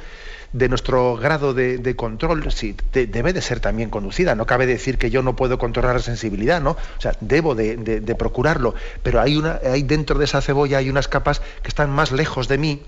de 0.53 0.69
nuestro 0.69 1.17
grado 1.17 1.53
de, 1.53 1.95
control, 1.95 2.51
sí, 2.51 2.75
debe 2.93 3.33
de 3.33 3.41
ser 3.41 3.59
también 3.59 3.89
conducida. 3.89 4.35
No 4.35 4.45
cabe 4.45 4.65
decir 4.65 4.97
que 4.97 5.09
yo 5.09 5.21
no 5.21 5.35
puedo 5.35 5.57
controlar 5.57 5.95
la 5.95 6.01
sensibilidad, 6.01 6.61
¿no? 6.61 6.71
O 6.71 7.01
sea, 7.01 7.13
debo 7.19 7.55
de, 7.55 8.15
procurarlo. 8.17 8.73
Pero 9.03 9.21
hay, 9.21 9.37
una, 9.37 9.59
hay 9.63 9.83
dentro 9.83 10.17
de 10.19 10.25
esa 10.25 10.41
cebolla 10.41 10.77
hay 10.77 10.89
unas 10.89 11.07
capas 11.07 11.41
que 11.61 11.67
están 11.67 11.89
más 11.89 12.11
lejos 12.11 12.47
de 12.47 12.57
mí, 12.57 12.81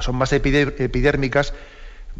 son 0.00 0.16
más 0.16 0.32
epidérmicas, 0.32 1.52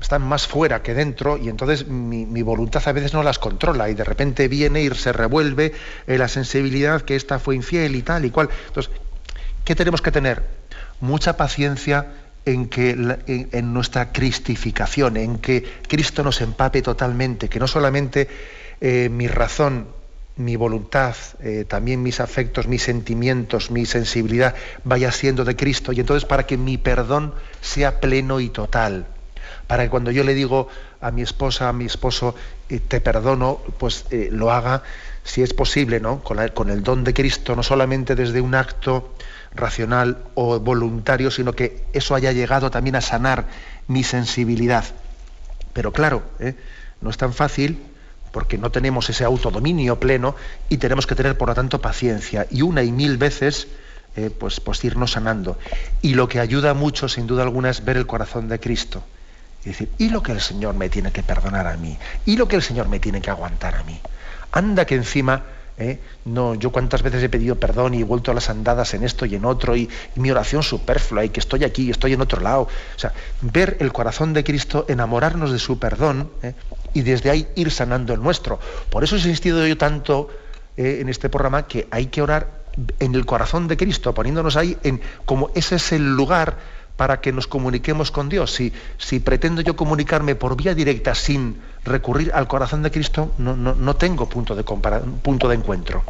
están 0.01 0.23
más 0.23 0.47
fuera 0.47 0.83
que 0.83 0.95
dentro 0.95 1.39
y 1.39 1.49
entonces 1.49 1.87
mi, 1.89 2.43
voluntad 2.43 2.83
a 2.87 2.93
veces 2.93 3.15
no 3.15 3.23
las 3.23 3.39
controla 3.39 3.89
y 3.89 3.95
de 3.95 4.05
repente 4.05 4.49
viene 4.49 4.83
y 4.83 4.91
se 4.91 5.13
revuelve 5.13 5.73
eh, 6.07 6.19
la 6.19 6.29
sensibilidad 6.29 7.03
que 7.03 7.17
esta 7.17 7.39
fue 7.39 7.57
infiel 7.57 7.97
y 7.97 8.03
tal 8.03 8.25
y 8.25 8.31
cual. 8.31 8.51
Entonces, 8.69 8.93
¿qué 9.65 9.75
tenemos 9.75 10.03
que 10.03 10.13
tener? 10.13 10.43
Mucha 11.01 11.37
paciencia 11.37 12.07
en, 12.47 12.69
que, 12.69 12.91
en, 13.27 13.75
nuestra 13.75 14.13
cristificación, 14.13 15.17
en 15.17 15.39
que 15.39 15.65
Cristo 15.89 16.23
nos 16.23 16.41
empape 16.41 16.81
totalmente, 16.81 17.49
que 17.49 17.59
no 17.59 17.67
solamente 17.67 18.29
eh, 18.81 19.09
mi 19.11 19.27
razón, 19.27 19.89
mi 20.37 20.55
voluntad, 20.55 21.17
eh, 21.41 21.65
también 21.67 22.03
mis 22.03 22.21
afectos, 22.21 22.69
mis 22.69 22.83
sentimientos, 22.83 23.71
mi 23.71 23.85
sensibilidad 23.85 24.55
vaya 24.85 25.11
siendo 25.11 25.45
de 25.45 25.57
Cristo 25.57 25.93
y 25.93 26.01
entonces 26.01 26.27
para 26.27 26.47
que 26.47 26.57
mi 26.57 26.79
perdón 26.79 27.35
sea 27.61 28.01
pleno 28.01 28.41
y 28.41 28.49
total 28.49 29.07
para 29.67 29.85
que 29.85 29.91
cuando 29.91 30.11
yo 30.13 30.23
le 30.23 30.35
digo 30.35 30.69
a 31.01 31.11
mi 31.11 31.23
esposa, 31.23 31.69
a 31.69 31.73
mi 31.73 31.87
esposo, 31.87 32.37
eh, 32.69 32.79
te 32.79 33.01
perdono, 33.01 33.61
pues 33.79 34.05
lo 34.31 34.53
haga, 34.53 34.83
si 35.25 35.43
es 35.43 35.53
posible, 35.53 35.99
¿no? 35.99 36.23
Con, 36.23 36.39
el 36.39 36.83
don 36.85 37.03
de 37.03 37.13
Cristo, 37.13 37.57
no 37.57 37.65
solamente 37.65 38.15
desde 38.15 38.41
un 38.41 38.55
acto 38.55 39.13
racional 39.55 40.19
o 40.35 40.61
voluntario, 40.61 41.31
sino 41.31 41.53
que 41.53 41.85
eso 41.93 42.15
haya 42.15 42.33
llegado 42.33 42.71
también 42.71 42.97
a 42.97 43.01
sanar 43.01 43.47
mi 43.89 44.05
sensibilidad. 44.05 44.85
Pero 45.73 45.93
claro, 45.93 46.23
¿eh? 46.39 46.55
no 47.01 47.11
es 47.11 47.17
tan 47.17 47.33
fácil 47.33 47.83
porque 48.33 48.59
no 48.59 48.71
tenemos 48.71 49.09
ese 49.09 49.25
autodominio 49.25 49.99
pleno 49.99 50.37
y 50.69 50.79
tenemos 50.79 51.07
que 51.07 51.15
tener, 51.15 51.39
por 51.39 51.49
lo 51.49 51.55
tanto, 51.55 51.81
paciencia. 51.81 52.47
Y 52.51 52.63
una 52.63 52.83
y 52.83 52.93
mil 52.93 53.17
veces, 53.17 53.69
pues, 54.39 54.61
pues 54.61 54.85
irnos 54.85 55.13
sanando. 55.13 55.59
Y 56.03 56.15
lo 56.15 56.29
que 56.29 56.41
ayuda 56.41 56.75
mucho, 56.75 57.09
sin 57.09 57.27
duda 57.27 57.43
alguna, 57.45 57.71
es 57.71 57.85
ver 57.85 57.97
el 57.97 58.07
corazón 58.07 58.49
de 58.49 58.61
Cristo. 58.61 59.03
Y 59.65 59.71
decir, 59.71 59.89
¿y 59.99 60.11
lo 60.11 60.23
que 60.23 60.33
el 60.33 60.41
Señor 60.41 60.75
me 60.75 60.89
tiene 60.89 61.13
que 61.13 61.23
perdonar 61.23 61.67
a 61.67 61.77
mí? 61.77 61.97
¿Y 62.25 62.37
lo 62.37 62.47
que 62.47 62.57
el 62.57 62.63
Señor 62.63 62.89
me 62.89 63.01
tiene 63.01 63.21
que 63.21 63.31
aguantar 63.31 63.75
a 63.75 63.85
mí? 63.85 64.01
Anda 64.53 64.85
que 64.85 64.95
encima, 64.95 65.43
¿eh? 65.79 65.99
no, 66.25 66.55
yo 66.55 66.71
cuántas 66.71 67.03
veces 67.03 67.23
he 67.23 67.29
pedido 67.29 67.57
perdón 67.57 67.95
y 67.95 68.01
he 68.01 68.05
vuelto 68.05 68.31
a 68.31 68.35
las 68.35 68.51
andadas 68.51 68.95
en 68.95 69.05
esto 69.05 69.27
y 69.27 69.35
en 69.35 69.45
otro, 69.45 69.77
y, 69.77 69.89
mi 70.15 70.31
oración 70.31 70.63
superflua, 70.63 71.25
y 71.25 71.31
que 71.31 71.41
estoy 71.41 71.65
aquí 71.65 71.85
y 71.85 71.91
estoy 71.91 72.13
en 72.15 72.21
otro 72.21 72.41
lado. 72.41 72.63
O 72.63 72.99
sea, 72.99 73.13
ver 73.41 73.77
el 73.81 73.93
corazón 73.93 74.33
de 74.33 74.45
Cristo, 74.45 74.87
enamorarnos 74.89 75.53
de 75.53 75.59
su 75.59 75.79
perdón, 75.79 76.31
¿eh? 76.43 76.55
y 76.95 77.03
desde 77.03 77.31
ahí 77.31 77.49
ir 77.57 77.71
sanando 77.71 78.15
el 78.15 78.23
nuestro. 78.23 78.59
Por 78.91 79.05
eso 79.05 79.17
he 79.17 79.19
insistido 79.19 79.67
yo 79.67 79.77
tanto 79.77 80.31
¿eh? 80.77 80.99
en 81.01 81.09
este 81.09 81.29
programa 81.29 81.67
que 81.67 81.87
hay 81.91 82.07
que 82.07 82.23
orar 82.23 82.65
en 83.01 83.15
el 83.15 83.25
corazón 83.25 83.69
de 83.69 83.77
Cristo, 83.77 84.13
poniéndonos 84.15 84.57
ahí 84.57 84.77
en 84.83 85.01
como 85.25 85.51
ese 85.55 85.77
es 85.77 85.93
el 85.93 86.15
lugar 86.15 86.59
para 86.97 87.21
que 87.21 87.33
nos 87.33 87.47
comuniquemos 87.47 88.11
con 88.11 88.29
Dios. 88.29 88.53
Si, 88.53 88.73
si 88.99 89.21
pretendo 89.21 89.61
yo 89.61 89.77
comunicarme 89.77 90.35
por 90.35 90.57
vía 90.57 90.75
directa 90.75 91.15
sin 91.15 91.57
recurrir 91.87 92.33
al 92.35 92.47
corazón 92.49 92.83
de 92.83 92.91
Cristo, 92.91 93.33
no, 93.39 93.97
tengo 93.97 94.29
punto 94.29 94.55
de, 94.55 94.65
punto 94.65 95.49
de 95.49 95.55
encuentro. 95.55 96.03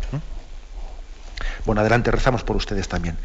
Bueno, 1.64 1.80
adelante, 1.80 2.10
rezamos 2.10 2.42
por 2.42 2.56
ustedes 2.56 2.88
también. 2.88 3.16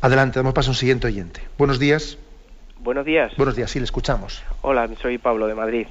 Adelante, 0.00 0.38
damos 0.38 0.54
paso 0.54 0.70
a 0.70 0.72
un 0.72 0.76
siguiente 0.76 1.06
oyente. 1.06 1.40
Buenos 1.56 1.78
días. 1.78 2.18
Buenos 2.78 3.06
días. 3.06 3.32
Buenos 3.36 3.56
días, 3.56 3.70
sí, 3.70 3.78
le 3.78 3.84
escuchamos. 3.84 4.42
Hola, 4.60 4.88
soy 5.00 5.18
Pablo 5.18 5.46
de 5.46 5.54
Madrid. 5.54 5.86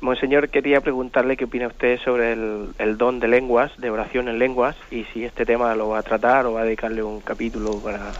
Monseñor, 0.00 0.48
quería 0.48 0.80
preguntarle 0.80 1.36
qué 1.36 1.44
opina 1.44 1.68
usted 1.68 1.98
sobre 2.00 2.32
el, 2.32 2.70
el, 2.78 2.98
don 2.98 3.20
de 3.20 3.28
lenguas, 3.28 3.70
de 3.78 3.88
oración 3.88 4.28
en 4.28 4.38
lenguas, 4.38 4.76
y 4.90 5.04
si 5.12 5.24
este 5.24 5.46
tema 5.46 5.74
lo 5.76 5.90
va 5.90 6.00
a 6.00 6.02
tratar 6.02 6.44
o 6.46 6.54
va 6.54 6.62
a 6.62 6.64
dedicarle 6.64 7.04
un 7.04 7.20
capítulo 7.20 7.78
para, 7.78 8.10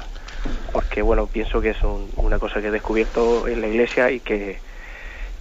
porque 0.73 1.03
bueno, 1.03 1.27
pienso 1.27 1.61
que 1.61 1.71
es 1.71 1.79
una 2.17 2.39
cosa 2.39 2.61
que 2.61 2.69
he 2.69 2.71
descubierto 2.71 3.49
en 3.49 3.61
la 3.61 3.67
iglesia 3.67 4.13
y 4.13 4.21
que, 4.21 4.59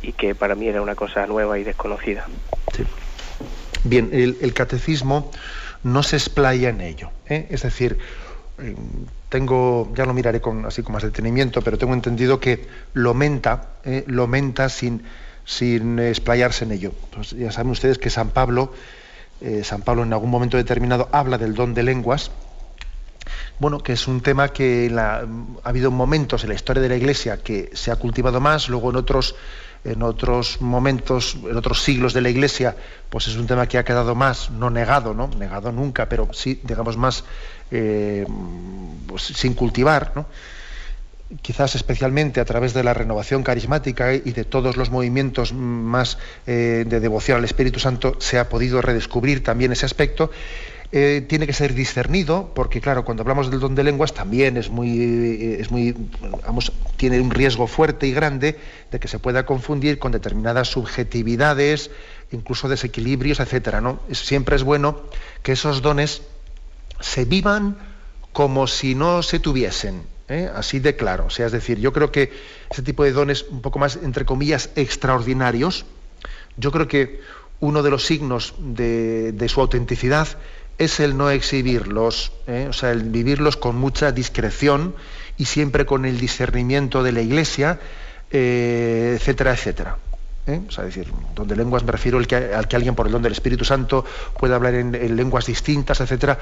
y 0.02 0.14
que 0.14 0.36
para 0.36 0.56
mí 0.56 0.68
era 0.68 0.82
una 0.82 0.95
cosa 0.95 1.26
nueva 1.28 1.60
y 1.60 1.64
desconocida. 1.64 2.28
Bien, 3.84 4.10
el, 4.12 4.54
catecismo 4.54 5.32
no 5.84 6.04
se 6.04 6.16
explaya 6.16 6.70
en 6.70 6.82
ello. 6.82 7.10
¿eh? 7.28 7.47
Es 7.49 7.64
decir, 7.64 7.97
eh, 8.60 8.76
tengo, 9.30 9.91
ya 9.95 10.06
lo 10.06 10.14
miraré 10.14 10.41
con, 10.41 10.66
así 10.66 10.84
con 10.84 10.93
más 10.93 11.04
detenimiento, 11.04 11.62
pero 11.62 11.78
tengo 11.78 11.93
entendido 11.93 12.39
que 12.39 12.68
lo 12.93 13.14
menta, 13.14 13.70
¿eh? 13.84 14.04
lo 14.08 14.28
menta 14.28 14.70
sin, 14.70 15.04
sin 15.45 15.99
explayarse 15.99 16.66
en 16.66 16.72
ello. 16.74 16.93
Pues 17.14 17.32
ya 17.32 17.52
saben 17.52 17.72
ustedes 17.72 17.97
que 17.97 18.10
San 18.10 18.30
Pablo, 18.30 18.74
San 19.64 19.82
Pablo 19.82 20.04
en 20.04 20.14
algún 20.14 20.30
momento 20.30 20.56
determinado 20.58 21.10
habla 21.12 21.39
del 21.39 21.56
don 21.56 21.74
de 21.74 21.82
lenguas, 21.82 22.30
bueno, 23.60 23.80
que 23.80 23.93
es 23.93 24.08
un 24.08 24.22
tema 24.22 24.49
que 24.49 24.91
ha 24.95 25.24
habido 25.64 25.91
momentos 25.91 26.43
en 26.43 26.49
la 26.49 26.56
historia 26.56 26.82
de 26.82 26.89
la 26.89 26.95
Iglesia 26.95 27.38
que 27.38 27.70
se 27.74 27.91
ha 27.91 27.95
cultivado 27.95 28.39
más, 28.39 28.70
luego 28.70 28.89
en 28.89 28.95
otros, 28.95 29.36
en 29.84 30.03
otros 30.03 30.61
momentos, 30.61 31.38
en 31.43 31.57
otros 31.57 31.82
siglos 31.82 32.13
de 32.13 32.21
la 32.21 32.29
Iglesia, 32.29 32.75
pues 33.09 33.27
es 33.27 33.36
un 33.36 33.47
tema 33.47 33.67
que 33.67 33.77
ha 33.77 33.84
quedado 33.84 34.15
más, 34.15 34.51
no 34.51 34.69
negado, 34.69 35.13
¿no? 35.13 35.27
Negado 35.27 35.71
nunca, 35.71 36.07
pero 36.07 36.29
sí, 36.34 36.59
digamos, 36.63 36.97
más 36.97 37.23
eh, 37.71 38.25
pues, 39.07 39.23
sin 39.23 39.53
cultivar, 39.53 40.13
¿no? 40.15 40.25
quizás 41.41 41.75
especialmente 41.75 42.41
a 42.41 42.45
través 42.45 42.73
de 42.73 42.84
la 42.84 42.93
renovación 42.93 43.43
carismática 43.43 44.13
y 44.13 44.32
de 44.32 44.43
todos 44.43 44.75
los 44.75 44.89
movimientos 44.91 45.53
más 45.53 46.17
eh, 46.45 46.84
de 46.86 46.99
devoción 46.99 47.38
al 47.38 47.45
Espíritu 47.45 47.79
Santo, 47.79 48.15
se 48.19 48.38
ha 48.38 48.49
podido 48.49 48.82
redescubrir 48.82 49.43
también 49.43 49.71
ese 49.71 49.86
aspecto 49.86 50.32
eh, 50.93 51.25
tiene 51.25 51.47
que 51.47 51.53
ser 51.53 51.73
discernido, 51.73 52.51
porque 52.53 52.81
claro, 52.81 53.05
cuando 53.05 53.21
hablamos 53.21 53.49
del 53.49 53.61
don 53.61 53.75
de 53.75 53.83
lenguas 53.85 54.13
también 54.13 54.57
es 54.57 54.69
muy, 54.69 54.99
eh, 54.99 55.61
es 55.61 55.71
muy 55.71 55.95
tiene 56.97 57.21
un 57.21 57.31
riesgo 57.31 57.65
fuerte 57.65 58.07
y 58.07 58.11
grande 58.11 58.59
de 58.91 58.99
que 58.99 59.07
se 59.07 59.17
pueda 59.17 59.45
confundir 59.45 59.99
con 59.99 60.11
determinadas 60.11 60.67
subjetividades, 60.67 61.91
incluso 62.33 62.67
desequilibrios, 62.67 63.39
etcétera. 63.39 63.79
¿no? 63.79 64.01
siempre 64.11 64.57
es 64.57 64.63
bueno 64.63 64.99
que 65.43 65.53
esos 65.53 65.81
dones 65.81 66.23
se 66.99 67.23
vivan 67.23 67.77
como 68.33 68.67
si 68.67 68.93
no 68.93 69.23
se 69.23 69.39
tuviesen, 69.39 70.03
¿eh? 70.27 70.49
así 70.53 70.79
de 70.79 70.97
claro. 70.97 71.27
O 71.27 71.29
sea, 71.29 71.45
es 71.45 71.53
decir, 71.53 71.79
yo 71.79 71.93
creo 71.93 72.11
que 72.11 72.33
ese 72.69 72.81
tipo 72.81 73.05
de 73.05 73.13
dones 73.13 73.45
un 73.49 73.61
poco 73.61 73.79
más, 73.79 73.97
entre 74.03 74.25
comillas, 74.25 74.69
extraordinarios, 74.75 75.85
yo 76.57 76.71
creo 76.73 76.89
que 76.89 77.21
uno 77.61 77.81
de 77.81 77.91
los 77.91 78.05
signos 78.05 78.55
de, 78.57 79.31
de 79.31 79.47
su 79.47 79.61
autenticidad 79.61 80.27
es 80.82 80.99
el 80.99 81.15
no 81.15 81.29
exhibirlos, 81.29 82.32
¿eh? 82.47 82.65
o 82.67 82.73
sea, 82.73 82.89
el 82.89 83.03
vivirlos 83.03 83.55
con 83.55 83.75
mucha 83.75 84.11
discreción 84.11 84.95
y 85.38 85.45
siempre 85.45 85.86
con 85.86 86.05
el 86.05 86.19
discernimiento 86.19 87.03
de 87.03 87.11
la 87.11 87.21
Iglesia, 87.21 87.79
eh, 88.32 89.15
etcétera, 89.15 89.53
etcétera. 89.53 89.97
¿eh? 90.47 90.59
O 90.67 90.71
sea, 90.71 90.84
decir, 90.84 91.07
donde 91.36 91.55
lenguas 91.55 91.84
me 91.84 91.91
refiero 91.91 92.17
al 92.17 92.25
que, 92.25 92.36
al 92.36 92.67
que 92.67 92.75
alguien 92.77 92.95
por 92.95 93.05
el 93.05 93.11
don 93.11 93.21
del 93.21 93.34
Espíritu 93.34 93.63
Santo 93.63 94.03
puede 94.39 94.55
hablar 94.55 94.73
en, 94.73 95.15
lenguas 95.15 95.45
distintas, 95.45 96.01
etcétera. 96.01 96.39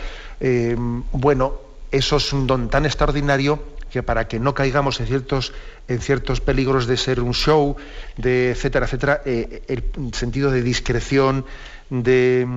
bueno, 1.11 1.55
eso 1.91 2.15
es 2.15 2.31
un 2.31 2.47
don 2.47 2.69
tan 2.69 2.85
extraordinario 2.85 3.61
que 3.91 4.03
para 4.03 4.29
que 4.29 4.39
no 4.39 4.53
caigamos 4.53 5.01
en 5.01 5.07
ciertos, 5.07 5.51
en 5.89 5.99
ciertos 5.99 6.39
peligros 6.39 6.87
de 6.87 6.95
ser 6.95 7.19
un 7.19 7.33
show, 7.33 7.75
de 8.15 8.51
etcétera, 8.51 8.85
etcétera, 8.85 9.21
el 9.25 9.83
sentido 10.13 10.49
de 10.49 10.63
discreción, 10.63 11.45
de 11.89 12.47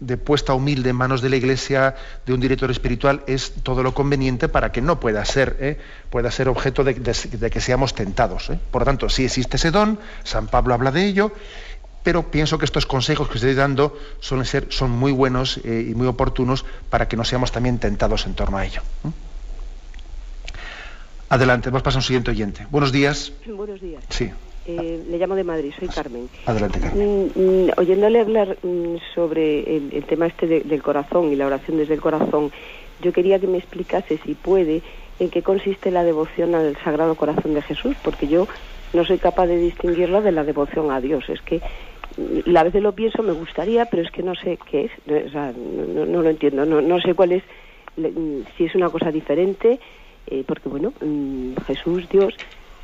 de 0.00 0.16
puesta 0.16 0.54
humilde 0.54 0.90
en 0.90 0.96
manos 0.96 1.22
de 1.22 1.30
la 1.30 1.36
Iglesia, 1.36 1.94
de 2.26 2.34
un 2.34 2.40
director 2.40 2.70
espiritual, 2.70 3.22
es 3.26 3.52
todo 3.62 3.82
lo 3.82 3.94
conveniente 3.94 4.48
para 4.48 4.72
que 4.72 4.80
no 4.80 5.00
pueda 5.00 5.24
ser, 5.24 5.56
¿eh? 5.60 5.78
pueda 6.10 6.30
ser 6.30 6.48
objeto 6.48 6.84
de, 6.84 6.94
que 6.94 7.60
seamos 7.60 7.94
tentados. 7.94 8.50
¿eh? 8.50 8.58
Por 8.70 8.82
lo 8.82 8.86
tanto, 8.86 9.08
si 9.08 9.24
existe 9.24 9.56
ese 9.56 9.70
don, 9.70 9.98
San 10.24 10.48
Pablo 10.48 10.74
habla 10.74 10.90
de 10.90 11.06
ello, 11.06 11.32
pero 12.02 12.30
pienso 12.30 12.58
que 12.58 12.66
estos 12.66 12.86
consejos 12.86 13.28
que 13.28 13.36
estoy 13.36 13.54
dando 13.54 13.98
suelen 14.20 14.44
ser, 14.44 14.66
son 14.70 14.90
muy 14.90 15.12
buenos 15.12 15.58
eh, 15.64 15.86
y 15.88 15.94
muy 15.94 16.06
oportunos 16.06 16.64
para 16.90 17.08
que 17.08 17.16
no 17.16 17.24
seamos 17.24 17.50
también 17.50 17.78
tentados 17.78 18.26
en 18.26 18.34
torno 18.34 18.58
a 18.58 18.66
ello. 18.66 18.82
Adelante, 21.30 21.70
vamos 21.70 21.80
a 21.80 21.84
pasar 21.84 21.98
a 21.98 22.00
un 22.00 22.04
siguiente 22.04 22.30
oyente. 22.30 22.66
Buenos 22.70 22.92
días. 22.92 23.32
Buenos 23.46 23.80
días. 23.80 24.04
Sí. 24.10 24.30
Eh, 24.66 25.04
le 25.08 25.18
llamo 25.18 25.34
de 25.34 25.44
Madrid, 25.44 25.72
soy 25.78 25.88
Carmen. 25.88 26.28
Adelante, 26.46 26.80
Carmen. 26.80 27.30
Mm, 27.34 27.66
mm, 27.66 27.70
oyéndole 27.76 28.20
hablar 28.20 28.56
mm, 28.62 28.96
sobre 29.14 29.76
el, 29.76 30.04
tema 30.04 30.26
este 30.26 30.46
del 30.46 30.82
corazón 30.82 31.30
y 31.32 31.36
la 31.36 31.46
oración 31.46 31.76
desde 31.76 31.94
el 31.94 32.00
corazón, 32.00 32.50
yo 33.00 33.12
quería 33.12 33.38
que 33.38 33.46
me 33.46 33.58
explicase, 33.58 34.18
si 34.24 34.34
puede, 34.34 34.82
en 35.18 35.28
qué 35.28 35.42
consiste 35.42 35.90
la 35.90 36.02
devoción 36.02 36.54
al 36.54 36.76
Sagrado 36.82 37.14
Corazón 37.14 37.52
de 37.54 37.62
Jesús, 37.62 37.96
porque 38.02 38.26
yo 38.26 38.48
no 38.94 39.04
soy 39.04 39.18
capaz 39.18 39.46
de 39.46 39.58
distinguirlo 39.58 40.22
de 40.22 40.32
la 40.32 40.44
devoción 40.44 40.90
a 40.90 41.00
Dios. 41.00 41.28
Es 41.28 41.42
que 41.42 41.60
la 42.46 42.62
veces 42.62 42.82
lo 42.82 42.92
pienso, 42.92 43.22
me 43.22 43.32
gustaría, 43.32 43.86
pero 43.86 44.02
es 44.02 44.10
que 44.10 44.22
no 44.22 44.34
sé 44.34 44.58
qué 44.70 44.84
es, 44.84 45.26
o 45.26 45.30
sea, 45.30 45.52
no, 45.52 46.22
lo 46.22 46.30
entiendo, 46.30 46.64
no, 46.64 46.80
no 46.80 47.00
sé 47.00 47.14
cuál 47.14 47.32
es, 47.32 47.42
si 48.56 48.64
es 48.64 48.74
una 48.74 48.88
cosa 48.88 49.10
diferente, 49.10 49.80
eh, 50.26 50.44
porque 50.46 50.68
bueno, 50.68 50.92
Jesús, 51.66 52.08
Dios, 52.08 52.34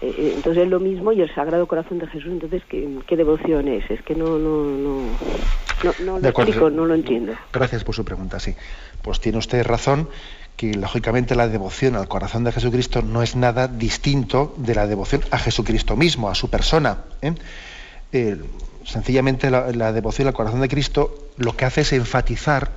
entonces 0.00 0.64
es 0.64 0.68
lo 0.68 0.80
mismo 0.80 1.12
y 1.12 1.20
el 1.20 1.34
Sagrado 1.34 1.66
Corazón 1.66 1.98
de 1.98 2.06
Jesús, 2.06 2.30
entonces, 2.30 2.62
¿qué, 2.68 3.16
devoción 3.16 3.68
es? 3.68 3.90
Es 3.90 4.02
que 4.02 4.14
no, 4.14 4.38
no, 4.38 4.64
no, 4.64 5.94
no, 6.04 6.18
lo 6.18 6.28
explico, 6.28 6.70
no 6.70 6.86
lo 6.86 6.94
entiendo. 6.94 7.34
Gracias 7.52 7.84
por 7.84 7.94
su 7.94 8.04
pregunta, 8.04 8.40
sí. 8.40 8.54
Pues 9.02 9.20
tiene 9.20 9.38
usted 9.38 9.64
razón 9.64 10.08
que 10.56 10.74
lógicamente 10.74 11.34
la 11.34 11.48
devoción 11.48 11.96
al 11.96 12.08
corazón 12.08 12.44
de 12.44 12.52
Jesucristo 12.52 13.02
no 13.02 13.22
es 13.22 13.36
nada 13.36 13.68
distinto 13.68 14.54
de 14.56 14.74
la 14.74 14.86
devoción 14.86 15.22
a 15.30 15.38
Jesucristo 15.38 15.96
mismo, 15.96 16.30
a 16.30 16.34
su 16.34 16.50
persona. 16.50 17.04
¿eh? 17.22 18.36
sencillamente 18.84 19.50
la, 19.50 19.92
devoción 19.92 20.28
al 20.28 20.34
corazón 20.34 20.60
de 20.60 20.68
Cristo 20.68 21.14
lo 21.36 21.56
que 21.56 21.64
hace 21.64 21.82
es 21.82 21.92
enfatizar, 21.92 22.72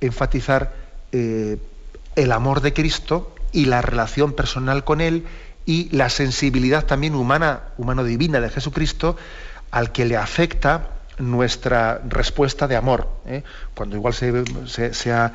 enfatizar 0.00 0.74
eh, 1.12 1.56
el 2.14 2.32
amor 2.32 2.60
de 2.60 2.72
Cristo 2.72 3.34
y 3.52 3.64
la 3.66 3.80
relación 3.80 4.32
personal 4.32 4.84
con 4.84 5.00
Él 5.00 5.24
y 5.66 5.88
la 5.90 6.08
sensibilidad 6.08 6.86
también 6.86 7.14
humana, 7.16 7.64
humano-divina 7.76 8.40
de 8.40 8.48
Jesucristo 8.48 9.16
al 9.72 9.92
que 9.92 10.04
le 10.04 10.16
afecta 10.16 10.90
nuestra 11.18 12.00
respuesta 12.08 12.68
de 12.68 12.76
amor. 12.76 13.08
¿eh? 13.26 13.42
Cuando 13.74 13.96
igual 13.96 14.14
se, 14.14 15.12
ha 15.12 15.32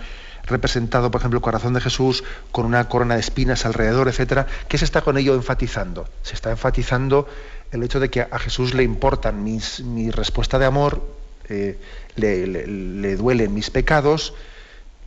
representado, 0.47 1.11
por 1.11 1.19
ejemplo, 1.19 1.37
el 1.37 1.43
corazón 1.43 1.73
de 1.73 1.81
Jesús 1.81 2.23
con 2.51 2.65
una 2.65 2.87
corona 2.87 3.15
de 3.15 3.19
espinas 3.19 3.65
alrededor, 3.65 4.07
etcétera, 4.07 4.47
¿qué 4.67 4.77
se 4.77 4.85
está 4.85 5.01
con 5.01 5.17
ello 5.17 5.35
enfatizando? 5.35 6.07
Se 6.23 6.33
está 6.33 6.49
enfatizando 6.49 7.27
el 7.71 7.83
hecho 7.83 7.99
de 7.99 8.09
que 8.09 8.21
a 8.21 8.39
Jesús 8.39 8.73
le 8.73 8.83
importan 8.83 9.43
mis, 9.43 9.81
mi 9.81 10.11
respuesta 10.11 10.59
de 10.59 10.65
amor, 10.65 11.03
eh, 11.49 11.77
le, 12.15 13.15
duelen 13.17 13.53
mis 13.53 13.69
pecados 13.69 14.33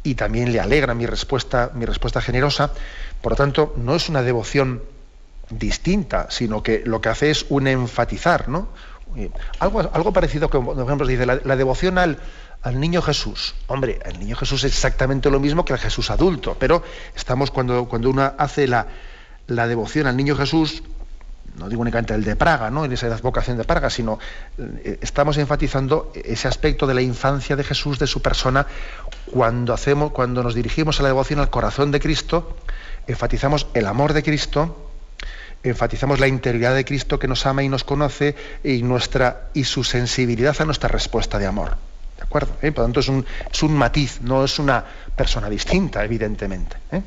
y 0.03 0.15
también 0.17 0.53
le 0.53 0.61
alegra 0.61 0.95
mi 0.95 1.07
respuesta, 1.07 1.71
mi 1.75 1.87
respuesta 1.87 2.21
generosa. 2.21 2.73
Por 3.23 3.33
lo 3.33 3.37
tanto, 3.37 3.75
no 3.79 3.95
es 3.95 4.09
una 4.11 4.23
devoción 4.23 4.83
distinta, 5.51 6.27
sino 6.31 6.63
que 6.63 6.83
lo 6.85 7.01
que 7.01 7.09
hace 7.09 7.31
es 7.31 7.47
un 7.49 7.67
enfatizar, 7.67 8.49
¿no? 8.49 8.69
Algo, 9.61 9.81
algo 9.93 10.13
parecido 10.13 10.51
que, 10.51 10.59
por 10.59 10.79
ejemplo, 10.79 11.07
dice 11.07 11.25
la, 11.27 11.57
devoción 11.57 11.99
al, 11.99 12.19
al, 12.63 12.81
niño 12.81 13.01
Jesús. 13.01 13.55
Hombre, 13.69 14.01
el 14.05 14.19
niño 14.19 14.35
Jesús 14.37 14.65
es 14.65 14.73
exactamente 14.73 15.31
lo 15.31 15.39
mismo 15.39 15.65
que 15.65 15.73
el 15.73 15.79
Jesús 15.79 16.11
adulto, 16.11 16.57
pero 16.59 16.83
estamos 17.15 17.53
cuando, 17.53 17.85
cuando 17.87 18.11
uno 18.11 18.33
hace 18.37 18.67
la, 18.67 18.89
la 19.47 19.69
devoción 19.69 20.09
al 20.09 20.17
niño 20.17 20.35
Jesús, 20.35 20.83
no 21.59 21.69
digo 21.69 21.83
únicamente 21.83 22.15
el 22.15 22.25
de 22.25 22.35
Praga, 22.35 22.71
¿no? 22.71 22.85
en 22.85 22.93
esa 22.93 23.15
vocación 23.19 23.57
de 23.57 23.65
Praga, 23.65 23.89
sino 23.89 24.19
eh, 24.59 24.99
estamos 25.01 25.37
enfatizando 25.37 26.11
ese 26.15 26.49
aspecto 26.49 26.87
de 26.87 26.95
la 26.95 27.03
infancia 27.03 27.55
de 27.55 27.63
Jesús, 27.63 27.99
de 27.99 28.07
su 28.07 28.21
persona, 28.21 28.67
cuando 29.31 29.73
hacemos, 29.73 30.13
cuando 30.13 30.43
nos 30.43 30.55
dirigimos 30.55 30.99
a 30.99 31.03
la 31.03 31.11
devoción 31.11 31.39
al 31.39 31.51
corazón 31.51 31.93
de 31.93 32.01
Cristo, 32.01 32.57
enfatizamos 33.07 33.69
el 33.75 33.87
amor 33.87 34.13
de 34.13 34.23
Cristo, 34.23 34.84
enfatizamos 35.65 36.21
la 36.21 36.29
integridad 36.29 36.75
de 36.75 36.85
Cristo 36.85 37.19
que 37.19 37.27
nos 37.27 37.47
ama 37.47 37.63
y 37.63 37.69
nos 37.69 37.85
conoce 37.85 38.37
y, 38.63 38.83
nuestra, 38.83 39.49
y 39.55 39.65
su 39.65 39.83
sensibilidad 39.83 40.55
a 40.61 40.65
nuestra 40.65 40.89
respuesta 40.89 41.39
de 41.39 41.47
amor. 41.47 41.77
¿De 42.17 42.23
acuerdo? 42.23 42.53
¿Eh? 42.63 42.71
Por 42.71 42.81
lo 42.81 42.85
tanto, 42.85 43.01
es 43.01 43.09
un, 43.09 43.27
es 43.51 43.63
un, 43.63 43.75
matiz, 43.75 44.21
no 44.21 44.45
es 44.45 44.59
una 44.59 44.85
persona 45.17 45.49
distinta, 45.49 46.05
evidentemente. 46.05 46.77
¿eh? 46.93 47.03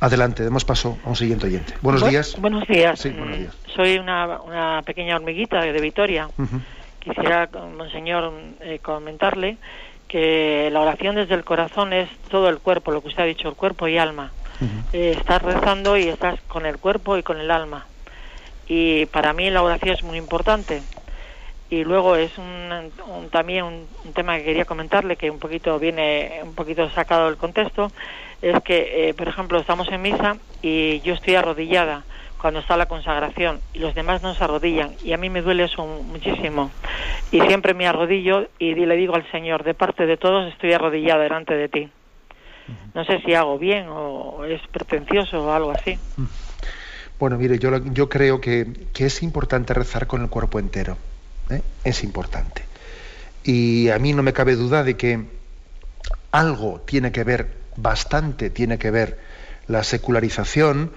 Adelante, 0.00 0.42
demos 0.42 0.64
paso 0.64 0.98
a 1.04 1.08
un 1.08 1.16
siguiente 1.16 1.46
oyente. 1.46 1.74
Buenos 1.80 2.08
días. 2.08 2.36
Buenos 2.38 2.66
días. 2.66 3.04
Mm, 3.04 3.46
soy 3.74 3.98
una, 3.98 4.82
pequeña 4.84 5.16
hormiguita 5.16 5.60
de 5.60 5.80
Vitoria. 5.80 6.28
Quisiera, 7.00 7.48
Monseñor, 7.76 8.32
eh, 8.60 8.78
comentarle 8.80 9.58
que 10.08 10.68
la 10.72 10.80
oración 10.80 11.16
desde 11.16 11.34
el 11.34 11.44
corazón 11.44 11.92
es 11.92 12.08
todo 12.28 12.48
el 12.48 12.58
cuerpo, 12.58 12.92
lo 12.92 13.02
que 13.02 13.08
usted 13.08 13.22
ha 13.22 13.26
dicho, 13.26 13.48
el 13.48 13.54
cuerpo 13.54 13.88
y 13.88 13.98
alma. 13.98 14.32
Eh, 14.92 15.14
estás 15.18 15.42
rezando 15.42 15.96
y 15.96 16.08
estás 16.08 16.40
con 16.42 16.66
el 16.66 16.78
cuerpo 16.78 17.16
y 17.16 17.22
con 17.22 17.38
el 17.38 17.50
alma. 17.50 17.86
Y 18.66 19.06
para 19.06 19.32
mí 19.32 19.50
la 19.50 19.62
oración 19.62 19.94
es 19.94 20.02
muy 20.02 20.18
importante. 20.18 20.82
Y 21.70 21.82
luego 21.82 22.16
es 22.16 22.36
un, 22.38 22.90
también 23.30 23.64
un, 23.64 24.12
tema 24.12 24.36
que 24.36 24.44
quería 24.44 24.64
comentarle, 24.64 25.16
que 25.16 25.30
un 25.30 25.38
poquito 25.38 25.78
viene 25.78 26.40
un 26.44 26.54
poquito 26.54 26.88
sacado 26.90 27.26
del 27.26 27.36
contexto, 27.36 27.90
es 28.42 28.62
que, 28.62 29.08
eh, 29.08 29.14
por 29.14 29.26
ejemplo, 29.26 29.58
estamos 29.58 29.88
en 29.88 30.02
misa 30.02 30.36
y 30.62 31.00
yo 31.00 31.14
estoy 31.14 31.34
arrodillada 31.34 32.04
cuando 32.44 32.60
está 32.60 32.76
la 32.76 32.86
consagración 32.86 33.60
y 33.72 33.78
los 33.78 33.94
demás 33.94 34.22
no 34.22 34.34
se 34.34 34.44
arrodillan 34.44 34.92
y 35.02 35.14
a 35.14 35.16
mí 35.16 35.30
me 35.30 35.40
duele 35.40 35.64
eso 35.64 35.86
muchísimo 35.86 36.70
y 37.32 37.40
siempre 37.40 37.72
me 37.72 37.86
arrodillo 37.86 38.48
y 38.58 38.74
le 38.74 38.96
digo 38.96 39.14
al 39.14 39.28
Señor, 39.30 39.64
de 39.64 39.72
parte 39.72 40.04
de 40.04 40.18
todos 40.18 40.52
estoy 40.52 40.74
arrodillada 40.74 41.22
delante 41.22 41.54
de 41.54 41.68
ti. 41.70 41.88
No 42.94 43.04
sé 43.04 43.20
si 43.24 43.34
hago 43.34 43.58
bien 43.58 43.86
o 43.88 44.44
es 44.44 44.60
pretencioso 44.68 45.44
o 45.44 45.52
algo 45.52 45.72
así. 45.72 45.98
Bueno, 47.18 47.38
mire, 47.38 47.58
yo, 47.58 47.76
yo 47.92 48.08
creo 48.08 48.40
que, 48.40 48.66
es 48.96 49.22
importante 49.22 49.74
rezar 49.74 50.06
con 50.06 50.22
el 50.22 50.28
cuerpo 50.28 50.58
entero. 50.58 50.96
¿eh? 51.50 51.62
Es 51.84 52.02
importante. 52.04 52.62
Y 53.44 53.88
a 53.90 53.98
mí 53.98 54.12
no 54.12 54.22
me 54.22 54.32
cabe 54.32 54.56
duda 54.56 54.82
de 54.82 54.96
que 54.96 55.24
algo 56.32 56.80
tiene 56.86 57.12
que 57.12 57.24
ver, 57.24 57.56
bastante 57.76 58.50
tiene 58.50 58.78
que 58.78 58.90
ver 58.90 59.18
la 59.68 59.84
secularización 59.84 60.90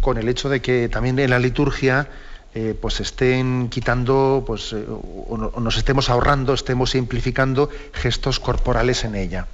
con 0.00 0.18
el 0.18 0.28
hecho 0.28 0.48
de 0.48 0.60
que 0.60 0.88
también 0.88 1.18
en 1.18 1.30
la 1.30 1.38
liturgia 1.38 2.08
eh, 2.54 2.76
pues 2.80 3.00
estén 3.00 3.68
quitando, 3.68 4.44
pues, 4.46 4.72
eh, 4.72 4.86
o 4.86 5.60
nos 5.60 5.76
estemos 5.76 6.08
ahorrando, 6.08 6.54
estemos 6.54 6.90
simplificando 6.90 7.68
gestos 7.92 8.38
corporales 8.38 9.04
en 9.04 9.16
ella. 9.16 9.48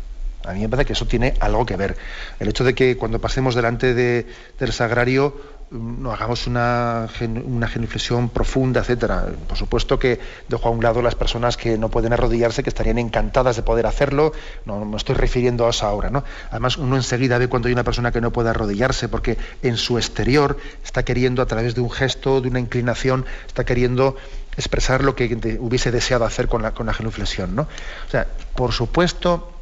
A 0.45 0.55
mí 0.55 0.61
me 0.61 0.69
parece 0.69 0.87
que 0.87 0.93
eso 0.95 1.07
tiene 1.07 1.35
algo 1.41 1.67
que 1.67 1.77
ver. 1.77 1.97
El 2.39 2.49
hecho 2.49 2.65
de 2.65 2.75
que 2.75 2.97
cuando 2.97 3.19
pasemos 3.19 3.55
delante 3.55 3.95
del 3.95 4.73
sagrario 4.73 5.37
mm, 5.71 6.03
no 6.03 6.13
hagamos 6.13 6.47
una, 6.47 7.09
genuflexión 7.15 8.31
profunda, 8.31 8.81
etcétera. 8.81 9.27
Por 9.47 9.59
supuesto 9.59 9.99
que 9.99 10.19
dejo 10.49 10.69
a 10.69 10.71
un 10.71 10.83
lado 10.83 11.03
las 11.03 11.15
personas 11.15 11.59
que 11.59 11.77
no 11.77 11.91
pueden 11.91 12.15
arrodillarse, 12.15 12.63
que 12.63 12.71
estarían 12.71 12.99
encantadas 12.99 13.57
de 13.57 13.63
poder 13.63 13.87
hacerlo. 13.87 14.33
No 14.65 14.83
me 14.87 14.97
estoy 14.97 15.15
refiriendo 15.15 15.67
a 15.67 15.71
eso 15.71 15.87
ahora. 15.87 16.09
¿no? 16.09 16.25
Además, 16.51 16.79
uno 16.79 16.97
enseguida 16.97 17.37
ve 17.37 17.49
cuando 17.49 17.69
hay 17.69 17.75
una 17.75 17.85
persona 17.85 18.11
que 18.11 18.23
no 18.23 18.33
puede 18.33 18.49
arrodillarse, 18.49 19.09
porque 19.09 19.37
en 19.63 19.77
su 19.77 19.99
exterior 19.99 20.57
está 20.83 21.05
queriendo, 21.05 21.43
a 21.43 21.47
través 21.47 21.75
de 21.75 21.83
un 21.83 21.91
gesto, 21.91 22.41
de 22.41 22.49
una 22.49 22.61
inclinación, 22.61 23.27
está 23.47 23.65
queriendo 23.65 24.17
expresar 24.57 25.05
lo 25.05 25.15
que 25.15 25.59
hubiese 25.61 25.91
deseado 25.91 26.25
hacer 26.25 26.49
con 26.49 26.63
la, 26.63 26.73
con 26.73 26.87
la 26.87 26.95
genuflexión. 26.95 27.55
¿no? 27.55 27.63
O 27.63 28.11
sea, 28.11 28.27
por 28.55 28.73
supuesto 28.73 29.60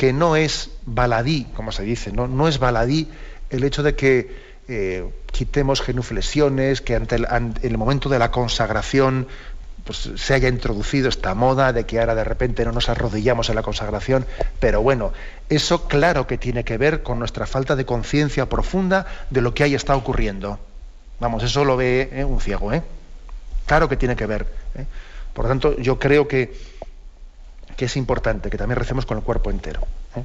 que 0.00 0.14
no 0.14 0.34
es 0.34 0.70
baladí, 0.86 1.44
como 1.54 1.72
se 1.72 1.82
dice, 1.82 2.10
no, 2.10 2.26
no 2.26 2.48
es 2.48 2.58
baladí 2.58 3.06
el 3.50 3.64
hecho 3.64 3.82
de 3.82 3.96
que 3.96 4.34
eh, 4.66 5.04
quitemos 5.30 5.82
genuflexiones, 5.82 6.80
que 6.80 6.96
ante 6.96 7.16
el, 7.16 7.26
en 7.30 7.54
el 7.60 7.76
momento 7.76 8.08
de 8.08 8.18
la 8.18 8.30
consagración 8.30 9.28
pues, 9.84 10.08
se 10.16 10.32
haya 10.32 10.48
introducido 10.48 11.10
esta 11.10 11.34
moda 11.34 11.74
de 11.74 11.84
que 11.84 12.00
ahora 12.00 12.14
de 12.14 12.24
repente 12.24 12.64
no 12.64 12.72
nos 12.72 12.88
arrodillamos 12.88 13.50
en 13.50 13.56
la 13.56 13.62
consagración, 13.62 14.24
pero 14.58 14.80
bueno, 14.80 15.12
eso 15.50 15.86
claro 15.86 16.26
que 16.26 16.38
tiene 16.38 16.64
que 16.64 16.78
ver 16.78 17.02
con 17.02 17.18
nuestra 17.18 17.46
falta 17.46 17.76
de 17.76 17.84
conciencia 17.84 18.48
profunda 18.48 19.04
de 19.28 19.42
lo 19.42 19.52
que 19.52 19.64
ahí 19.64 19.74
está 19.74 19.94
ocurriendo. 19.96 20.58
Vamos, 21.18 21.42
eso 21.42 21.62
lo 21.66 21.76
ve 21.76 22.08
eh, 22.10 22.24
un 22.24 22.40
ciego, 22.40 22.72
¿eh? 22.72 22.82
Claro 23.66 23.86
que 23.86 23.98
tiene 23.98 24.16
que 24.16 24.24
ver. 24.24 24.46
¿eh? 24.76 24.86
Por 25.34 25.44
lo 25.44 25.50
tanto, 25.50 25.76
yo 25.76 25.98
creo 25.98 26.26
que 26.26 26.54
que 27.80 27.86
es 27.86 27.96
importante, 27.96 28.50
que 28.50 28.58
también 28.58 28.78
recemos 28.78 29.06
con 29.06 29.16
el 29.16 29.24
cuerpo 29.24 29.50
entero. 29.50 29.80
¿eh? 30.14 30.22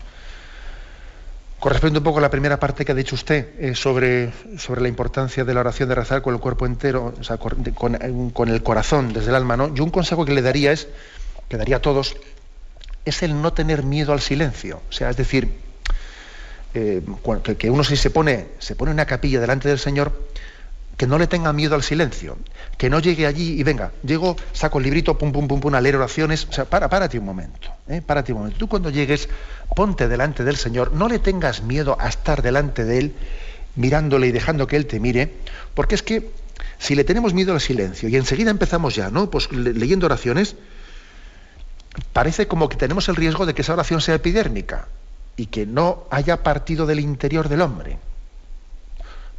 Corresponde 1.58 2.00
un 2.00 2.04
poco 2.04 2.18
a 2.18 2.22
la 2.22 2.30
primera 2.30 2.60
parte 2.60 2.84
que 2.84 2.92
ha 2.92 2.96
dicho 2.96 3.16
usted 3.16 3.48
eh, 3.58 3.76
sobre, 3.76 4.34
sobre 4.58 4.82
la 4.82 4.90
importancia 4.90 5.46
de 5.46 5.54
la 5.54 5.62
oración 5.62 5.88
de 5.88 5.96
rezar 5.96 6.22
con 6.22 6.34
el 6.34 6.42
cuerpo 6.42 6.66
entero, 6.66 7.14
sea, 7.22 7.38
con, 7.38 8.50
el 8.50 8.62
corazón, 8.62 9.14
desde 9.14 9.30
el 9.30 9.36
alma. 9.36 9.56
¿no? 9.56 9.74
Yo 9.74 9.86
un 9.86 9.90
consejo 9.90 10.26
que 10.26 10.34
le 10.34 10.42
daría 10.42 10.74
es, 10.74 10.90
que 11.48 11.56
daría 11.56 11.78
a 11.78 11.82
todos, 11.82 12.18
es 13.06 13.24
el 13.24 13.42
no 13.42 13.54
tener 13.54 13.84
miedo 13.84 14.12
al 14.12 14.20
silencio. 14.20 14.82
O 14.90 14.92
sea, 14.92 15.10
es 15.10 15.16
decir, 15.16 15.58
eh, 16.74 17.02
que, 17.58 17.70
uno 17.70 17.86
si 17.86 17.96
se 17.96 18.10
pone, 18.10 18.48
se 18.60 18.76
pone 18.76 18.92
una 18.92 19.06
capilla 19.06 19.40
delante 19.40 19.70
del 19.70 19.80
Señor, 19.80 20.12
que 20.98 21.08
no 21.08 21.18
le 21.18 21.28
tenga 21.28 21.52
miedo 21.52 21.76
al 21.76 21.84
silencio, 21.84 22.38
que 22.78 22.90
no 22.90 23.00
llegue 23.00 23.28
allí 23.28 23.60
y 23.60 23.64
venga, 23.64 23.92
llego, 24.04 24.36
saco 24.54 24.78
el 24.78 24.86
librito, 24.86 25.18
pum, 25.18 25.32
pum, 25.32 25.48
pum, 25.48 25.60
pum, 25.60 25.76
a 25.76 25.82
leer 25.82 25.98
oraciones, 25.98 26.48
o 26.50 26.54
sea, 26.54 26.66
para, 26.66 26.90
párate 26.90 27.20
un 27.20 27.26
momento, 27.26 27.70
¿eh? 27.88 28.02
párate 28.06 28.32
un 28.32 28.40
momento. 28.40 28.58
Tú 28.58 28.68
cuando 28.68 28.90
llegues, 28.90 29.28
ponte 29.76 30.08
delante 30.08 30.44
del 30.44 30.56
Señor, 30.56 30.94
no 30.94 31.08
le 31.08 31.20
tengas 31.20 31.62
miedo 31.64 31.98
a 32.00 32.08
estar 32.08 32.42
delante 32.42 32.86
de 32.86 33.00
Él, 33.00 33.14
mirándole 33.76 34.28
y 34.28 34.32
dejando 34.32 34.68
que 34.68 34.78
Él 34.78 34.86
te 34.86 35.00
mire, 35.00 35.34
porque 35.74 35.96
es 35.96 36.04
que 36.04 36.32
si 36.78 36.96
le 36.96 37.04
tenemos 37.04 37.34
miedo 37.34 37.54
al 37.54 37.62
silencio 37.62 38.08
y 38.08 38.16
enseguida 38.16 38.52
empezamos 38.52 38.96
ya, 38.96 39.10
¿no? 39.10 39.30
Pues 39.30 39.52
leyendo 39.52 40.06
oraciones, 40.06 40.56
parece 42.14 42.48
como 42.48 42.70
que 42.70 42.78
tenemos 42.78 43.10
el 43.10 43.16
riesgo 43.16 43.46
de 43.46 43.54
que 43.54 43.62
esa 43.62 43.74
oración 43.74 44.02
sea 44.02 44.16
epidérmica 44.16 44.88
y 45.36 45.48
que 45.48 45.66
no 45.66 46.06
haya 46.10 46.44
partido 46.44 46.86
del 46.86 47.00
interior 47.02 47.50
del 47.50 47.62
hombre. 47.62 47.98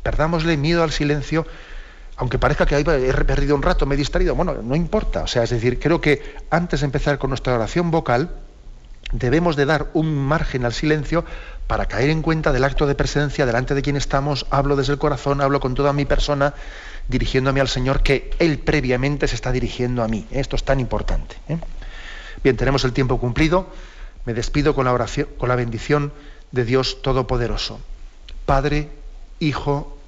Perdámosle 0.07 0.57
miedo 0.57 0.84
al 0.84 0.92
silencio, 0.92 1.48
aunque 2.16 2.38
parezca 2.38 2.64
que 2.64 2.76
he 2.76 2.84
perdido 2.84 3.57
un 3.57 3.62
rato, 3.62 3.86
me 3.86 3.96
he 3.96 3.98
distraído. 3.98 4.36
Bueno, 4.36 4.54
no 4.62 4.76
importa. 4.76 5.24
O 5.24 5.26
sea, 5.26 5.42
es 5.42 5.50
decir, 5.50 5.80
creo 5.80 6.00
que 6.00 6.22
antes 6.48 6.78
de 6.78 6.84
empezar 6.84 7.18
con 7.18 7.30
nuestra 7.30 7.57
oración 7.57 7.90
vocal, 7.90 8.30
debemos 9.11 9.57
de 9.57 9.66
dar 9.66 9.88
un 9.94 10.14
margen 10.14 10.64
al 10.64 10.72
silencio 10.72 11.24
para 11.66 11.86
caer 11.86 12.11
en 12.11 12.22
cuenta 12.22 12.52
del 12.52 12.62
acto 12.62 12.86
de 12.86 12.94
presencia 12.94 13.46
delante 13.46 13.74
de 13.74 13.82
quien 13.82 13.96
estamos, 13.96 14.46
hablo 14.50 14.76
desde 14.76 14.92
el 14.92 15.00
corazón, 15.00 15.40
hablo 15.40 15.59
con 15.59 15.74
toda 15.74 15.92
mi 15.92 16.04
persona, 16.04 16.54
dirigiéndome 17.09 17.61
al 17.61 17.66
Señor 17.66 18.04
que 18.04 18.30
Él 18.38 18.61
previamente 18.61 19.26
se 19.26 19.34
está 19.34 19.50
dirigiendo 19.50 20.04
a 20.04 20.07
mí. 20.07 20.24
Esto 20.30 20.54
es 20.54 20.62
tan 20.62 20.78
importante. 20.78 21.34
¿eh? 21.48 21.59
Bien, 22.44 22.57
tenemos 22.57 22.84
el 22.84 22.92
tiempo 22.92 23.18
cumplido. 23.18 23.66
Me 24.24 24.34
despido 24.34 24.72
con 24.72 24.84
la 24.84 24.92
oración, 24.92 25.26
con 25.36 25.48
la 25.48 25.57
bendición 25.57 26.12
de 26.52 26.64
Dios 26.64 27.02
Todopoderoso, 27.02 27.80
Padre, 28.44 28.88
Hijo 29.40 29.95